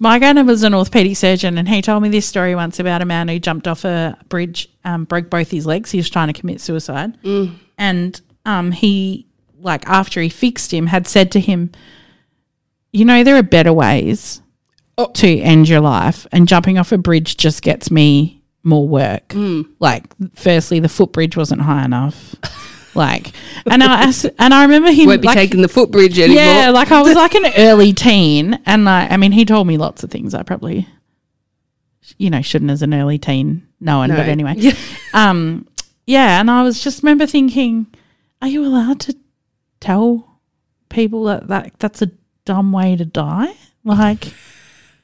My 0.03 0.19
granddad 0.19 0.49
was 0.49 0.65
an 0.65 0.75
orthopedic 0.75 1.17
surgeon, 1.17 1.57
and 1.59 1.69
he 1.69 1.81
told 1.81 2.03
me 2.03 2.09
this 2.09 2.27
story 2.27 2.57
once 2.57 2.81
about 2.81 3.03
a 3.03 3.05
man 3.05 3.29
who 3.29 3.39
jumped 3.39 3.69
off 3.69 3.85
a 3.85 4.19
bridge, 4.29 4.69
um, 4.85 5.05
broke 5.05 5.31
both 5.31 5.53
his 5.53 5.65
legs. 5.65 5.93
He 5.93 5.99
was 5.99 6.11
trying 6.11 6.27
to 6.27 6.33
commit 6.33 6.61
suicide, 6.61 7.17
and 7.79 8.21
um, 8.45 8.73
he, 8.73 9.29
like, 9.61 9.89
after 9.89 10.21
he 10.21 10.29
fixed 10.29 10.75
him, 10.75 10.89
had 10.89 11.07
said 11.07 11.31
to 11.31 11.41
him, 11.41 11.71
"You 12.93 13.05
know, 13.05 13.23
there 13.23 13.37
are 13.37 13.45
better 13.45 13.73
ways 13.73 14.43
to 15.15 15.39
end 15.39 15.69
your 15.69 15.81
life, 15.81 16.27
and 16.33 16.49
jumping 16.49 16.79
off 16.79 16.91
a 16.91 16.99
bridge 16.99 17.37
just 17.37 17.63
gets 17.63 17.89
me 17.89 18.43
more 18.65 18.89
work. 18.89 19.33
Like, 19.79 20.07
firstly, 20.35 20.81
the 20.81 20.89
footbridge 20.89 21.37
wasn't 21.37 21.61
high 21.61 21.85
enough." 21.85 22.35
Like, 22.95 23.33
and 23.71 23.83
I 23.83 24.13
and 24.39 24.53
I 24.53 24.63
remember 24.65 24.91
him 24.91 25.07
won't 25.07 25.23
be 25.23 25.29
like, 25.29 25.37
taking 25.37 25.63
the 25.63 25.69
footbridge 25.69 26.19
anymore. 26.19 26.43
yeah, 26.43 26.71
like 26.71 26.93
I 26.93 27.01
was 27.03 27.15
like 27.15 27.35
an 27.35 27.47
early 27.57 27.93
teen, 27.93 28.61
and 28.67 28.85
like 28.85 29.11
I 29.11 29.17
mean, 29.17 29.33
he 29.33 29.45
told 29.45 29.67
me 29.67 29.79
lots 29.79 30.05
of 30.05 30.11
things 30.11 30.35
I 30.35 30.43
probably, 30.43 30.87
you 32.19 32.29
know, 32.31 32.43
shouldn't 32.43 32.71
as 32.71 32.83
an 32.83 32.93
early 32.93 33.19
teen 33.19 33.67
knowing. 33.81 34.11
No. 34.11 34.17
But 34.17 34.29
anyway, 34.29 34.55
Yeah. 34.57 34.73
um, 35.15 35.67
yeah, 36.07 36.39
and 36.41 36.51
I 36.51 36.63
was 36.63 36.83
just 36.83 37.03
remember 37.03 37.27
thinking, 37.27 37.87
are 38.43 38.49
you 38.49 38.65
allowed 38.65 39.01
to 39.01 39.17
tell 39.81 40.41
people 40.89 41.25
that, 41.25 41.49
that 41.49 41.73
that's 41.79 42.03
a 42.03 42.11
dumb 42.45 42.73
way 42.73 42.97
to 42.97 43.05
die? 43.05 43.55
Like, 43.85 44.33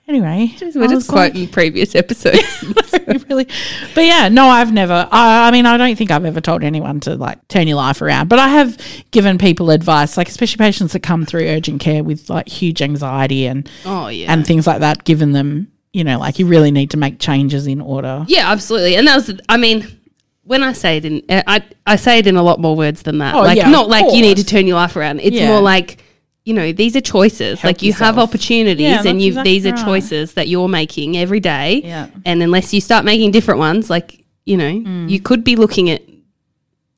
anyway, 0.09 0.53
We're 0.61 0.67
I 0.67 0.87
just 0.87 0.95
was 0.95 1.09
like- 1.11 1.33
quoting 1.33 1.49
previous 1.49 1.95
episodes. 1.95 2.65
really, 3.29 3.47
but 3.95 4.05
yeah, 4.05 4.29
no, 4.29 4.47
I've 4.49 4.73
never. 4.73 5.09
I, 5.11 5.49
I 5.49 5.51
mean, 5.51 5.67
I 5.67 5.77
don't 5.77 5.97
think 5.97 6.11
I've 6.11 6.25
ever 6.25 6.41
told 6.41 6.63
anyone 6.65 7.01
to 7.01 7.15
like 7.17 7.47
turn 7.49 7.69
your 7.69 7.77
life 7.77 8.03
around, 8.03 8.29
but 8.29 8.39
I 8.39 8.49
have 8.49 8.79
given 9.11 9.39
people 9.39 9.71
advice, 9.71 10.17
like 10.17 10.29
especially 10.29 10.59
patients 10.59 10.93
that 10.93 11.01
come 11.01 11.25
through 11.25 11.47
urgent 11.49 11.81
care 11.81 12.03
with 12.03 12.29
like 12.31 12.49
huge 12.49 12.83
anxiety 12.83 13.47
and 13.47 13.69
oh 13.85 14.09
yeah. 14.09 14.33
and 14.33 14.47
things 14.47 14.67
like 14.67 14.81
that. 14.81 15.05
Given 15.05 15.33
them, 15.33 15.71
you 15.93 16.05
know, 16.05 16.19
like 16.19 16.39
you 16.39 16.47
really 16.47 16.71
need 16.71 16.91
to 16.91 16.97
make 16.97 17.19
changes 17.19 17.67
in 17.67 17.81
order. 17.81 18.25
Yeah, 18.29 18.51
absolutely. 18.51 18.97
And 18.97 19.07
that 19.07 19.17
was, 19.17 19.41
I 19.49 19.57
mean, 19.57 19.87
when 20.43 20.63
I 20.63 20.73
say 20.73 20.97
it 20.99 21.05
in, 21.05 21.23
I, 21.29 21.63
I 21.87 21.97
say 21.97 22.19
it 22.19 22.27
in 22.27 22.37
a 22.37 22.43
lot 22.43 22.59
more 22.61 22.75
words 22.77 23.03
than 23.03 23.19
that. 23.19 23.35
Oh, 23.35 23.43
like, 23.43 23.57
yeah, 23.59 23.69
not 23.71 23.89
like 23.89 24.15
you 24.15 24.23
need 24.23 24.39
to 24.39 24.45
turn 24.45 24.67
your 24.67 24.77
life 24.77 24.97
around. 24.97 25.21
It's 25.21 25.37
Yeah. 25.37 25.49
more 25.49 25.61
like, 25.61 26.03
you 26.49 26.55
know, 26.55 26.73
these 26.73 26.97
are 26.97 27.03
choices. 27.03 27.61
Help 27.61 27.65
like 27.71 27.83
you 27.83 27.93
have 27.93 28.17
opportunities 28.19 28.81
Yeah, 28.89 29.03
and 29.07 29.21
you 29.21 29.29
exactly 29.29 29.53
these 29.53 29.67
are 29.67 29.73
right. 29.73 29.85
choices 29.85 30.33
that 30.35 30.49
you're 30.49 30.67
making 30.69 31.17
every 31.19 31.41
day. 31.41 31.83
Yeah. 31.85 32.07
And 32.25 32.43
unless 32.43 32.73
you 32.73 32.81
start 32.81 33.05
making 33.05 33.33
different 33.33 33.61
ones, 33.61 33.91
like, 33.91 34.25
you 34.47 34.57
know, 34.57 34.73
Mm. 34.73 35.11
you 35.11 35.21
could 35.21 35.45
be 35.45 35.57
looking 35.57 35.91
at 35.91 36.03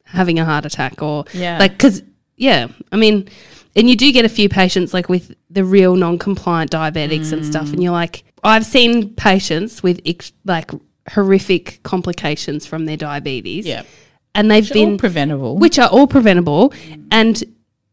having 0.04 0.38
a 0.38 0.44
heart 0.44 0.64
attack 0.66 1.02
or 1.02 1.24
Yeah. 1.34 1.58
like, 1.58 1.78
cause 1.78 2.02
yeah, 2.36 2.68
I 2.92 2.96
mean, 2.96 3.28
and 3.76 3.88
you 3.90 3.96
do 3.96 4.10
get 4.12 4.24
a 4.24 4.28
few 4.28 4.48
patients 4.48 4.94
like 4.94 5.08
with 5.08 5.34
the 5.50 5.64
real 5.64 5.96
non-compliant 5.96 6.70
diabetics 6.70 7.32
and 7.32 7.44
stuff, 7.44 7.66
Mm. 7.68 7.72
and 7.74 7.82
you're 7.82 7.92
like, 7.92 8.22
I've 8.44 8.64
seen 8.66 9.10
patients 9.10 9.82
with 9.82 10.00
ex- 10.06 10.32
like 10.44 10.70
horrific 11.14 11.80
complications 11.82 12.66
from 12.66 12.86
their 12.86 12.96
diabetes, 12.96 13.66
Yeah. 13.66 13.82
and 14.34 14.48
they've 14.50 14.70
all 14.70 14.74
been 14.74 14.96
preventable. 14.96 15.58
which 15.58 15.76
are 15.78 15.88
all 15.88 16.06
preventable. 16.06 16.72
And 17.10 17.42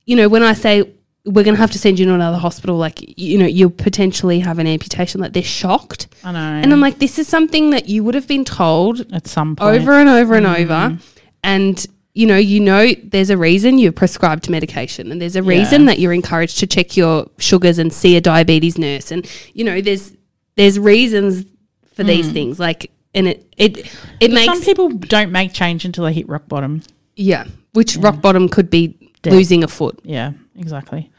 you 0.05 0.15
know, 0.15 0.29
when 0.29 0.43
I 0.43 0.53
say 0.53 0.83
we're 1.27 1.43
going 1.43 1.55
to 1.55 1.61
have 1.61 1.71
to 1.71 1.79
send 1.79 1.99
you 1.99 2.05
to 2.05 2.13
another 2.13 2.37
hospital, 2.37 2.77
like 2.77 3.17
you 3.19 3.37
know, 3.37 3.45
you'll 3.45 3.69
potentially 3.69 4.39
have 4.39 4.59
an 4.59 4.67
amputation, 4.67 5.19
like 5.19 5.33
they're 5.33 5.43
shocked, 5.43 6.07
I 6.23 6.31
know. 6.31 6.39
and 6.39 6.71
I'm 6.71 6.79
like, 6.79 6.99
this 6.99 7.19
is 7.19 7.27
something 7.27 7.71
that 7.71 7.89
you 7.89 8.03
would 8.03 8.15
have 8.15 8.27
been 8.27 8.45
told 8.45 9.11
at 9.13 9.27
some 9.27 9.55
point. 9.55 9.81
over 9.81 9.93
and 9.93 10.09
over 10.09 10.35
and 10.35 10.47
over, 10.47 10.73
mm-hmm. 10.73 11.01
and 11.43 11.85
you 12.13 12.25
know, 12.25 12.37
you 12.37 12.59
know, 12.59 12.93
there's 13.03 13.29
a 13.29 13.37
reason 13.37 13.77
you're 13.77 13.91
prescribed 13.91 14.49
medication, 14.49 15.11
and 15.11 15.21
there's 15.21 15.35
a 15.35 15.43
reason 15.43 15.81
Yeah. 15.81 15.87
that 15.87 15.99
you're 15.99 16.13
encouraged 16.13 16.57
to 16.59 16.67
check 16.67 16.97
your 16.97 17.29
sugars 17.37 17.77
and 17.77 17.91
see 17.93 18.15
a 18.15 18.21
diabetes 18.21 18.77
nurse, 18.77 19.11
and 19.11 19.29
you 19.53 19.63
know, 19.65 19.81
there's 19.81 20.13
there's 20.55 20.79
reasons 20.79 21.45
for 21.93 22.03
mm. 22.03 22.07
these 22.07 22.31
things, 22.31 22.57
like, 22.57 22.89
and 23.13 23.27
it 23.27 23.45
it 23.57 23.93
it 24.21 24.31
makes 24.31 24.45
Some 24.45 24.61
people 24.61 24.89
don't 24.89 25.31
make 25.31 25.51
change 25.51 25.83
until 25.83 26.05
they 26.05 26.13
hit 26.13 26.27
rock 26.29 26.47
bottom. 26.47 26.83
yeah, 27.17 27.45
which 27.73 27.97
rock 27.97 28.21
bottom 28.21 28.47
could 28.47 28.69
be 28.69 28.95
Death. 29.21 29.33
losing 29.33 29.63
a 29.63 29.67
foot. 29.67 29.99
Yeah, 30.03 30.31
exactly. 30.55 31.11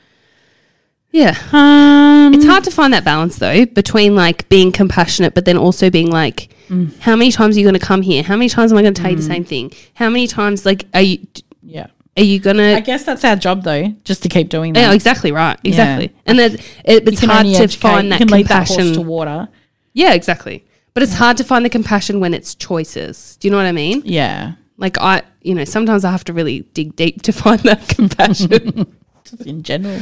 Yeah. 1.11 1.37
Um, 1.53 2.35
It's 2.35 2.45
hard 2.45 2.65
to 2.65 2.71
find 2.71 2.93
that 2.93 3.05
balance 3.05 3.39
though 3.39 3.65
between 3.67 4.15
like 4.15 4.49
being 4.49 4.73
compassionate, 4.73 5.35
but 5.35 5.45
then 5.45 5.57
also 5.57 5.91
being 5.91 6.11
like, 6.11 6.55
Mm. 6.69 6.99
how 7.01 7.17
many 7.17 7.33
times 7.33 7.57
are 7.57 7.61
you 7.61 7.65
going 7.65 7.81
to 7.81 7.87
come 7.87 8.03
here? 8.03 8.23
How 8.23 8.37
many 8.37 8.51
times 8.51 8.73
am 8.73 8.77
I 8.79 8.83
going 8.83 8.93
to 8.93 9.01
tell 9.01 9.11
you 9.11 9.17
the 9.17 9.23
same 9.23 9.43
thing? 9.43 9.73
How 9.95 10.11
many 10.11 10.27
times 10.27 10.67
like 10.67 10.85
are 10.93 11.01
you 11.01 11.27
yeah. 11.63 11.87
are 12.15 12.23
you 12.23 12.39
going 12.39 12.59
to 12.59 12.77
I 12.77 12.81
guess 12.81 13.05
that's 13.05 13.25
our 13.25 13.37
job 13.37 13.63
though, 13.63 13.95
just 14.05 14.23
to 14.25 14.29
keep 14.29 14.51
doing 14.51 14.75
that. 14.75 14.81
Yeah, 14.81 14.93
exactly 14.93 15.33
right. 15.33 15.59
Exactly, 15.65 16.13
and 16.27 16.39
that 16.39 16.53
it, 16.85 17.09
it's 17.09 17.21
hard 17.25 17.47
to 17.47 17.53
educate- 17.53 17.75
find 17.81 18.09
you 18.09 18.11
that 18.11 18.19
compassion 18.19 18.37
lead 18.37 18.47
that 18.49 18.69
horse 18.69 18.93
to 18.97 19.01
water. 19.01 19.49
yeah, 19.95 20.13
exactly. 20.13 20.63
But 20.93 21.05
it's 21.05 21.15
hard 21.15 21.39
to 21.39 21.45
find 21.45 21.65
the 21.65 21.71
compassion 21.71 22.21
when 22.21 22.35
it's 22.35 22.55
choices. 22.55 23.39
Do 23.41 23.49
you 23.49 23.53
know 23.53 23.57
what 23.57 23.65
I 23.67 23.73
mean? 23.73 24.03
Yeah, 24.05 24.53
Like 24.77 24.99
I, 25.01 25.23
you 25.41 25.55
know, 25.55 25.65
sometimes 25.65 26.05
I 26.05 26.11
have 26.11 26.25
to 26.25 26.35
really 26.35 26.61
dig 26.75 26.97
deep 26.97 27.23
to 27.23 27.33
find 27.45 27.61
that 27.61 27.89
compassion. 27.89 28.95
just 29.31 29.47
in 29.47 29.63
general. 29.63 30.01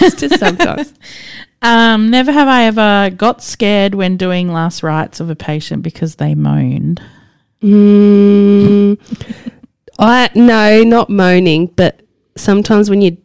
Just 0.00 0.38
sometimes. 0.38 0.94
Um, 1.60 2.10
never 2.10 2.30
have 2.30 2.46
I 2.46 2.64
ever 2.64 3.10
got 3.16 3.42
scared 3.42 3.94
when 3.94 4.16
doing 4.16 4.52
last 4.52 4.82
rites 4.82 5.18
of 5.18 5.28
a 5.28 5.36
patient 5.36 5.82
because 5.82 6.16
they 6.16 6.34
moaned. 6.34 7.02
Mm, 7.62 8.98
I 9.98 10.30
no, 10.34 10.84
not 10.84 11.10
moaning, 11.10 11.66
but 11.66 12.00
sometimes 12.36 12.88
when 12.88 13.02
you 13.02 13.16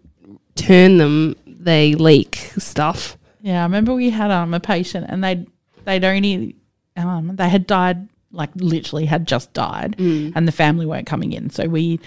turn 0.56 0.98
them, 0.98 1.36
they 1.46 1.94
leak 1.94 2.36
stuff. 2.58 3.18
Yeah, 3.42 3.60
I 3.60 3.64
remember 3.64 3.94
we 3.94 4.10
had 4.10 4.32
um 4.32 4.54
a 4.54 4.60
patient 4.60 5.06
and 5.10 5.24
they 5.24 5.46
they'd 5.86 6.04
only 6.04 6.56
um 6.98 7.36
they 7.36 7.50
had 7.50 7.68
died 7.68 8.08
like 8.32 8.50
literally 8.56 9.06
had 9.06 9.28
just 9.28 9.54
died 9.54 9.96
and 10.36 10.48
the 10.48 10.52
family 10.52 10.88
weren't 10.88 11.06
coming 11.06 11.34
in. 11.34 11.52
So 11.52 11.66
we 11.66 12.00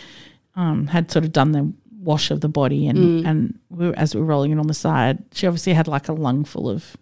um 0.57 0.89
had 0.89 1.13
sort 1.13 1.25
of 1.25 1.31
done 1.33 1.53
the 1.53 1.73
wash 2.07 2.31
of 2.31 2.41
the 2.41 2.49
body 2.49 2.87
and 2.87 2.99
mm. 2.99 3.27
and 3.27 3.59
we 3.69 3.89
were, 3.89 3.95
as 3.99 4.15
we 4.15 4.21
were 4.21 4.27
rolling 4.27 4.53
it 4.53 4.59
on 4.59 4.69
the 4.69 4.75
side, 4.75 5.19
she 5.35 5.47
obviously 5.47 5.75
had 5.75 5.89
like 5.89 6.09
a 6.09 6.13
lung 6.13 6.45
full 6.45 6.71
of 6.71 6.97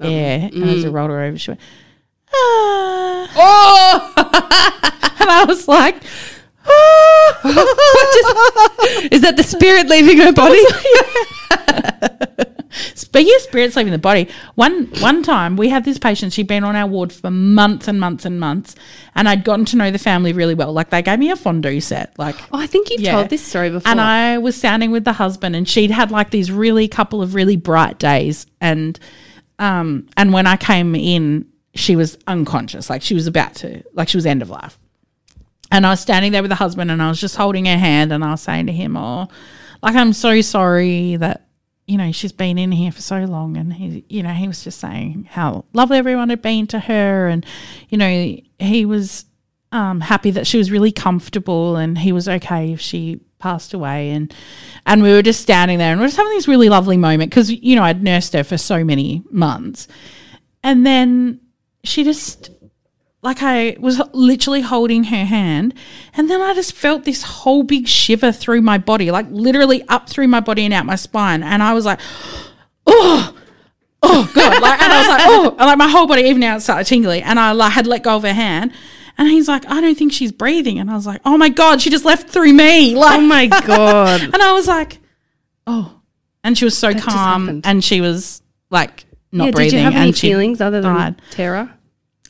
air 0.00 0.48
and 0.52 0.64
as 0.64 0.84
we 0.84 0.90
mm. 0.90 0.92
rolled 0.92 1.10
her 1.10 1.20
over 1.20 1.38
she 1.38 1.50
went 1.50 1.60
ah. 2.32 3.32
Oh, 3.38 4.12
and 5.20 5.30
I 5.30 5.44
was 5.44 5.66
like 5.66 6.02
ah. 6.64 7.42
is 9.10 9.20
that 9.22 9.36
the 9.36 9.42
spirit 9.42 9.88
leaving 9.88 10.18
her 10.18 10.32
body? 10.44 10.62
Speaking 13.16 13.34
of 13.36 13.42
spirits 13.42 13.76
leaving 13.76 13.92
the 13.92 13.98
body, 13.98 14.28
one 14.56 14.86
one 15.00 15.22
time 15.22 15.56
we 15.56 15.70
had 15.70 15.84
this 15.86 15.96
patient. 15.96 16.34
She'd 16.34 16.46
been 16.46 16.64
on 16.64 16.76
our 16.76 16.86
ward 16.86 17.12
for 17.12 17.30
months 17.30 17.88
and 17.88 17.98
months 17.98 18.26
and 18.26 18.38
months, 18.38 18.74
and 19.14 19.26
I'd 19.26 19.42
gotten 19.42 19.64
to 19.66 19.76
know 19.76 19.90
the 19.90 19.98
family 19.98 20.34
really 20.34 20.54
well. 20.54 20.72
Like 20.74 20.90
they 20.90 21.00
gave 21.00 21.18
me 21.18 21.30
a 21.30 21.36
fondue 21.36 21.80
set, 21.80 22.18
like, 22.18 22.36
Oh, 22.52 22.60
I 22.60 22.66
think 22.66 22.90
you've 22.90 23.00
Yeah. 23.00 23.12
told 23.12 23.30
this 23.30 23.40
story 23.42 23.70
before. 23.70 23.90
and 23.90 24.02
I 24.02 24.36
was 24.36 24.54
standing 24.54 24.90
with 24.90 25.04
the 25.04 25.14
husband, 25.14 25.56
and 25.56 25.66
she'd 25.66 25.90
had 25.90 26.10
like 26.10 26.30
these 26.30 26.52
really 26.52 26.88
couple 26.88 27.22
of 27.22 27.34
really 27.34 27.56
bright 27.56 27.98
days, 27.98 28.46
and 28.60 28.98
um, 29.58 30.06
and 30.18 30.34
when 30.34 30.46
I 30.46 30.56
came 30.58 30.94
in, 30.94 31.46
she 31.74 31.96
was 31.96 32.18
unconscious, 32.26 32.90
like 32.90 33.00
she 33.00 33.14
was 33.14 33.26
about 33.26 33.54
to, 33.56 33.82
like 33.94 34.08
she 34.10 34.18
was 34.18 34.26
end 34.26 34.42
of 34.42 34.50
life. 34.50 34.78
And 35.72 35.86
I 35.86 35.90
was 35.90 36.00
standing 36.00 36.32
there 36.32 36.42
with 36.42 36.50
the 36.50 36.54
husband 36.56 36.90
and 36.90 37.02
I 37.02 37.08
was 37.08 37.18
just 37.18 37.34
holding 37.36 37.64
her 37.64 37.78
hand 37.78 38.12
and 38.12 38.22
I 38.22 38.32
was 38.32 38.42
saying 38.42 38.66
to 38.66 38.72
him, 38.72 38.96
Oh, 38.96 39.28
like, 39.82 39.94
I'm 39.96 40.12
so 40.12 40.40
sorry 40.42 41.16
that, 41.16 41.45
you 41.86 41.96
know, 41.96 42.10
she's 42.10 42.32
been 42.32 42.58
in 42.58 42.72
here 42.72 42.90
for 42.90 43.00
so 43.00 43.20
long. 43.20 43.56
And 43.56 43.72
he, 43.72 44.04
you 44.08 44.22
know, 44.22 44.32
he 44.32 44.48
was 44.48 44.64
just 44.64 44.80
saying 44.80 45.28
how 45.30 45.64
lovely 45.72 45.98
everyone 45.98 46.30
had 46.30 46.42
been 46.42 46.66
to 46.68 46.80
her. 46.80 47.28
And, 47.28 47.46
you 47.88 47.98
know, 47.98 48.36
he 48.58 48.84
was 48.84 49.24
um, 49.72 50.00
happy 50.00 50.32
that 50.32 50.46
she 50.46 50.58
was 50.58 50.70
really 50.70 50.92
comfortable 50.92 51.76
and 51.76 51.96
he 51.96 52.12
was 52.12 52.28
okay 52.28 52.72
if 52.72 52.80
she 52.80 53.20
passed 53.38 53.72
away. 53.72 54.10
And, 54.10 54.34
and 54.84 55.02
we 55.02 55.12
were 55.12 55.22
just 55.22 55.40
standing 55.40 55.78
there 55.78 55.92
and 55.92 56.00
we 56.00 56.04
were 56.04 56.08
just 56.08 56.18
having 56.18 56.32
this 56.32 56.48
really 56.48 56.68
lovely 56.68 56.96
moment 56.96 57.30
because, 57.30 57.50
you 57.50 57.76
know, 57.76 57.84
I'd 57.84 58.02
nursed 58.02 58.32
her 58.32 58.42
for 58.42 58.58
so 58.58 58.82
many 58.82 59.22
months. 59.30 59.86
And 60.64 60.84
then 60.84 61.40
she 61.84 62.02
just 62.02 62.50
like 63.26 63.42
I 63.42 63.76
was 63.80 64.00
literally 64.12 64.60
holding 64.60 65.04
her 65.04 65.24
hand, 65.24 65.74
and 66.14 66.30
then 66.30 66.40
I 66.40 66.54
just 66.54 66.72
felt 66.72 67.04
this 67.04 67.24
whole 67.24 67.64
big 67.64 67.88
shiver 67.88 68.30
through 68.30 68.62
my 68.62 68.78
body, 68.78 69.10
like 69.10 69.26
literally 69.30 69.82
up 69.88 70.08
through 70.08 70.28
my 70.28 70.38
body 70.38 70.64
and 70.64 70.72
out 70.72 70.86
my 70.86 70.94
spine. 70.94 71.42
And 71.42 71.60
I 71.60 71.74
was 71.74 71.84
like, 71.84 71.98
oh, 72.86 73.36
oh 74.00 74.32
god, 74.32 74.62
like, 74.62 74.80
and 74.80 74.92
I 74.92 74.98
was 74.98 75.08
like, 75.08 75.22
oh, 75.24 75.56
and 75.58 75.66
like 75.66 75.78
my 75.78 75.88
whole 75.88 76.06
body 76.06 76.22
even 76.22 76.38
now 76.38 76.56
it 76.56 76.60
started 76.60 76.86
tingling, 76.86 77.24
and 77.24 77.40
I 77.40 77.50
like 77.50 77.72
had 77.72 77.88
let 77.88 78.04
go 78.04 78.14
of 78.14 78.22
her 78.22 78.32
hand. 78.32 78.72
And 79.18 79.28
he's 79.28 79.48
like, 79.48 79.66
I 79.66 79.80
don't 79.80 79.96
think 79.96 80.12
she's 80.12 80.30
breathing. 80.30 80.78
And 80.78 80.90
I 80.90 80.94
was 80.94 81.06
like, 81.06 81.22
oh 81.24 81.38
my 81.38 81.48
God, 81.48 81.80
she 81.80 81.88
just 81.88 82.04
left 82.04 82.28
through 82.28 82.52
me. 82.52 82.94
Like, 82.96 83.18
oh 83.18 83.22
my 83.22 83.46
god! 83.66 84.20
and 84.22 84.36
I 84.36 84.52
was 84.52 84.68
like, 84.68 84.98
oh. 85.66 86.00
And 86.44 86.56
she 86.56 86.64
was 86.64 86.78
so 86.78 86.92
just 86.92 87.04
calm 87.04 87.62
and 87.64 87.82
she 87.82 88.00
was 88.00 88.40
like 88.70 89.04
not 89.32 89.46
yeah, 89.46 89.50
did 89.50 89.72
you 89.72 89.78
have 89.80 89.94
any 89.94 90.10
and 90.10 90.16
feelings 90.16 90.60
other 90.60 90.80
than 90.80 90.94
died. 90.94 91.22
terror? 91.32 91.75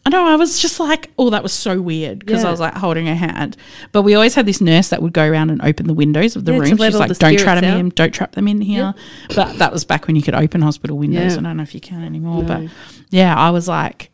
I 0.06 0.08
know. 0.08 0.24
I 0.24 0.36
was 0.36 0.58
just 0.60 0.78
like, 0.78 1.10
oh, 1.18 1.30
that 1.30 1.42
was 1.42 1.52
so 1.52 1.80
weird 1.80 2.20
because 2.20 2.42
Yeah. 2.42 2.48
I 2.48 2.50
was 2.52 2.60
like 2.60 2.74
holding 2.74 3.06
her 3.06 3.14
hand. 3.16 3.56
But 3.90 4.02
we 4.02 4.14
always 4.14 4.36
had 4.36 4.46
this 4.46 4.60
nurse 4.60 4.88
that 4.90 5.02
would 5.02 5.12
go 5.12 5.28
around 5.28 5.50
and 5.50 5.60
open 5.62 5.88
the 5.88 5.94
windows 5.94 6.36
of 6.36 6.44
the 6.44 6.52
Yeah, 6.52 6.58
room. 6.60 6.76
She's 6.76 6.94
like, 6.94 7.18
don't 7.18 7.36
trap 7.38 7.60
them 7.60 7.74
out." 7.74 7.80
in, 7.80 7.88
don't 7.88 8.12
trap 8.14 8.32
them 8.32 8.46
in 8.46 8.60
here. 8.60 8.94
But 9.34 9.58
that 9.58 9.72
was 9.72 9.84
back 9.84 10.06
when 10.06 10.14
you 10.14 10.22
could 10.22 10.34
open 10.36 10.62
hospital 10.62 10.96
windows. 10.96 11.32
Yeah. 11.34 11.40
I 11.40 11.42
don't 11.42 11.56
know 11.56 11.62
if 11.64 11.74
you 11.74 11.80
can 11.80 12.04
anymore. 12.04 12.44
But 12.44 12.68
yeah, 13.10 13.34
I 13.36 13.50
was 13.50 13.66
like, 13.66 14.10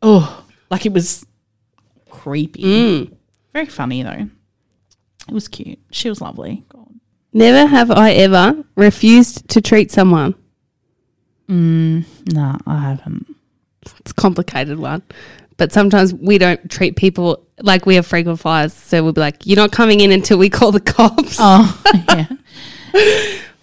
oh, 0.00 0.44
like 0.70 0.86
it 0.86 0.92
was 0.94 1.26
creepy. 2.08 2.62
Mm. 2.62 3.16
Very 3.52 3.66
funny 3.66 4.02
though. 4.02 4.28
It 5.28 5.32
was 5.34 5.48
cute. 5.48 5.78
She 5.90 6.08
was 6.08 6.20
lovely. 6.22 6.64
God. 6.70 6.88
Never 7.34 7.66
have 7.66 7.90
I 7.90 8.12
ever 8.12 8.64
refused 8.74 9.48
to 9.50 9.60
treat 9.60 9.90
someone. 9.90 10.34
Mm, 11.48 12.04
No, 12.32 12.56
I 12.66 12.78
haven't. 12.80 13.33
It's 14.00 14.10
a 14.10 14.14
complicated 14.14 14.78
one. 14.78 15.02
But 15.56 15.72
sometimes 15.72 16.12
we 16.12 16.38
don't 16.38 16.68
treat 16.70 16.96
people 16.96 17.46
like 17.62 17.86
we 17.86 17.94
have 17.94 18.06
frequent 18.06 18.40
flyers. 18.40 18.72
So 18.72 19.02
we'll 19.04 19.12
be 19.12 19.20
like, 19.20 19.46
you're 19.46 19.56
not 19.56 19.70
coming 19.72 20.00
in 20.00 20.10
until 20.10 20.36
we 20.36 20.50
call 20.50 20.72
the 20.72 20.80
cops. 20.80 21.36
Oh, 21.38 21.80
yeah. 22.08 22.26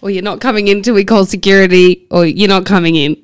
Or 0.00 0.10
you're 0.10 0.22
not 0.22 0.40
coming 0.40 0.68
in 0.68 0.78
until 0.78 0.94
we 0.94 1.04
call 1.04 1.24
security. 1.26 2.06
Or 2.10 2.24
you're 2.26 2.48
not 2.48 2.64
coming 2.66 2.96
in. 2.96 3.16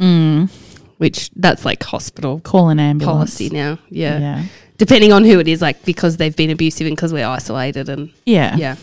Mm. 0.00 0.50
Which 0.98 1.30
that's 1.36 1.64
like 1.64 1.82
hospital 1.82 2.40
Call 2.40 2.70
an 2.70 2.80
ambulance. 2.80 3.12
policy 3.36 3.50
now. 3.50 3.78
Yeah. 3.90 4.18
Yeah. 4.18 4.44
Depending 4.78 5.12
on 5.12 5.24
who 5.24 5.38
it 5.40 5.48
is, 5.48 5.60
like 5.62 5.84
because 5.84 6.16
they've 6.16 6.34
been 6.36 6.50
abusive 6.50 6.86
and 6.86 6.96
because 6.96 7.12
we're 7.12 7.26
isolated 7.26 7.88
and 7.90 8.12
Yeah. 8.24 8.56
yeah. 8.56 8.76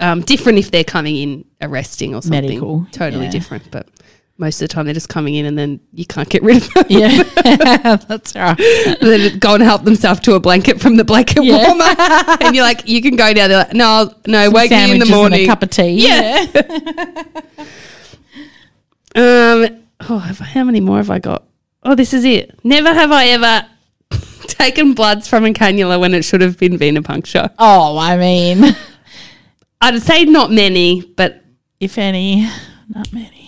Um, 0.00 0.20
different 0.22 0.58
if 0.58 0.70
they're 0.70 0.84
coming 0.84 1.16
in 1.16 1.44
arresting 1.60 2.14
or 2.14 2.22
something. 2.22 2.42
Medical, 2.42 2.86
Totally 2.92 3.24
yeah. 3.24 3.30
different. 3.30 3.70
But 3.70 3.88
most 4.40 4.60
of 4.62 4.68
the 4.68 4.72
time 4.74 4.86
they're 4.86 4.94
just 4.94 5.10
coming 5.10 5.34
in 5.34 5.44
and 5.44 5.56
then 5.56 5.78
you 5.92 6.06
can't 6.06 6.28
get 6.28 6.42
rid 6.42 6.56
of 6.56 6.68
them. 6.74 6.84
Yeah, 6.88 7.22
that's 8.08 8.34
right. 8.34 8.56
then 9.00 9.38
go 9.38 9.54
and 9.54 9.62
help 9.62 9.84
themselves 9.84 10.18
to 10.20 10.32
a 10.34 10.40
blanket 10.40 10.80
from 10.80 10.96
the 10.96 11.04
blanket 11.04 11.44
Yeah. 11.44 11.68
warmer. 11.68 11.84
and 12.40 12.56
you're 12.56 12.64
like, 12.64 12.88
you 12.88 13.02
can 13.02 13.16
go 13.16 13.32
down 13.34 13.50
there. 13.50 13.58
Like, 13.58 13.74
no, 13.74 14.14
no, 14.26 14.50
wake 14.50 14.70
me 14.70 14.90
in 14.92 14.98
the 14.98 15.06
morning. 15.06 15.42
a 15.42 15.46
cup 15.46 15.62
of 15.62 15.70
tea. 15.70 16.08
Yeah. 16.08 16.46
Um, 19.14 19.82
oh, 20.08 20.18
how 20.18 20.64
many 20.64 20.80
more 20.80 20.96
have 20.98 21.10
I 21.10 21.18
got? 21.18 21.44
Oh, 21.82 21.94
this 21.94 22.14
is 22.14 22.24
it. 22.24 22.58
Never 22.64 22.92
have 22.94 23.10
I 23.12 23.26
ever 23.28 23.66
taken 24.46 24.94
bloods 24.94 25.26
from 25.28 25.44
a 25.44 25.52
cannula 25.52 25.98
when 25.98 26.14
it 26.14 26.24
should 26.24 26.40
have 26.40 26.58
been 26.58 26.78
venipuncture. 26.78 27.50
Oh, 27.58 27.98
I 27.98 28.16
mean, 28.16 28.64
I'd 29.80 30.00
say 30.02 30.24
not 30.24 30.50
many, 30.52 31.02
but 31.02 31.42
if 31.80 31.98
any, 31.98 32.48
not 32.88 33.12
many. 33.12 33.39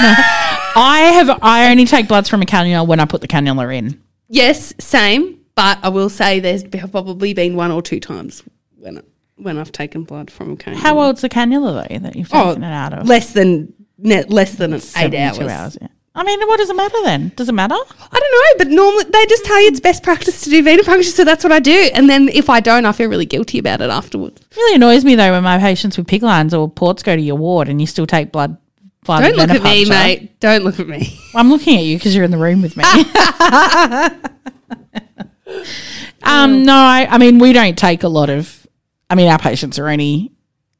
I 0.00 1.10
have. 1.14 1.38
I 1.42 1.70
only 1.70 1.84
take 1.84 2.08
bloods 2.08 2.28
from 2.28 2.42
a 2.42 2.46
cannula 2.46 2.86
when 2.86 3.00
I 3.00 3.04
put 3.04 3.20
the 3.20 3.28
cannula 3.28 3.74
in. 3.76 4.00
yes, 4.28 4.72
same. 4.78 5.38
But 5.56 5.78
I 5.82 5.88
will 5.90 6.08
say 6.08 6.40
there's 6.40 6.64
probably 6.64 7.34
been 7.34 7.54
one 7.56 7.70
or 7.70 7.82
two 7.82 8.00
times 8.00 8.42
when 8.76 9.02
when 9.36 9.58
I've 9.58 9.72
taken 9.72 10.04
blood 10.04 10.30
from 10.30 10.52
a 10.52 10.56
cannula. 10.56 10.76
How 10.76 10.98
old's 11.00 11.20
the 11.20 11.28
cannula 11.28 11.86
though 11.88 11.98
that 11.98 12.16
you've 12.16 12.30
Oh, 12.32 12.50
taken 12.50 12.64
it 12.64 12.72
out 12.72 12.92
of? 12.94 13.06
less 13.06 13.32
than 13.32 13.72
less 13.98 14.54
than 14.54 14.74
eight 14.74 14.82
72 14.82 15.48
hours. 15.48 15.76
yeah. 15.80 15.88
I 16.14 16.24
mean, 16.24 16.40
what 16.48 16.56
does 16.58 16.68
it 16.70 16.76
matter 16.76 16.96
then? 17.04 17.30
Does 17.36 17.48
it 17.48 17.52
matter? 17.52 17.74
I 17.74 18.18
don't 18.18 18.32
know, 18.32 18.64
but 18.64 18.68
normally 18.74 19.04
they 19.04 19.26
just 19.26 19.44
tell 19.44 19.60
you 19.60 19.68
it's 19.68 19.78
best 19.80 20.02
practice 20.02 20.40
to 20.42 20.50
do 20.50 20.62
venipuncture, 20.62 21.04
so 21.04 21.24
that's 21.24 21.44
what 21.44 21.52
I 21.52 21.60
do. 21.60 21.88
And 21.94 22.10
then 22.10 22.28
if 22.30 22.50
I 22.50 22.58
don't, 22.60 22.84
I 22.84 22.92
feel 22.92 23.08
really 23.08 23.26
guilty 23.26 23.58
about 23.58 23.80
it 23.80 23.90
afterwards. 23.90 24.40
It 24.40 24.56
really 24.56 24.74
annoys 24.76 25.04
me 25.04 25.14
though 25.14 25.30
when 25.32 25.42
my 25.44 25.58
patients 25.58 25.96
with 25.98 26.06
PICC 26.08 26.22
lines 26.22 26.52
or 26.54 26.68
ports 26.70 27.02
go 27.02 27.14
to 27.14 27.22
your 27.22 27.36
ward 27.36 27.68
and 27.68 27.80
you 27.80 27.86
still 27.86 28.06
take 28.06 28.32
blood. 28.32 28.56
Don't 29.18 29.36
look 29.36 29.50
at 29.50 29.62
me, 29.62 29.84
mate. 29.88 30.38
Don't 30.40 30.62
look 30.64 30.78
at 30.78 30.86
me. 30.88 31.18
I'm 31.34 31.50
looking 31.50 31.76
at 31.78 31.84
you 31.84 31.96
because 31.98 32.14
you're 32.14 32.24
in 32.24 32.30
the 32.30 32.38
room 32.38 32.62
with 32.62 32.76
me. 32.76 32.84
um, 36.22 36.64
no, 36.64 36.74
I, 36.74 37.06
I 37.10 37.18
mean 37.18 37.38
we 37.38 37.52
don't 37.52 37.76
take 37.76 38.02
a 38.02 38.08
lot 38.08 38.30
of. 38.30 38.66
I 39.08 39.14
mean, 39.16 39.28
our 39.28 39.38
patients 39.38 39.78
are 39.78 39.88
only 39.88 40.30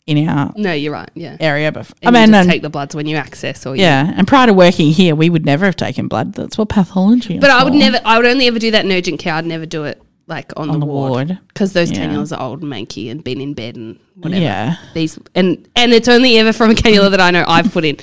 in 0.06 0.28
our 0.28 0.52
No, 0.56 0.72
you're 0.72 0.92
right. 0.92 1.10
Yeah. 1.14 1.36
area, 1.40 1.72
but 1.72 1.90
I 2.04 2.10
mean, 2.10 2.32
and- 2.34 2.48
take 2.48 2.62
the 2.62 2.70
bloods 2.70 2.94
when 2.94 3.06
you 3.06 3.16
access 3.16 3.66
or 3.66 3.74
yeah. 3.76 4.12
And 4.16 4.26
prior 4.26 4.46
to 4.46 4.54
working 4.54 4.92
here, 4.92 5.14
we 5.16 5.30
would 5.30 5.44
never 5.44 5.64
have 5.64 5.76
taken 5.76 6.08
blood. 6.08 6.34
That's 6.34 6.56
what 6.56 6.68
pathology. 6.68 7.34
is 7.36 7.40
But 7.40 7.50
I 7.50 7.64
would 7.64 7.72
for. 7.72 7.78
never. 7.78 8.00
I 8.04 8.16
would 8.18 8.26
only 8.26 8.46
ever 8.46 8.58
do 8.58 8.70
that 8.70 8.84
in 8.84 8.92
urgent 8.92 9.18
care. 9.20 9.34
I'd 9.34 9.44
never 9.46 9.66
do 9.66 9.84
it 9.84 10.00
like 10.26 10.52
on, 10.56 10.70
on 10.70 10.78
the, 10.78 10.86
the 10.86 10.92
ward 10.92 11.10
ward. 11.10 11.38
because 11.48 11.72
those 11.72 11.90
Yeah. 11.90 12.06
cannulas 12.06 12.36
are 12.36 12.40
old 12.40 12.62
and 12.62 12.72
manky 12.72 13.10
and 13.10 13.22
been 13.24 13.40
in 13.40 13.52
bed 13.54 13.74
and 13.76 13.98
whatever. 14.14 14.40
Yeah. 14.42 14.76
These 14.94 15.18
and 15.34 15.68
and 15.74 15.92
it's 15.92 16.08
only 16.08 16.38
ever 16.38 16.52
from 16.52 16.70
a 16.70 16.74
cannula 16.74 17.10
that 17.10 17.20
I 17.20 17.30
know 17.32 17.44
I've 17.48 17.72
put 17.72 17.84
in. 17.84 17.98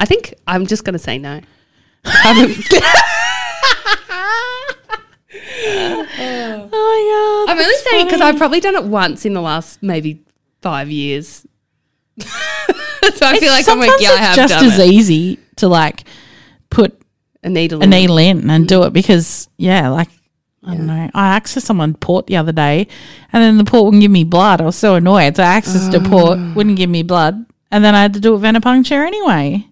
I 0.00 0.06
think 0.06 0.34
I'm 0.48 0.66
just 0.66 0.82
gonna 0.84 0.98
say 0.98 1.18
no. 1.18 1.40
oh. 2.04 2.56
oh 5.32 6.68
my 6.70 7.44
god! 7.46 7.52
I'm 7.52 7.58
only 7.58 7.74
saying 7.90 8.06
because 8.06 8.20
I've 8.20 8.36
probably 8.36 8.60
done 8.60 8.74
it 8.76 8.84
once 8.84 9.24
in 9.24 9.34
the 9.34 9.40
last 9.40 9.82
maybe 9.82 10.22
five 10.62 10.90
years. 10.90 11.46
so 12.20 13.26
I 13.26 13.38
feel 13.38 13.52
like 13.52 13.68
I'm 13.68 13.78
like, 13.78 14.00
yeah, 14.00 14.10
I 14.10 14.14
it's 14.14 14.20
have 14.20 14.36
just 14.36 14.54
done 14.54 14.64
as 14.64 14.78
it. 14.78 14.86
easy 14.88 15.38
to 15.56 15.68
like 15.68 16.04
put 16.70 17.00
a 17.42 17.48
needle. 17.48 17.80
a 17.80 17.84
in. 17.84 17.90
needle 17.90 18.18
in 18.18 18.50
and 18.50 18.68
do 18.68 18.82
it 18.84 18.92
because 18.92 19.48
yeah, 19.56 19.88
like 19.88 20.08
I 20.64 20.76
don't 20.76 20.86
know. 20.86 21.10
I 21.14 21.38
accessed 21.38 21.62
someone 21.62 21.94
port 21.94 22.26
the 22.26 22.36
other 22.36 22.52
day, 22.52 22.88
and 23.32 23.42
then 23.42 23.56
the 23.58 23.64
port 23.64 23.84
wouldn't 23.86 24.02
give 24.02 24.10
me 24.10 24.24
blood. 24.24 24.60
I 24.60 24.64
was 24.64 24.76
so 24.76 24.94
annoyed. 24.96 25.36
So 25.36 25.42
I 25.42 25.60
accessed 25.60 25.94
a 25.94 26.06
port, 26.08 26.38
Ah. 26.38 26.52
wouldn't 26.54 26.76
give 26.76 26.90
me 26.90 27.02
blood, 27.02 27.44
and 27.70 27.84
then 27.84 27.94
I 27.94 28.02
had 28.02 28.14
to 28.14 28.20
do 28.20 28.34
a 28.34 28.38
venipuncture 28.38 29.06
anyway. 29.06 29.66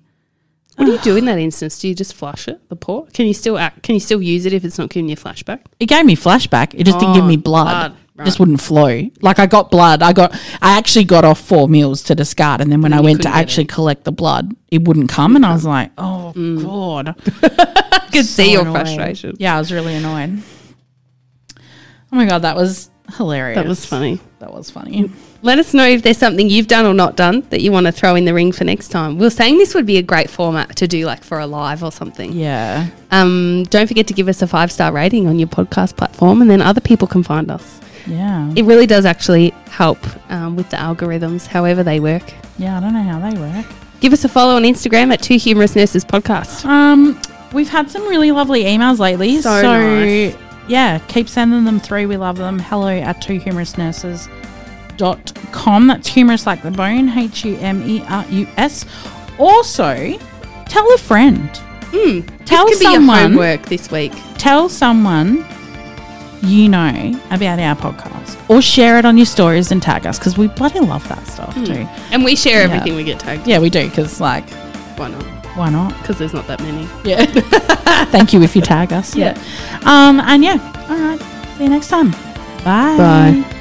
What 0.79 0.87
do 0.87 0.93
you 0.93 0.99
do 0.99 1.17
in 1.17 1.25
that 1.25 1.39
instance? 1.39 1.81
Do 1.81 1.89
you 1.89 1.95
just 1.95 2.15
flush 2.15 2.47
it, 2.47 2.61
the 2.69 2.77
port? 2.77 3.13
Can 3.13 3.27
you 3.27 3.35
still 3.35 3.59
act, 3.59 3.83
can 3.83 3.95
you 3.95 4.01
still 4.01 4.23
use 4.23 4.47
it 4.47 4.53
if 4.53 4.65
it's 4.65 4.79
not 4.79 4.91
giving 4.91 5.09
you 5.09 5.17
flashback? 5.17 5.63
It 5.81 5.87
gave 5.87 6.05
me 6.05 6.15
flashback. 6.15 6.73
It 6.73 6.85
just 6.85 7.01
didn't 7.01 7.15
give 7.15 7.25
Oh, 7.25 7.27
me 7.27 7.37
blood. 7.37 7.65
blood, 7.65 7.97
It 8.21 8.25
Just 8.25 8.39
wouldn't 8.39 8.61
flow. 8.61 9.11
Like 9.21 9.41
I 9.41 9.47
got 9.47 9.73
blood. 9.73 10.03
I 10.03 10.13
got. 10.13 10.33
I 10.63 10.79
actually 10.79 11.05
got 11.05 11.25
off 11.25 11.41
four 11.41 11.69
meals 11.69 12.05
to 12.05 12.15
discard, 12.15 12.61
and 12.61 12.71
then 12.71 12.81
when 12.81 12.93
I 12.93 13.01
went 13.01 13.23
to 13.23 13.29
couldn't 13.29 13.33
get 13.33 13.43
actually 13.43 13.65
collect 13.65 14.05
the 14.05 14.13
blood, 14.13 14.55
it 14.71 14.87
wouldn't 14.87 15.09
come, 15.09 15.35
and 15.35 15.45
I 15.45 15.53
was 15.53 15.65
like, 15.65 15.91
"Oh 15.99 16.33
mm. 16.37 16.63
god!" 16.63 17.17
I 17.43 18.09
could 18.13 18.25
see 18.37 18.53
your 18.53 18.65
frustration. 18.65 19.35
Yeah, 19.39 19.57
I 19.57 19.59
was 19.59 19.73
really 19.73 19.95
annoyed. 19.97 20.43
Oh 21.59 22.17
my 22.17 22.25
god, 22.27 22.43
that 22.43 22.55
was 22.57 22.91
hilarious. 23.17 23.57
That 23.57 23.67
was 23.67 23.85
funny. 23.85 24.21
That 24.39 24.53
was 24.53 24.71
funny. 24.71 25.05
Mm. 25.05 25.13
Let 25.41 25.61
us 25.61 25.73
know 25.73 25.87
if 25.87 26.03
there's 26.03 26.19
something 26.19 26.51
you've 26.51 26.67
done 26.67 26.85
or 26.85 26.95
not 26.95 27.15
done 27.17 27.43
that 27.51 27.61
you 27.61 27.71
want 27.71 27.87
to 27.87 27.93
throw 27.93 28.17
in 28.17 28.25
the 28.25 28.35
ring 28.35 28.51
for 28.51 28.65
next 28.65 28.89
time. 28.89 29.19
We 29.19 29.27
are 29.27 29.31
saying 29.31 29.59
this 29.59 29.73
would 29.73 29.87
be 29.87 29.97
a 29.97 30.03
great 30.03 30.29
format 30.29 30.75
to 30.77 30.89
do 30.89 31.07
like 31.07 31.23
for 31.23 31.39
a 31.39 31.47
live 31.47 31.85
or 31.85 31.93
something. 31.93 32.33
Yeah. 32.33 32.89
Um, 33.13 33.63
don't 33.71 33.87
forget 33.87 34.09
to 34.09 34.15
give 34.15 34.27
us 34.27 34.43
a 34.43 34.49
five 34.49 34.73
star 34.73 34.91
rating 34.93 35.29
on 35.29 35.39
your 35.39 35.47
podcast 35.47 35.97
platform, 35.97 36.43
and 36.43 36.51
then 36.51 36.61
other 36.61 36.81
people 36.81 37.07
can 37.07 37.23
find 37.23 37.53
us. 37.53 37.81
Yeah. 38.05 38.53
It 38.57 38.65
really 38.65 38.87
does 38.87 39.05
actually 39.05 39.51
help 39.71 39.99
um, 40.29 40.57
with 40.57 40.71
the 40.71 40.77
algorithms, 40.77 41.47
however 41.47 41.85
they 41.85 42.01
work. 42.01 42.25
Yeah, 42.59 42.77
I 42.77 42.81
don't 42.81 42.95
know 42.95 43.03
how 43.03 43.31
they 43.31 43.39
work. 43.39 43.67
Give 44.01 44.13
us 44.13 44.25
a 44.25 44.29
follow 44.29 44.57
on 44.57 44.63
Instagram 44.63 45.13
at 45.13 45.23
Two 45.23 45.37
Humerus 45.37 45.77
Nurses 45.77 46.05
Podcast. 46.05 46.65
Um, 46.65 47.21
we've 47.53 47.69
had 47.69 47.89
some 47.93 48.03
really 48.09 48.33
lovely 48.33 48.65
emails 48.65 48.99
lately. 48.99 49.37
So 49.41 49.61
So, 49.61 49.81
nice. 50.01 50.37
yeah, 50.67 50.99
keep 51.07 51.29
sending 51.29 51.63
them 51.65 51.79
through. 51.79 52.09
We 52.09 52.17
love 52.17 52.39
them. 52.39 52.59
Hello 52.59 52.89
at 52.89 53.23
two 53.23 53.39
humerus 53.39 53.79
nurses 53.79 54.29
dot 54.99 55.33
com. 55.53 55.87
That's 55.87 56.07
humerus 56.07 56.45
like 56.47 56.63
the 56.63 56.71
bone, 56.71 57.09
H 57.09 57.45
U 57.47 57.57
M 57.57 57.83
E 57.89 58.03
R 58.09 58.25
U 58.29 58.47
S. 58.59 58.85
Also, 59.39 60.19
tell 60.67 60.93
a 60.95 60.99
friend. 60.99 61.49
Mm, 61.93 62.45
Tell 62.45 62.67
this 62.67 62.79
could 62.79 62.85
be 62.85 62.93
your 62.93 62.95
someone. 62.97 63.19
homework 63.33 63.63
this 63.67 63.91
week. 63.91 64.13
Tell 64.37 64.69
someone 64.69 65.47
you 66.43 66.69
know 66.69 67.19
about 67.31 67.59
our 67.59 67.75
podcast, 67.75 68.39
or 68.51 68.61
share 68.61 68.99
it 68.99 69.05
on 69.07 69.17
your 69.17 69.27
stories 69.27 69.73
and 69.73 69.81
tag 69.83 70.07
us 70.07 70.19
because 70.19 70.37
we 70.37 70.49
bloody 70.49 70.81
love 70.81 71.09
that 71.09 71.27
stuff 71.27 71.55
too. 71.65 71.87
And 72.13 72.23
we 72.25 72.37
share 72.37 72.59
Yeah. 72.59 72.65
everything 72.75 72.95
we 72.97 73.05
get 73.05 73.19
tagged. 73.21 73.47
Yeah, 73.47 73.59
we 73.59 73.71
do 73.71 73.89
because 73.89 74.21
like, 74.21 74.49
Why 74.99 75.09
not? 75.09 75.23
why 75.57 75.71
not? 75.71 75.93
Because 76.03 76.19
there's 76.19 76.35
not 76.35 76.47
that 76.47 76.61
many. 76.63 76.87
Yeah. 77.05 77.25
Thank 78.13 78.33
you 78.33 78.43
if 78.43 78.55
you 78.55 78.63
tag 78.63 78.93
us. 78.93 79.17
Yeah. 79.17 79.37
Um, 79.85 80.21
and 80.21 80.45
yeah. 80.45 80.59
All 80.89 80.97
right. 80.99 81.21
See 81.57 81.65
you 81.65 81.71
next 81.71 81.89
time. 81.89 82.11
Bye. 82.65 82.97
Bye. 83.43 83.58